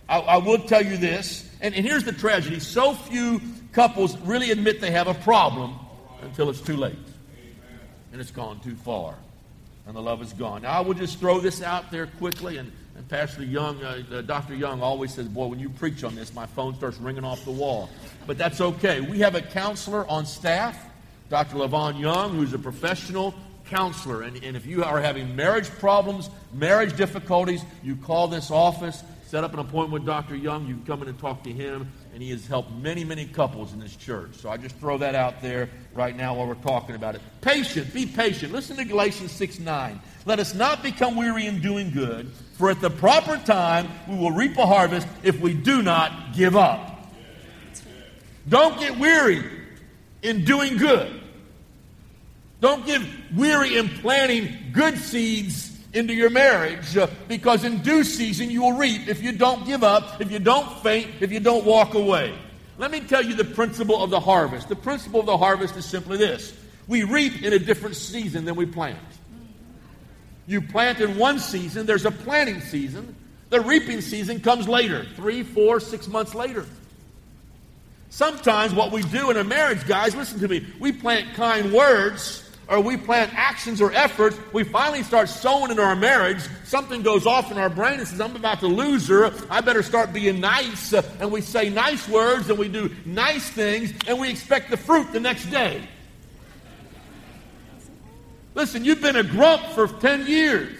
I, 0.07 0.19
I 0.19 0.37
will 0.37 0.59
tell 0.59 0.85
you 0.85 0.97
this, 0.97 1.49
and, 1.59 1.73
and 1.73 1.83
here's 1.83 2.03
the 2.03 2.11
tragedy 2.11 2.59
so 2.59 2.93
few 2.93 3.41
couples 3.71 4.15
really 4.19 4.51
admit 4.51 4.79
they 4.79 4.91
have 4.91 5.07
a 5.07 5.15
problem 5.15 5.79
until 6.21 6.51
it's 6.51 6.61
too 6.61 6.77
late 6.77 6.97
and 8.15 8.21
it's 8.21 8.31
gone 8.31 8.57
too 8.61 8.75
far. 8.77 9.13
and 9.85 9.93
the 9.93 10.01
love 10.01 10.21
is 10.21 10.31
gone. 10.31 10.61
Now, 10.61 10.71
I 10.71 10.79
will 10.79 10.93
just 10.93 11.19
throw 11.19 11.41
this 11.41 11.61
out 11.61 11.91
there 11.91 12.07
quickly, 12.07 12.55
and, 12.55 12.71
and 12.95 13.05
Pastor 13.09 13.43
Young, 13.43 13.83
uh, 13.83 14.03
uh, 14.09 14.21
Dr. 14.21 14.55
Young 14.55 14.81
always 14.81 15.13
says, 15.13 15.27
Boy, 15.27 15.47
when 15.47 15.59
you 15.59 15.69
preach 15.69 16.05
on 16.05 16.15
this, 16.15 16.33
my 16.33 16.45
phone 16.45 16.73
starts 16.75 16.97
ringing 16.97 17.25
off 17.25 17.43
the 17.43 17.51
wall. 17.51 17.89
But 18.25 18.37
that's 18.37 18.61
okay. 18.61 19.01
We 19.01 19.19
have 19.19 19.35
a 19.35 19.41
counselor 19.41 20.07
on 20.07 20.25
staff, 20.25 20.81
Dr. 21.29 21.57
Levon 21.57 21.99
Young, 21.99 22.37
who's 22.37 22.53
a 22.53 22.57
professional 22.57 23.35
counselor. 23.69 24.21
And, 24.21 24.41
and 24.41 24.55
if 24.55 24.65
you 24.65 24.85
are 24.85 25.01
having 25.01 25.35
marriage 25.35 25.69
problems, 25.69 26.29
marriage 26.53 26.95
difficulties, 26.95 27.65
you 27.83 27.97
call 27.97 28.29
this 28.29 28.49
office, 28.49 29.03
set 29.35 29.43
up 29.43 29.51
an 29.51 29.59
appointment 29.59 29.91
with 29.91 30.05
Dr. 30.05 30.33
Young, 30.33 30.65
you 30.65 30.75
can 30.75 30.85
come 30.85 31.01
in 31.01 31.09
and 31.09 31.19
talk 31.19 31.43
to 31.43 31.51
him 31.51 31.91
and 32.13 32.23
he 32.23 32.29
has 32.29 32.47
helped 32.47 32.71
many, 32.71 33.03
many 33.03 33.25
couples 33.25 33.73
in 33.73 33.81
this 33.81 33.93
church. 33.93 34.33
So 34.35 34.49
I 34.49 34.55
just 34.55 34.77
throw 34.77 34.97
that 34.99 35.13
out 35.13 35.41
there 35.41 35.67
right 35.93 36.15
now 36.15 36.35
while 36.35 36.47
we're 36.47 36.55
talking 36.55 36.95
about 36.95 37.15
it. 37.15 37.21
Patient, 37.41 37.93
be 37.93 38.05
patient. 38.05 38.53
Listen 38.53 38.77
to 38.77 38.85
Galatians 38.85 39.33
6 39.33 39.59
9. 39.59 39.99
Let 40.25 40.39
us 40.39 40.55
not 40.55 40.81
become 40.81 41.17
weary 41.17 41.47
in 41.47 41.59
doing 41.59 41.91
good, 41.91 42.31
for 42.53 42.69
at 42.69 42.79
the 42.79 42.89
proper 42.89 43.35
time 43.39 43.89
we 44.07 44.15
will 44.15 44.31
reap 44.31 44.57
a 44.57 44.65
harvest 44.65 45.05
if 45.21 45.37
we 45.41 45.53
do 45.53 45.81
not 45.81 46.33
give 46.33 46.55
up. 46.55 47.11
Don't 48.47 48.79
get 48.79 48.97
weary 48.97 49.43
in 50.21 50.45
doing 50.45 50.77
good. 50.77 51.11
Don't 52.61 52.85
get 52.85 53.01
weary 53.35 53.75
in 53.75 53.89
planting 53.89 54.71
good 54.71 54.97
seeds 54.97 55.74
into 55.95 56.13
your 56.13 56.29
marriage 56.29 56.95
uh, 56.97 57.07
because 57.27 57.63
in 57.63 57.81
due 57.81 58.03
season 58.03 58.51
you 58.51 58.61
will 58.61 58.73
reap 58.73 59.07
if 59.07 59.23
you 59.23 59.31
don't 59.31 59.65
give 59.65 59.83
up, 59.83 60.21
if 60.21 60.31
you 60.31 60.39
don't 60.39 60.69
faint, 60.83 61.09
if 61.21 61.31
you 61.31 61.39
don't 61.39 61.65
walk 61.65 61.93
away. 61.93 62.37
Let 62.77 62.91
me 62.91 62.99
tell 62.99 63.23
you 63.23 63.35
the 63.35 63.45
principle 63.45 64.03
of 64.03 64.09
the 64.09 64.19
harvest. 64.19 64.67
The 64.67 64.75
principle 64.75 65.21
of 65.21 65.25
the 65.25 65.37
harvest 65.37 65.75
is 65.77 65.85
simply 65.85 66.17
this 66.17 66.53
we 66.87 67.03
reap 67.03 67.41
in 67.41 67.53
a 67.53 67.59
different 67.59 67.95
season 67.95 68.45
than 68.45 68.55
we 68.55 68.65
plant. 68.65 68.99
You 70.47 70.61
plant 70.61 70.99
in 70.99 71.17
one 71.17 71.39
season, 71.39 71.85
there's 71.85 72.05
a 72.05 72.11
planting 72.11 72.61
season. 72.61 73.15
The 73.49 73.61
reaping 73.61 74.01
season 74.01 74.41
comes 74.41 74.67
later, 74.67 75.05
three, 75.15 75.43
four, 75.43 75.79
six 75.79 76.07
months 76.07 76.35
later. 76.35 76.65
Sometimes 78.09 78.73
what 78.73 78.91
we 78.91 79.01
do 79.03 79.31
in 79.31 79.37
a 79.37 79.43
marriage, 79.43 79.85
guys, 79.87 80.15
listen 80.15 80.39
to 80.39 80.47
me, 80.47 80.65
we 80.79 80.91
plant 80.91 81.33
kind 81.33 81.73
words 81.73 82.44
or 82.67 82.79
we 82.79 82.97
plant 82.97 83.31
actions 83.33 83.81
or 83.81 83.91
efforts, 83.91 84.37
we 84.51 84.63
finally 84.63 85.03
start 85.03 85.29
sowing 85.29 85.71
in 85.71 85.79
our 85.79 85.95
marriage. 85.95 86.39
Something 86.63 87.03
goes 87.03 87.25
off 87.25 87.51
in 87.51 87.57
our 87.57 87.69
brain 87.69 87.99
and 87.99 88.07
says, 88.07 88.19
I'm 88.19 88.35
about 88.35 88.59
to 88.61 88.67
lose 88.67 89.07
her. 89.07 89.31
I 89.49 89.61
better 89.61 89.83
start 89.83 90.11
being 90.11 90.39
nice. 90.39 90.93
And 90.93 91.31
we 91.31 91.41
say 91.41 91.69
nice 91.69 92.07
words 92.07 92.49
and 92.49 92.57
we 92.57 92.67
do 92.67 92.89
nice 93.05 93.49
things 93.49 93.93
and 94.07 94.19
we 94.19 94.29
expect 94.29 94.71
the 94.71 94.77
fruit 94.77 95.11
the 95.11 95.19
next 95.19 95.45
day. 95.47 95.87
Listen, 98.55 98.85
you've 98.85 99.01
been 99.01 99.17
a 99.17 99.23
grump 99.23 99.61
for 99.67 99.87
10 99.87 100.27
years. 100.27 100.79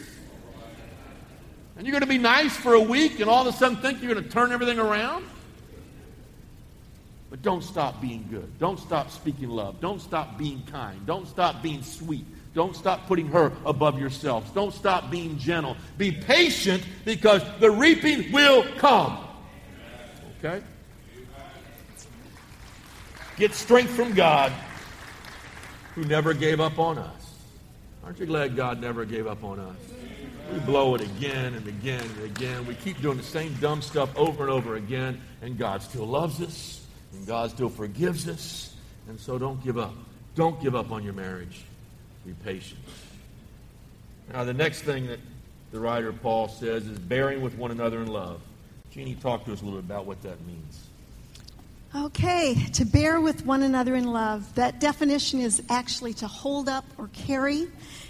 And 1.77 1.85
you're 1.85 1.91
going 1.91 2.01
to 2.01 2.07
be 2.07 2.17
nice 2.17 2.55
for 2.55 2.73
a 2.73 2.81
week 2.81 3.19
and 3.19 3.29
all 3.29 3.47
of 3.47 3.53
a 3.53 3.57
sudden 3.57 3.77
think 3.77 4.01
you're 4.01 4.13
going 4.13 4.23
to 4.23 4.29
turn 4.29 4.51
everything 4.51 4.79
around? 4.79 5.25
But 7.29 7.41
don't 7.41 7.63
stop 7.63 8.01
being 8.01 8.27
good. 8.29 8.59
Don't 8.59 8.79
stop 8.79 9.09
speaking 9.09 9.49
love. 9.49 9.81
Don't 9.81 10.01
stop 10.01 10.37
being 10.37 10.63
kind. 10.71 11.05
Don't 11.05 11.27
stop 11.27 11.61
being 11.61 11.83
sweet. 11.83 12.25
Don't 12.53 12.75
stop 12.75 13.07
putting 13.07 13.27
her 13.27 13.51
above 13.65 13.99
yourselves. 13.99 14.49
Don't 14.51 14.73
stop 14.73 15.11
being 15.11 15.37
gentle. 15.37 15.75
Be 15.97 16.11
patient 16.11 16.83
because 17.03 17.41
the 17.59 17.69
reaping 17.69 18.31
will 18.31 18.63
come. 18.77 19.17
Okay? 20.39 20.63
Get 23.37 23.53
strength 23.53 23.91
from 23.91 24.13
God 24.13 24.53
who 25.95 26.05
never 26.05 26.33
gave 26.33 26.61
up 26.61 26.79
on 26.79 26.97
us. 26.97 27.33
Aren't 28.05 28.19
you 28.19 28.25
glad 28.25 28.55
God 28.55 28.79
never 28.79 29.03
gave 29.03 29.27
up 29.27 29.43
on 29.43 29.59
us? 29.59 29.75
We 30.53 30.59
blow 30.59 30.95
it 30.95 31.01
again 31.01 31.55
and 31.55 31.67
again 31.67 32.01
and 32.01 32.23
again. 32.23 32.65
We 32.67 32.75
keep 32.75 33.01
doing 33.01 33.17
the 33.17 33.23
same 33.23 33.53
dumb 33.55 33.81
stuff 33.81 34.15
over 34.15 34.43
and 34.43 34.51
over 34.51 34.75
again, 34.75 35.19
and 35.41 35.57
God 35.57 35.81
still 35.81 36.05
loves 36.05 36.39
us. 36.39 36.74
And 37.15 37.27
God 37.27 37.49
still 37.51 37.69
forgives 37.69 38.27
us. 38.27 38.73
And 39.07 39.19
so 39.19 39.37
don't 39.37 39.63
give 39.63 39.77
up. 39.77 39.93
Don't 40.35 40.61
give 40.61 40.75
up 40.75 40.91
on 40.91 41.03
your 41.03 41.13
marriage. 41.13 41.63
Be 42.25 42.33
patient. 42.43 42.81
Now, 44.33 44.43
the 44.43 44.53
next 44.53 44.81
thing 44.81 45.07
that 45.07 45.19
the 45.71 45.79
writer 45.79 46.11
Paul 46.11 46.47
says 46.47 46.87
is 46.87 46.99
bearing 46.99 47.41
with 47.41 47.55
one 47.57 47.71
another 47.71 48.01
in 48.01 48.07
love. 48.07 48.41
Jeannie, 48.91 49.15
talk 49.15 49.45
to 49.45 49.53
us 49.53 49.61
a 49.61 49.65
little 49.65 49.81
bit 49.81 49.89
about 49.89 50.05
what 50.05 50.21
that 50.23 50.45
means. 50.45 50.87
Okay, 51.95 52.55
to 52.73 52.83
bear 52.83 53.21
with 53.21 53.45
one 53.45 53.63
another 53.63 53.95
in 53.95 54.05
love. 54.05 54.53
That 54.55 54.81
definition 54.81 55.39
is 55.39 55.61
actually 55.69 56.13
to 56.15 56.27
hold 56.27 56.67
up 56.67 56.83
or 56.97 57.09
carry. 57.13 57.67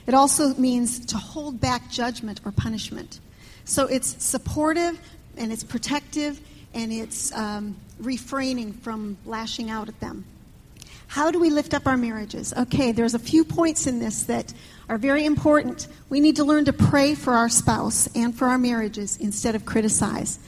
It 0.08 0.14
also 0.14 0.56
means 0.56 1.06
to 1.08 1.18
hold 1.18 1.62
back 1.62 1.91
judgment 1.91 2.41
or 2.45 2.51
punishment. 2.51 3.20
So 3.66 3.86
it's 3.86 4.24
supportive 4.24 4.99
and 5.38 5.51
it's 5.51 5.64
protective 5.64 6.39
and 6.76 6.92
it's 6.92 7.32
um, 7.34 7.76
refraining 8.00 8.74
from 8.74 9.18
lashing 9.26 9.70
out 9.72 9.88
at 9.88 10.00
them. 10.00 10.26
How 11.08 11.32
do 11.32 11.40
we 11.40 11.50
lift 11.50 11.74
up 11.74 11.88
our 11.88 11.98
marriages? 11.98 12.54
Okay, 12.54 12.92
there's 12.92 13.14
a 13.14 13.20
few 13.20 13.46
points 13.46 13.88
in 13.88 14.00
this 14.00 14.24
that 14.24 14.54
are 14.90 14.98
very 14.98 15.26
important. 15.26 15.88
We 16.10 16.20
need 16.20 16.36
to 16.36 16.44
learn 16.44 16.66
to 16.66 16.74
pray 16.74 17.16
for 17.16 17.34
our 17.34 17.48
spouse 17.48 18.08
and 18.16 18.36
for 18.36 18.48
our 18.48 18.58
marriages 18.58 19.18
instead 19.18 19.56
of 19.56 19.66
criticize. 19.66 20.40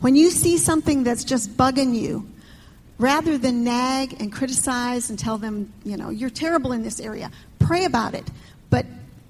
When 0.00 0.16
you 0.16 0.30
see 0.30 0.58
something 0.58 1.04
that's 1.04 1.24
just 1.24 1.56
bugging 1.56 1.94
you, 1.94 2.28
rather 2.98 3.38
than 3.38 3.62
nag 3.62 4.20
and 4.20 4.32
criticize 4.32 5.10
and 5.10 5.18
tell 5.18 5.38
them, 5.38 5.72
you 5.84 5.96
know, 5.96 6.10
you're 6.10 6.30
terrible 6.30 6.72
in 6.72 6.82
this 6.82 6.98
area, 6.98 7.30
pray 7.58 7.84
about 7.84 8.14
it. 8.14 8.28
But 8.70 8.86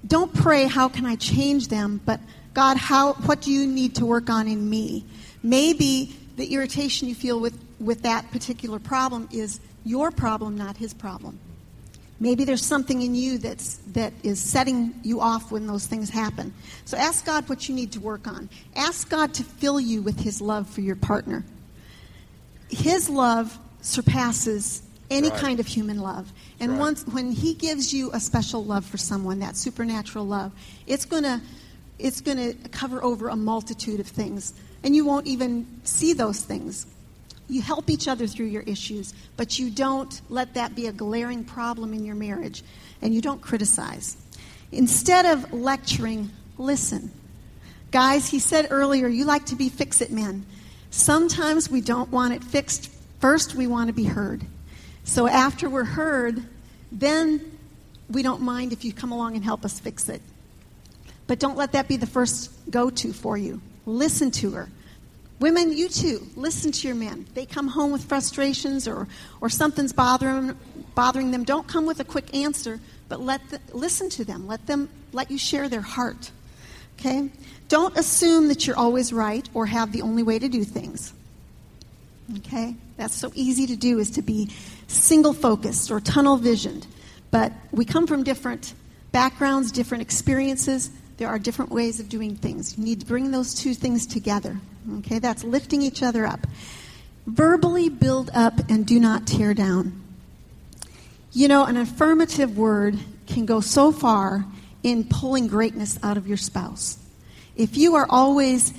don't 0.07 0.33
pray, 0.33 0.65
how 0.65 0.89
can 0.89 1.05
I 1.05 1.15
change 1.15 1.67
them? 1.67 2.01
But 2.05 2.19
God, 2.53 2.77
how, 2.77 3.13
what 3.13 3.41
do 3.41 3.51
you 3.51 3.67
need 3.67 3.95
to 3.95 4.05
work 4.05 4.29
on 4.29 4.47
in 4.47 4.69
me? 4.69 5.05
Maybe 5.43 6.15
the 6.37 6.53
irritation 6.53 7.07
you 7.07 7.15
feel 7.15 7.39
with, 7.39 7.59
with 7.79 8.03
that 8.03 8.29
particular 8.31 8.79
problem 8.79 9.27
is 9.31 9.59
your 9.83 10.11
problem, 10.11 10.57
not 10.57 10.77
his 10.77 10.93
problem. 10.93 11.39
Maybe 12.19 12.45
there's 12.45 12.65
something 12.65 13.01
in 13.01 13.13
you 13.13 13.37
that's, 13.37 13.75
that 13.93 14.13
is 14.23 14.39
setting 14.39 14.93
you 15.03 15.19
off 15.19 15.51
when 15.51 15.67
those 15.67 15.85
things 15.85 16.09
happen. 16.09 16.53
So 16.85 16.97
ask 16.97 17.25
God 17.25 17.47
what 17.49 17.67
you 17.67 17.75
need 17.75 17.91
to 17.91 17.99
work 17.99 18.27
on. 18.27 18.49
Ask 18.75 19.09
God 19.09 19.33
to 19.35 19.43
fill 19.43 19.79
you 19.79 20.01
with 20.01 20.19
his 20.19 20.41
love 20.41 20.67
for 20.67 20.81
your 20.81 20.95
partner. 20.95 21.43
His 22.69 23.09
love 23.09 23.57
surpasses 23.81 24.81
any 25.09 25.29
right. 25.29 25.39
kind 25.39 25.59
of 25.59 25.67
human 25.67 25.99
love. 25.99 26.31
And 26.59 26.73
right. 26.73 26.79
once 26.79 27.05
when 27.05 27.31
he 27.31 27.53
gives 27.53 27.93
you 27.93 28.11
a 28.13 28.19
special 28.19 28.63
love 28.65 28.85
for 28.85 28.97
someone, 28.97 29.39
that 29.39 29.55
supernatural 29.55 30.25
love, 30.25 30.51
it's 30.85 31.05
going 31.05 31.23
to 31.23 31.41
it's 31.99 32.21
going 32.21 32.37
to 32.37 32.69
cover 32.69 33.03
over 33.03 33.29
a 33.29 33.35
multitude 33.35 33.99
of 33.99 34.05
things 34.05 34.53
and 34.87 34.95
you 34.95 35.03
won't 35.03 35.27
even 35.27 35.67
see 35.83 36.13
those 36.13 36.39
things. 36.39 36.87
You 37.49 37.61
help 37.61 37.89
each 37.89 38.07
other 38.07 38.25
through 38.25 38.45
your 38.45 38.61
issues, 38.61 39.13
but 39.35 39.59
you 39.59 39.69
don't 39.69 40.21
let 40.29 40.53
that 40.53 40.75
be 40.75 40.87
a 40.87 40.93
glaring 40.93 41.43
problem 41.43 41.93
in 41.93 42.05
your 42.05 42.15
marriage, 42.15 42.63
and 43.01 43.13
you 43.13 43.19
don't 43.19 43.41
criticize. 43.41 44.15
Instead 44.71 45.25
of 45.25 45.51
lecturing, 45.51 46.29
listen. 46.57 47.11
Guys, 47.91 48.29
he 48.29 48.39
said 48.39 48.67
earlier, 48.69 49.09
you 49.09 49.25
like 49.25 49.45
to 49.47 49.57
be 49.57 49.67
fix 49.67 49.99
it 49.99 50.09
men. 50.09 50.45
Sometimes 50.89 51.69
we 51.69 51.81
don't 51.81 52.09
want 52.09 52.33
it 52.33 52.41
fixed. 52.41 52.89
First, 53.19 53.55
we 53.55 53.67
want 53.67 53.87
to 53.87 53.93
be 53.93 54.05
heard. 54.05 54.45
So 55.03 55.27
after 55.27 55.69
we're 55.69 55.83
heard, 55.83 56.45
then 56.93 57.59
we 58.09 58.23
don't 58.23 58.41
mind 58.41 58.71
if 58.71 58.85
you 58.85 58.93
come 58.93 59.11
along 59.11 59.35
and 59.35 59.43
help 59.43 59.65
us 59.65 59.81
fix 59.81 60.07
it. 60.07 60.21
But 61.27 61.39
don't 61.39 61.57
let 61.57 61.73
that 61.73 61.89
be 61.89 61.97
the 61.97 62.07
first 62.07 62.51
go 62.71 62.89
to 62.89 63.11
for 63.11 63.37
you. 63.37 63.59
Listen 63.85 64.31
to 64.31 64.51
her. 64.51 64.69
Women, 65.39 65.75
you 65.75 65.87
too, 65.87 66.25
listen 66.35 66.71
to 66.71 66.87
your 66.87 66.95
men. 66.95 67.27
They 67.35 67.45
come 67.45 67.67
home 67.67 67.91
with 67.91 68.03
frustrations 68.03 68.87
or, 68.87 69.07
or 69.39 69.49
something's 69.49 69.93
bothering, 69.93 70.57
bothering 70.95 71.31
them. 71.31 71.43
Don't 71.43 71.67
come 71.67 71.85
with 71.85 71.99
a 71.99 72.03
quick 72.03 72.35
answer, 72.35 72.79
but 73.07 73.21
let 73.21 73.47
the, 73.49 73.59
listen 73.71 74.09
to 74.11 74.25
them. 74.25 74.47
Let 74.47 74.65
them 74.65 74.89
let 75.13 75.29
you 75.29 75.37
share 75.37 75.69
their 75.69 75.81
heart. 75.81 76.31
Okay? 76.99 77.29
Don't 77.67 77.95
assume 77.97 78.47
that 78.47 78.65
you're 78.65 78.77
always 78.77 79.13
right 79.13 79.47
or 79.53 79.67
have 79.67 79.91
the 79.91 80.01
only 80.01 80.23
way 80.23 80.39
to 80.39 80.49
do 80.49 80.63
things. 80.63 81.13
Okay? 82.37 82.75
That's 82.97 83.15
so 83.15 83.31
easy 83.35 83.67
to 83.67 83.75
do 83.75 83.99
is 83.99 84.11
to 84.11 84.23
be 84.23 84.49
single 84.87 85.33
focused 85.33 85.91
or 85.91 85.99
tunnel 85.99 86.37
visioned. 86.37 86.87
But 87.29 87.53
we 87.71 87.85
come 87.85 88.07
from 88.07 88.23
different 88.23 88.73
backgrounds, 89.11 89.71
different 89.71 90.01
experiences. 90.01 90.89
There 91.17 91.27
are 91.27 91.39
different 91.39 91.71
ways 91.71 91.99
of 91.99 92.09
doing 92.09 92.35
things. 92.35 92.77
You 92.77 92.83
need 92.83 92.99
to 92.99 93.05
bring 93.05 93.31
those 93.31 93.55
two 93.55 93.73
things 93.73 94.05
together. 94.05 94.59
Okay, 94.99 95.19
that's 95.19 95.43
lifting 95.43 95.81
each 95.81 96.03
other 96.03 96.25
up. 96.25 96.45
Verbally 97.25 97.89
build 97.89 98.29
up 98.33 98.53
and 98.69 98.85
do 98.85 98.99
not 98.99 99.27
tear 99.27 99.53
down. 99.53 100.01
You 101.33 101.47
know, 101.47 101.65
an 101.65 101.75
affirmative 101.75 102.57
word 102.57 102.99
can 103.25 103.45
go 103.45 103.59
so 103.59 103.91
far 103.91 104.45
in 104.83 105.03
pulling 105.03 105.47
greatness 105.47 105.99
out 106.03 106.17
of 106.17 106.27
your 106.27 106.37
spouse. 106.37 106.97
If 107.55 107.75
you 107.75 107.95
are 107.95 108.05
always 108.09 108.73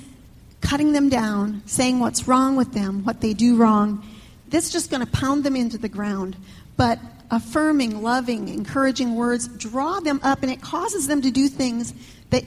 cutting 0.61 0.93
them 0.93 1.09
down, 1.09 1.61
saying 1.65 1.99
what's 1.99 2.27
wrong 2.27 2.55
with 2.55 2.73
them, 2.73 3.03
what 3.03 3.21
they 3.21 3.33
do 3.33 3.55
wrong, 3.57 4.05
that's 4.47 4.69
just 4.69 4.89
going 4.89 5.05
to 5.05 5.11
pound 5.11 5.43
them 5.43 5.55
into 5.55 5.77
the 5.77 5.89
ground. 5.89 6.35
but 6.75 6.99
affirming, 7.31 8.01
loving, 8.01 8.49
encouraging 8.49 9.15
words 9.15 9.47
draw 9.47 9.99
them 9.99 10.19
up 10.23 10.41
and 10.43 10.51
it 10.51 10.61
causes 10.61 11.07
them 11.07 11.21
to 11.21 11.31
do 11.31 11.47
things 11.47 11.93
that 12.29 12.43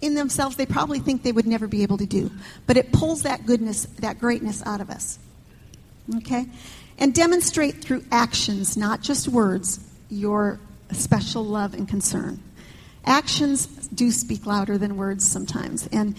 in 0.00 0.14
themselves 0.14 0.56
they 0.56 0.66
probably 0.66 0.98
think 0.98 1.22
they 1.22 1.32
would 1.32 1.46
never 1.46 1.66
be 1.66 1.82
able 1.82 1.98
to 1.98 2.06
do. 2.06 2.30
But 2.66 2.76
it 2.76 2.92
pulls 2.92 3.22
that 3.22 3.46
goodness, 3.46 3.86
that 4.00 4.18
greatness 4.18 4.62
out 4.64 4.80
of 4.80 4.90
us. 4.90 5.18
Okay? 6.16 6.46
And 6.98 7.14
demonstrate 7.14 7.82
through 7.82 8.04
actions, 8.10 8.76
not 8.76 9.00
just 9.00 9.28
words, 9.28 9.80
your 10.10 10.58
special 10.92 11.44
love 11.44 11.74
and 11.74 11.88
concern. 11.88 12.42
Actions 13.04 13.66
do 13.66 14.10
speak 14.10 14.46
louder 14.46 14.78
than 14.78 14.96
words 14.96 15.26
sometimes. 15.26 15.88
And 15.88 16.16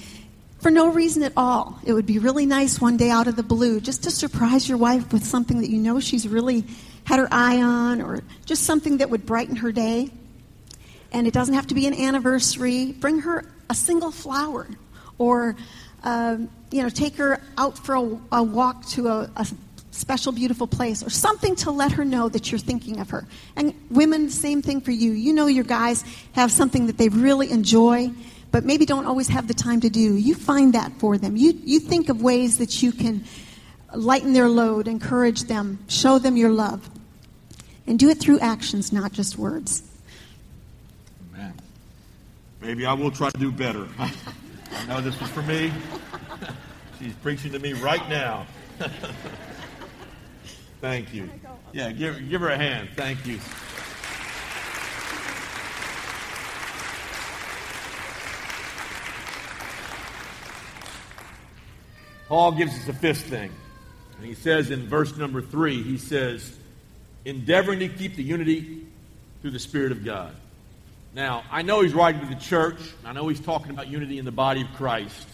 for 0.63 0.71
no 0.71 0.87
reason 0.87 1.23
at 1.23 1.33
all. 1.35 1.77
It 1.85 1.91
would 1.91 2.05
be 2.05 2.19
really 2.19 2.45
nice 2.45 2.79
one 2.79 2.95
day 2.95 3.09
out 3.09 3.27
of 3.27 3.35
the 3.35 3.43
blue 3.43 3.81
just 3.81 4.03
to 4.03 4.11
surprise 4.11 4.67
your 4.67 4.77
wife 4.77 5.11
with 5.11 5.25
something 5.25 5.59
that 5.59 5.69
you 5.69 5.77
know 5.77 5.99
she's 5.99 6.25
really 6.25 6.63
had 7.05 7.19
her 7.19 7.27
eye 7.31 7.61
on 7.61 8.01
or 8.01 8.21
just 8.45 8.63
something 8.63 8.97
that 8.97 9.09
would 9.09 9.25
brighten 9.25 9.55
her 9.57 9.71
day. 9.71 10.09
And 11.11 11.27
it 11.27 11.33
doesn't 11.33 11.53
have 11.53 11.67
to 11.67 11.75
be 11.75 11.85
an 11.85 11.93
anniversary. 11.93 12.91
Bring 12.93 13.19
her 13.19 13.45
a 13.69 13.75
single 13.75 14.11
flower 14.11 14.67
or, 15.17 15.55
um, 16.03 16.49
you 16.71 16.81
know, 16.81 16.89
take 16.89 17.15
her 17.17 17.41
out 17.57 17.77
for 17.77 17.95
a, 17.95 18.19
a 18.31 18.43
walk 18.43 18.85
to 18.87 19.07
a, 19.07 19.29
a 19.35 19.47
special, 19.91 20.31
beautiful 20.31 20.65
place 20.65 21.03
or 21.03 21.09
something 21.09 21.55
to 21.57 21.71
let 21.71 21.91
her 21.91 22.03
know 22.03 22.29
that 22.29 22.51
you're 22.51 22.59
thinking 22.59 22.99
of 22.99 23.11
her. 23.11 23.27
And 23.55 23.73
women, 23.91 24.29
same 24.29 24.61
thing 24.61 24.81
for 24.81 24.91
you. 24.91 25.11
You 25.11 25.33
know 25.33 25.45
your 25.45 25.63
guys 25.63 26.03
have 26.33 26.51
something 26.51 26.87
that 26.87 26.97
they 26.97 27.09
really 27.09 27.51
enjoy 27.51 28.11
but 28.53 28.63
maybe 28.63 28.85
don't 28.85 29.07
always 29.07 29.27
have 29.29 29.47
the 29.47 29.53
time 29.55 29.81
to 29.81 29.89
do. 29.89 30.15
You 30.15 30.35
find 30.35 30.73
that 30.73 30.91
for 30.99 31.17
them. 31.17 31.35
You, 31.35 31.59
you 31.65 31.79
think 31.79 32.09
of 32.09 32.21
ways 32.21 32.59
that 32.59 32.83
you 32.83 32.91
can 32.91 33.23
lighten 33.93 34.33
their 34.33 34.49
load, 34.49 34.87
encourage 34.87 35.43
them, 35.43 35.79
show 35.87 36.19
them 36.19 36.37
your 36.37 36.49
love. 36.49 36.89
And 37.85 37.99
do 37.99 38.09
it 38.09 38.19
through 38.19 38.39
actions, 38.39 38.93
not 38.93 39.11
just 39.11 39.37
words. 39.37 39.83
Amen. 41.33 41.53
Maybe 42.61 42.85
I 42.85 42.93
will 42.93 43.11
try 43.11 43.29
to 43.29 43.37
do 43.37 43.51
better. 43.51 43.87
I 43.99 44.85
know 44.87 45.01
this 45.01 45.19
was 45.19 45.29
for 45.29 45.41
me. 45.41 45.71
She's 46.99 47.13
preaching 47.15 47.51
to 47.51 47.59
me 47.59 47.73
right 47.73 48.07
now. 48.09 48.45
Thank 50.81 51.13
you. 51.13 51.29
Yeah, 51.73 51.91
give, 51.91 52.29
give 52.29 52.41
her 52.41 52.49
a 52.49 52.57
hand. 52.57 52.89
Thank 52.95 53.25
you. 53.25 53.39
Paul 62.27 62.53
gives 62.53 62.73
us 62.73 62.87
a 62.87 62.93
fifth 62.93 63.23
thing. 63.29 63.51
And 64.17 64.25
he 64.25 64.35
says 64.35 64.71
in 64.71 64.87
verse 64.87 65.15
number 65.17 65.41
three, 65.41 65.83
he 65.83 65.97
says, 65.97 66.57
endeavoring 67.25 67.79
to 67.79 67.89
keep 67.89 68.15
the 68.15 68.23
unity 68.23 68.85
through 69.41 69.51
the 69.51 69.59
Spirit 69.59 69.91
of 69.91 70.05
God. 70.05 70.35
Now, 71.15 71.43
I 71.51 71.61
know 71.61 71.81
he's 71.81 71.93
writing 71.93 72.21
to 72.21 72.27
the 72.27 72.39
church. 72.39 72.79
I 73.05 73.13
know 73.13 73.27
he's 73.27 73.39
talking 73.39 73.71
about 73.71 73.87
unity 73.87 74.17
in 74.17 74.25
the 74.25 74.31
body 74.31 74.61
of 74.61 74.67
Christ. 74.75 75.27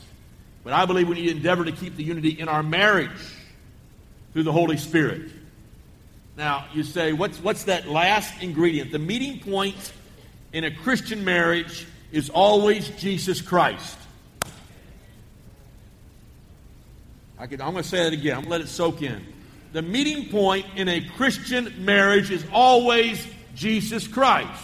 But 0.64 0.74
I 0.74 0.86
believe 0.86 1.08
we 1.08 1.16
need 1.16 1.28
to 1.28 1.36
endeavor 1.38 1.64
to 1.66 1.72
keep 1.72 1.96
the 1.96 2.04
unity 2.04 2.32
in 2.32 2.50
our 2.50 2.64
marriage 2.64 3.12
through 4.34 4.44
the 4.44 4.52
Holy 4.52 4.78
Spirit. 4.78 5.32
Now, 6.36 6.66
you 6.74 6.84
say, 6.84 7.14
what's, 7.14 7.42
what's 7.42 7.66
that 7.66 7.88
last 7.88 8.42
ingredient? 8.42 8.92
The 8.92 9.00
meeting 9.00 9.40
point 9.40 9.94
in 10.52 10.64
a 10.64 10.72
Christian 10.74 11.24
marriage 11.24 11.86
is 12.12 12.30
always 12.30 12.90
Jesus 12.90 13.42
Christ. 13.42 13.99
I 17.40 17.44
am 17.44 17.50
going 17.58 17.76
to 17.76 17.84
say 17.84 18.06
it 18.06 18.12
again. 18.12 18.36
I'm 18.36 18.42
going 18.42 18.52
to 18.52 18.52
let 18.52 18.62
it 18.62 18.68
soak 18.68 19.02
in. 19.02 19.26
The 19.72 19.82
meeting 19.82 20.30
point 20.30 20.66
in 20.76 20.90
a 20.90 21.00
Christian 21.00 21.74
marriage 21.86 22.32
is 22.32 22.44
always 22.52 23.26
Jesus 23.56 24.08
Christ. 24.10 24.62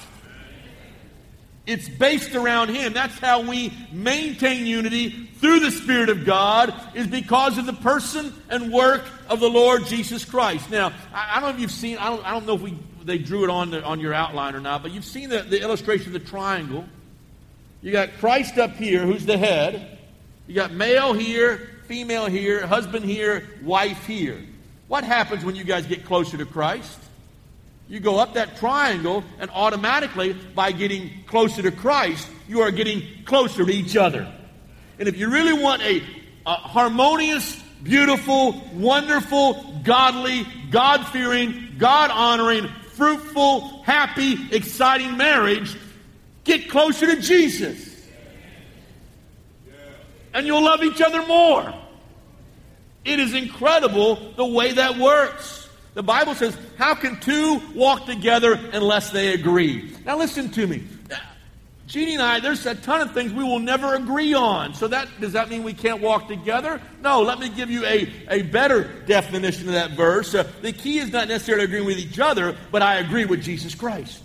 It's 1.66 1.88
based 1.88 2.36
around 2.36 2.70
Him. 2.70 2.92
That's 2.92 3.18
how 3.18 3.42
we 3.50 3.72
maintain 3.94 4.66
unity 4.66 5.30
through 5.40 5.62
the 5.62 5.72
Spirit 5.72 6.10
of 6.10 6.26
God, 6.26 6.74
is 6.94 7.08
because 7.08 7.58
of 7.58 7.66
the 7.66 7.74
person 7.74 8.34
and 8.50 8.74
work 8.74 9.04
of 9.30 9.40
the 9.40 9.50
Lord 9.50 9.86
Jesus 9.86 10.26
Christ. 10.26 10.70
Now, 10.70 10.92
I, 11.14 11.38
I 11.38 11.40
don't 11.40 11.50
know 11.50 11.56
if 11.56 11.62
you've 11.62 11.72
seen, 11.72 11.98
I 11.98 12.10
don't, 12.10 12.26
I 12.26 12.32
don't 12.32 12.46
know 12.46 12.56
if 12.56 12.62
we, 12.62 12.78
they 13.04 13.18
drew 13.18 13.46
it 13.46 13.50
on, 13.50 13.72
the, 13.72 13.84
on 13.84 14.02
your 14.02 14.14
outline 14.14 14.54
or 14.54 14.60
not, 14.60 14.84
but 14.84 14.92
you've 14.92 15.06
seen 15.06 15.30
the, 15.30 15.44
the 15.44 15.62
illustration 15.62 16.08
of 16.08 16.14
the 16.14 16.28
triangle. 16.28 16.84
You 17.82 17.94
got 17.94 18.18
Christ 18.20 18.58
up 18.58 18.76
here, 18.76 19.04
who's 19.04 19.26
the 19.26 19.38
head. 19.38 19.98
You 20.46 20.56
got 20.56 20.74
male 20.74 21.14
here, 21.14 21.70
female 21.88 22.26
here, 22.26 22.66
husband 22.66 23.06
here, 23.06 23.48
wife 23.64 24.06
here. 24.06 24.42
What 24.88 25.04
happens 25.04 25.44
when 25.44 25.56
you 25.56 25.64
guys 25.64 25.86
get 25.86 26.06
closer 26.06 26.38
to 26.38 26.46
Christ? 26.46 27.00
You 27.88 28.00
go 28.00 28.18
up 28.18 28.34
that 28.34 28.58
triangle, 28.58 29.24
and 29.40 29.52
automatically, 29.52 30.34
by 30.34 30.72
getting 30.72 31.24
closer 31.28 31.62
to 31.62 31.72
Christ, 31.72 32.28
you 32.48 32.62
are 32.62 32.72
getting 32.72 33.04
closer 33.26 33.66
to 33.66 33.72
each 33.72 33.96
other. 33.96 34.32
And 34.98 35.08
if 35.08 35.18
you 35.18 35.30
really 35.30 35.54
want 35.54 35.84
a, 35.84 36.02
a 36.46 36.54
harmonious, 36.54 37.62
beautiful, 37.84 38.54
wonderful, 38.74 39.82
godly, 39.84 40.48
God 40.72 41.06
fearing, 41.08 41.76
God 41.78 42.10
honoring, 42.10 42.68
fruitful, 42.94 43.84
happy, 43.84 44.38
exciting 44.52 45.18
marriage, 45.18 45.76
get 46.44 46.70
closer 46.70 47.06
to 47.06 47.22
Jesus 47.22 47.95
and 50.36 50.46
you'll 50.46 50.64
love 50.64 50.84
each 50.84 51.02
other 51.02 51.26
more. 51.26 51.74
It 53.06 53.20
is 53.20 53.34
incredible 53.34 54.34
the 54.34 54.46
way 54.46 54.74
that 54.74 54.98
works. 54.98 55.70
The 55.94 56.04
Bible 56.04 56.36
says, 56.36 56.58
How 56.78 56.94
can 56.94 57.20
two 57.22 57.62
walk 57.74 58.06
together 58.06 58.60
unless 58.74 59.12
they 59.12 59.34
agree? 59.34 59.96
Now, 60.06 60.18
listen 60.18 60.52
to 60.52 60.68
me. 60.68 60.84
Jeannie 61.88 62.16
and 62.16 62.24
I, 62.24 62.40
there's 62.40 62.66
a 62.66 62.74
ton 62.74 63.00
of 63.02 63.14
things 63.14 63.32
we 63.32 63.44
will 63.44 63.60
never 63.60 63.94
agree 63.94 64.34
on. 64.34 64.74
So 64.74 64.88
that 64.88 65.08
does 65.22 65.34
that 65.34 65.50
mean 65.50 65.64
we 65.64 65.74
can't 65.74 66.02
walk 66.02 66.28
together? 66.28 66.82
No, 67.02 67.22
let 67.22 67.40
me 67.40 67.48
give 67.48 67.70
you 67.70 67.86
a, 67.86 68.12
a 68.28 68.42
better 68.42 68.84
definition 69.06 69.68
of 69.68 69.76
that 69.76 69.92
verse. 69.92 70.34
Uh, 70.34 70.52
the 70.62 70.74
key 70.74 70.98
is 70.98 71.12
not 71.12 71.28
necessarily 71.28 71.66
agreeing 71.66 71.86
with 71.86 72.00
each 72.00 72.20
other, 72.20 72.58
but 72.72 72.82
I 72.82 72.96
agree 72.96 73.26
with 73.26 73.44
Jesus 73.44 73.76
Christ. 73.76 74.22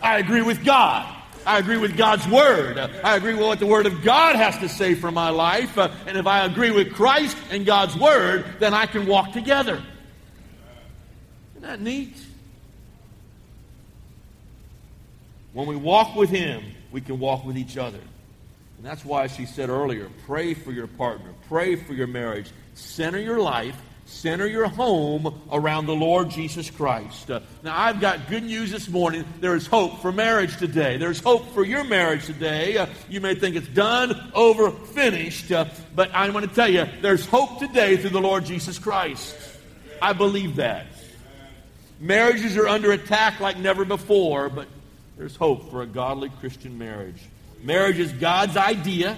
I 0.00 0.18
agree 0.18 0.42
with 0.42 0.64
God. 0.64 1.15
I 1.46 1.58
agree 1.58 1.76
with 1.76 1.96
God's 1.96 2.26
Word. 2.26 2.76
I 2.76 3.16
agree 3.16 3.32
with 3.32 3.46
what 3.46 3.60
the 3.60 3.66
Word 3.66 3.86
of 3.86 4.02
God 4.02 4.34
has 4.34 4.58
to 4.58 4.68
say 4.68 4.94
for 4.94 5.12
my 5.12 5.30
life. 5.30 5.78
Uh, 5.78 5.90
and 6.06 6.18
if 6.18 6.26
I 6.26 6.44
agree 6.44 6.72
with 6.72 6.92
Christ 6.92 7.36
and 7.50 7.64
God's 7.64 7.96
Word, 7.96 8.44
then 8.58 8.74
I 8.74 8.86
can 8.86 9.06
walk 9.06 9.32
together. 9.32 9.80
Isn't 11.56 11.62
that 11.62 11.80
neat? 11.80 12.16
When 15.52 15.66
we 15.66 15.76
walk 15.76 16.16
with 16.16 16.30
Him, 16.30 16.64
we 16.90 17.00
can 17.00 17.18
walk 17.20 17.44
with 17.44 17.56
each 17.56 17.76
other. 17.76 18.00
And 18.76 18.84
that's 18.84 19.04
why 19.04 19.28
she 19.28 19.46
said 19.46 19.70
earlier 19.70 20.10
pray 20.26 20.52
for 20.52 20.72
your 20.72 20.88
partner, 20.88 21.32
pray 21.48 21.76
for 21.76 21.94
your 21.94 22.08
marriage, 22.08 22.50
center 22.74 23.18
your 23.18 23.40
life 23.40 23.80
Center 24.06 24.46
your 24.46 24.68
home 24.68 25.42
around 25.50 25.86
the 25.86 25.94
Lord 25.94 26.30
Jesus 26.30 26.70
Christ. 26.70 27.28
Uh, 27.28 27.40
now, 27.64 27.76
I've 27.76 28.00
got 28.00 28.28
good 28.28 28.44
news 28.44 28.70
this 28.70 28.88
morning. 28.88 29.24
There 29.40 29.56
is 29.56 29.66
hope 29.66 30.00
for 30.00 30.12
marriage 30.12 30.56
today. 30.58 30.96
There's 30.96 31.18
hope 31.18 31.52
for 31.52 31.64
your 31.64 31.82
marriage 31.82 32.24
today. 32.24 32.78
Uh, 32.78 32.86
you 33.08 33.20
may 33.20 33.34
think 33.34 33.56
it's 33.56 33.66
done, 33.66 34.30
over, 34.32 34.70
finished, 34.70 35.50
uh, 35.50 35.64
but 35.96 36.14
I 36.14 36.30
want 36.30 36.48
to 36.48 36.54
tell 36.54 36.68
you, 36.68 36.86
there's 37.02 37.26
hope 37.26 37.58
today 37.58 37.96
through 37.96 38.10
the 38.10 38.20
Lord 38.20 38.44
Jesus 38.44 38.78
Christ. 38.78 39.36
I 40.00 40.12
believe 40.12 40.56
that. 40.56 40.86
Marriages 41.98 42.56
are 42.56 42.68
under 42.68 42.92
attack 42.92 43.40
like 43.40 43.58
never 43.58 43.84
before, 43.84 44.48
but 44.48 44.68
there's 45.18 45.34
hope 45.34 45.68
for 45.68 45.82
a 45.82 45.86
godly 45.86 46.28
Christian 46.38 46.78
marriage. 46.78 47.20
Marriage 47.64 47.98
is 47.98 48.12
God's 48.12 48.56
idea, 48.56 49.16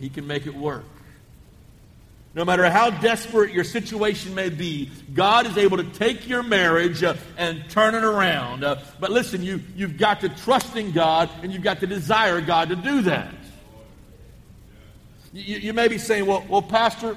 He 0.00 0.10
can 0.10 0.26
make 0.26 0.46
it 0.46 0.54
work. 0.54 0.84
No 2.34 2.44
matter 2.44 2.68
how 2.68 2.90
desperate 2.90 3.52
your 3.52 3.62
situation 3.62 4.34
may 4.34 4.48
be, 4.48 4.90
God 5.12 5.46
is 5.46 5.56
able 5.56 5.76
to 5.76 5.84
take 5.84 6.28
your 6.28 6.42
marriage 6.42 7.04
uh, 7.04 7.14
and 7.36 7.62
turn 7.70 7.94
it 7.94 8.02
around. 8.02 8.64
Uh, 8.64 8.80
but 8.98 9.12
listen, 9.12 9.40
you, 9.42 9.60
you've 9.76 9.96
got 9.98 10.20
to 10.22 10.28
trust 10.28 10.74
in 10.74 10.90
God 10.90 11.30
and 11.42 11.52
you've 11.52 11.62
got 11.62 11.78
to 11.80 11.86
desire 11.86 12.40
God 12.40 12.70
to 12.70 12.76
do 12.76 13.02
that. 13.02 13.32
You, 15.32 15.58
you 15.58 15.72
may 15.72 15.86
be 15.86 15.96
saying, 15.96 16.26
well, 16.26 16.44
well, 16.48 16.62
Pastor, 16.62 17.16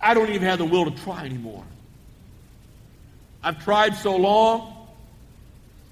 I 0.00 0.14
don't 0.14 0.30
even 0.30 0.42
have 0.42 0.58
the 0.58 0.64
will 0.64 0.90
to 0.90 1.02
try 1.02 1.26
anymore. 1.26 1.64
I've 3.42 3.62
tried 3.62 3.96
so 3.96 4.16
long. 4.16 4.88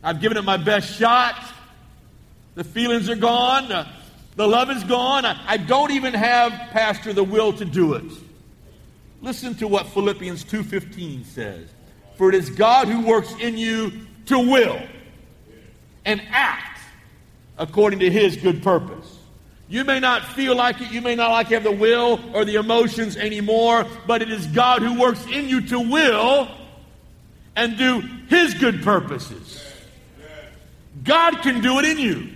I've 0.03 0.21
given 0.21 0.39
it 0.39 0.45
my 0.45 0.57
best 0.57 0.97
shot. 0.97 1.35
The 2.55 2.65
feelings 2.65 3.11
are 3.11 3.17
gone. 3.17 3.87
The 4.37 4.49
love 4.49 4.71
is 4.71 4.83
gone. 4.85 5.27
I, 5.27 5.39
I 5.47 5.57
don't 5.59 5.91
even 5.91 6.15
have, 6.15 6.53
Pastor, 6.71 7.13
the 7.13 7.25
will 7.25 7.53
to 7.53 7.67
do 7.67 7.95
it. 7.95 8.05
Listen 9.27 9.57
to 9.57 9.67
what 9.67 9.89
Philippians 9.89 10.45
2:15 10.45 11.25
says. 11.25 11.69
For 12.17 12.29
it 12.29 12.37
is 12.37 12.49
God 12.49 12.87
who 12.87 13.01
works 13.01 13.35
in 13.41 13.59
you 13.59 14.07
to 14.27 14.39
will 14.39 14.81
and 16.05 16.23
act 16.31 16.79
according 17.59 17.99
to 17.99 18.09
his 18.09 18.37
good 18.37 18.63
purpose. 18.63 19.19
You 19.69 19.83
may 19.83 19.99
not 19.99 20.25
feel 20.25 20.55
like 20.55 20.81
it, 20.81 20.93
you 20.93 21.01
may 21.01 21.17
not 21.17 21.33
like 21.33 21.49
have 21.49 21.65
the 21.65 21.73
will 21.73 22.21
or 22.35 22.45
the 22.45 22.55
emotions 22.55 23.17
anymore, 23.17 23.85
but 24.07 24.23
it 24.23 24.31
is 24.31 24.47
God 24.47 24.81
who 24.81 24.97
works 24.97 25.27
in 25.27 25.49
you 25.49 25.61
to 25.63 25.81
will 25.81 26.47
and 27.57 27.77
do 27.77 28.03
His 28.29 28.55
good 28.55 28.85
purposes. 28.85 29.61
God 31.03 31.43
can 31.43 31.63
do 31.63 31.81
it 31.81 31.85
in 31.85 31.99
you. 31.99 32.29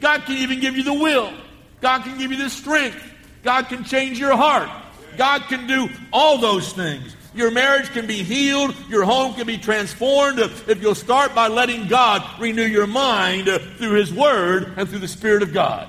God 0.00 0.24
can 0.24 0.38
even 0.38 0.58
give 0.58 0.76
you 0.76 0.82
the 0.82 0.94
will. 0.94 1.32
God 1.80 2.02
can 2.02 2.18
give 2.18 2.32
you 2.32 2.38
the 2.38 2.50
strength. 2.50 3.00
God 3.44 3.68
can 3.68 3.84
change 3.84 4.18
your 4.18 4.36
heart. 4.36 4.83
God 5.16 5.42
can 5.48 5.66
do 5.66 5.88
all 6.12 6.38
those 6.38 6.72
things. 6.72 7.16
Your 7.34 7.50
marriage 7.50 7.90
can 7.90 8.06
be 8.06 8.22
healed. 8.22 8.74
Your 8.88 9.04
home 9.04 9.34
can 9.34 9.46
be 9.46 9.58
transformed 9.58 10.38
if 10.38 10.80
you'll 10.80 10.94
start 10.94 11.34
by 11.34 11.48
letting 11.48 11.88
God 11.88 12.22
renew 12.40 12.64
your 12.64 12.86
mind 12.86 13.46
through 13.76 13.94
His 13.94 14.12
Word 14.12 14.72
and 14.76 14.88
through 14.88 15.00
the 15.00 15.08
Spirit 15.08 15.42
of 15.42 15.52
God. 15.52 15.88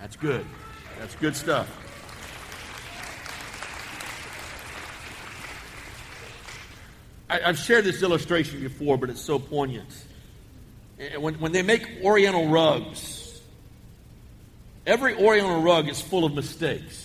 That's 0.00 0.16
good. 0.16 0.44
That's 0.98 1.14
good 1.16 1.34
stuff. 1.34 1.66
I, 7.30 7.38
have 7.38 7.58
shared 7.58 7.84
this 7.84 8.02
illustration 8.02 8.60
before, 8.60 8.98
but 8.98 9.08
it's 9.10 9.22
so 9.22 9.38
poignant. 9.38 9.88
When, 11.18 11.34
when 11.40 11.52
they 11.52 11.62
make 11.62 11.82
Oriental 12.02 12.48
rugs, 12.48 13.40
every 14.86 15.16
Oriental 15.16 15.62
rug 15.62 15.88
is 15.88 16.00
full 16.00 16.24
of 16.24 16.34
mistakes. 16.34 17.03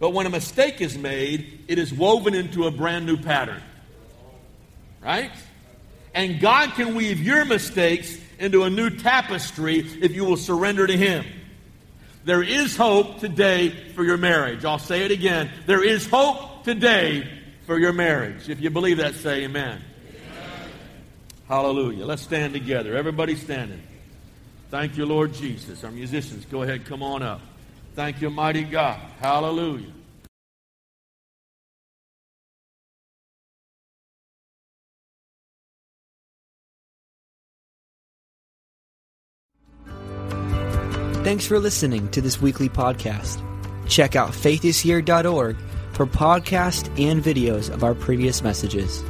But 0.00 0.14
when 0.14 0.26
a 0.26 0.30
mistake 0.30 0.80
is 0.80 0.98
made, 0.98 1.64
it 1.68 1.78
is 1.78 1.92
woven 1.92 2.34
into 2.34 2.66
a 2.66 2.70
brand 2.70 3.06
new 3.06 3.18
pattern. 3.18 3.62
Right? 5.00 5.30
And 6.14 6.40
God 6.40 6.72
can 6.72 6.96
weave 6.96 7.20
your 7.20 7.44
mistakes 7.44 8.18
into 8.38 8.64
a 8.64 8.70
new 8.70 8.90
tapestry 8.90 9.78
if 9.78 10.12
you 10.14 10.24
will 10.24 10.38
surrender 10.38 10.86
to 10.86 10.96
Him. 10.96 11.24
There 12.24 12.42
is 12.42 12.76
hope 12.76 13.20
today 13.20 13.70
for 13.94 14.02
your 14.02 14.16
marriage. 14.16 14.64
I'll 14.64 14.78
say 14.78 15.04
it 15.04 15.10
again. 15.10 15.50
There 15.66 15.84
is 15.84 16.06
hope 16.08 16.64
today 16.64 17.30
for 17.66 17.78
your 17.78 17.92
marriage. 17.92 18.48
If 18.48 18.60
you 18.60 18.70
believe 18.70 18.96
that, 18.96 19.14
say 19.14 19.44
amen. 19.44 19.82
amen. 20.08 20.68
Hallelujah. 21.46 22.04
Let's 22.06 22.22
stand 22.22 22.54
together. 22.54 22.96
Everybody 22.96 23.36
standing. 23.36 23.82
Thank 24.70 24.96
you, 24.96 25.04
Lord 25.04 25.34
Jesus. 25.34 25.84
Our 25.84 25.90
musicians, 25.90 26.46
go 26.46 26.62
ahead, 26.62 26.86
come 26.86 27.02
on 27.02 27.22
up. 27.22 27.40
Thank 27.94 28.20
you, 28.22 28.30
mighty 28.30 28.64
God. 28.64 28.98
Hallelujah. 29.20 29.92
Thanks 41.22 41.46
for 41.46 41.58
listening 41.58 42.08
to 42.12 42.22
this 42.22 42.40
weekly 42.40 42.70
podcast. 42.70 43.44
Check 43.86 44.16
out 44.16 44.30
faithishere.org 44.30 45.56
for 45.92 46.06
podcasts 46.06 46.88
and 46.98 47.22
videos 47.22 47.68
of 47.68 47.84
our 47.84 47.94
previous 47.94 48.42
messages. 48.42 49.02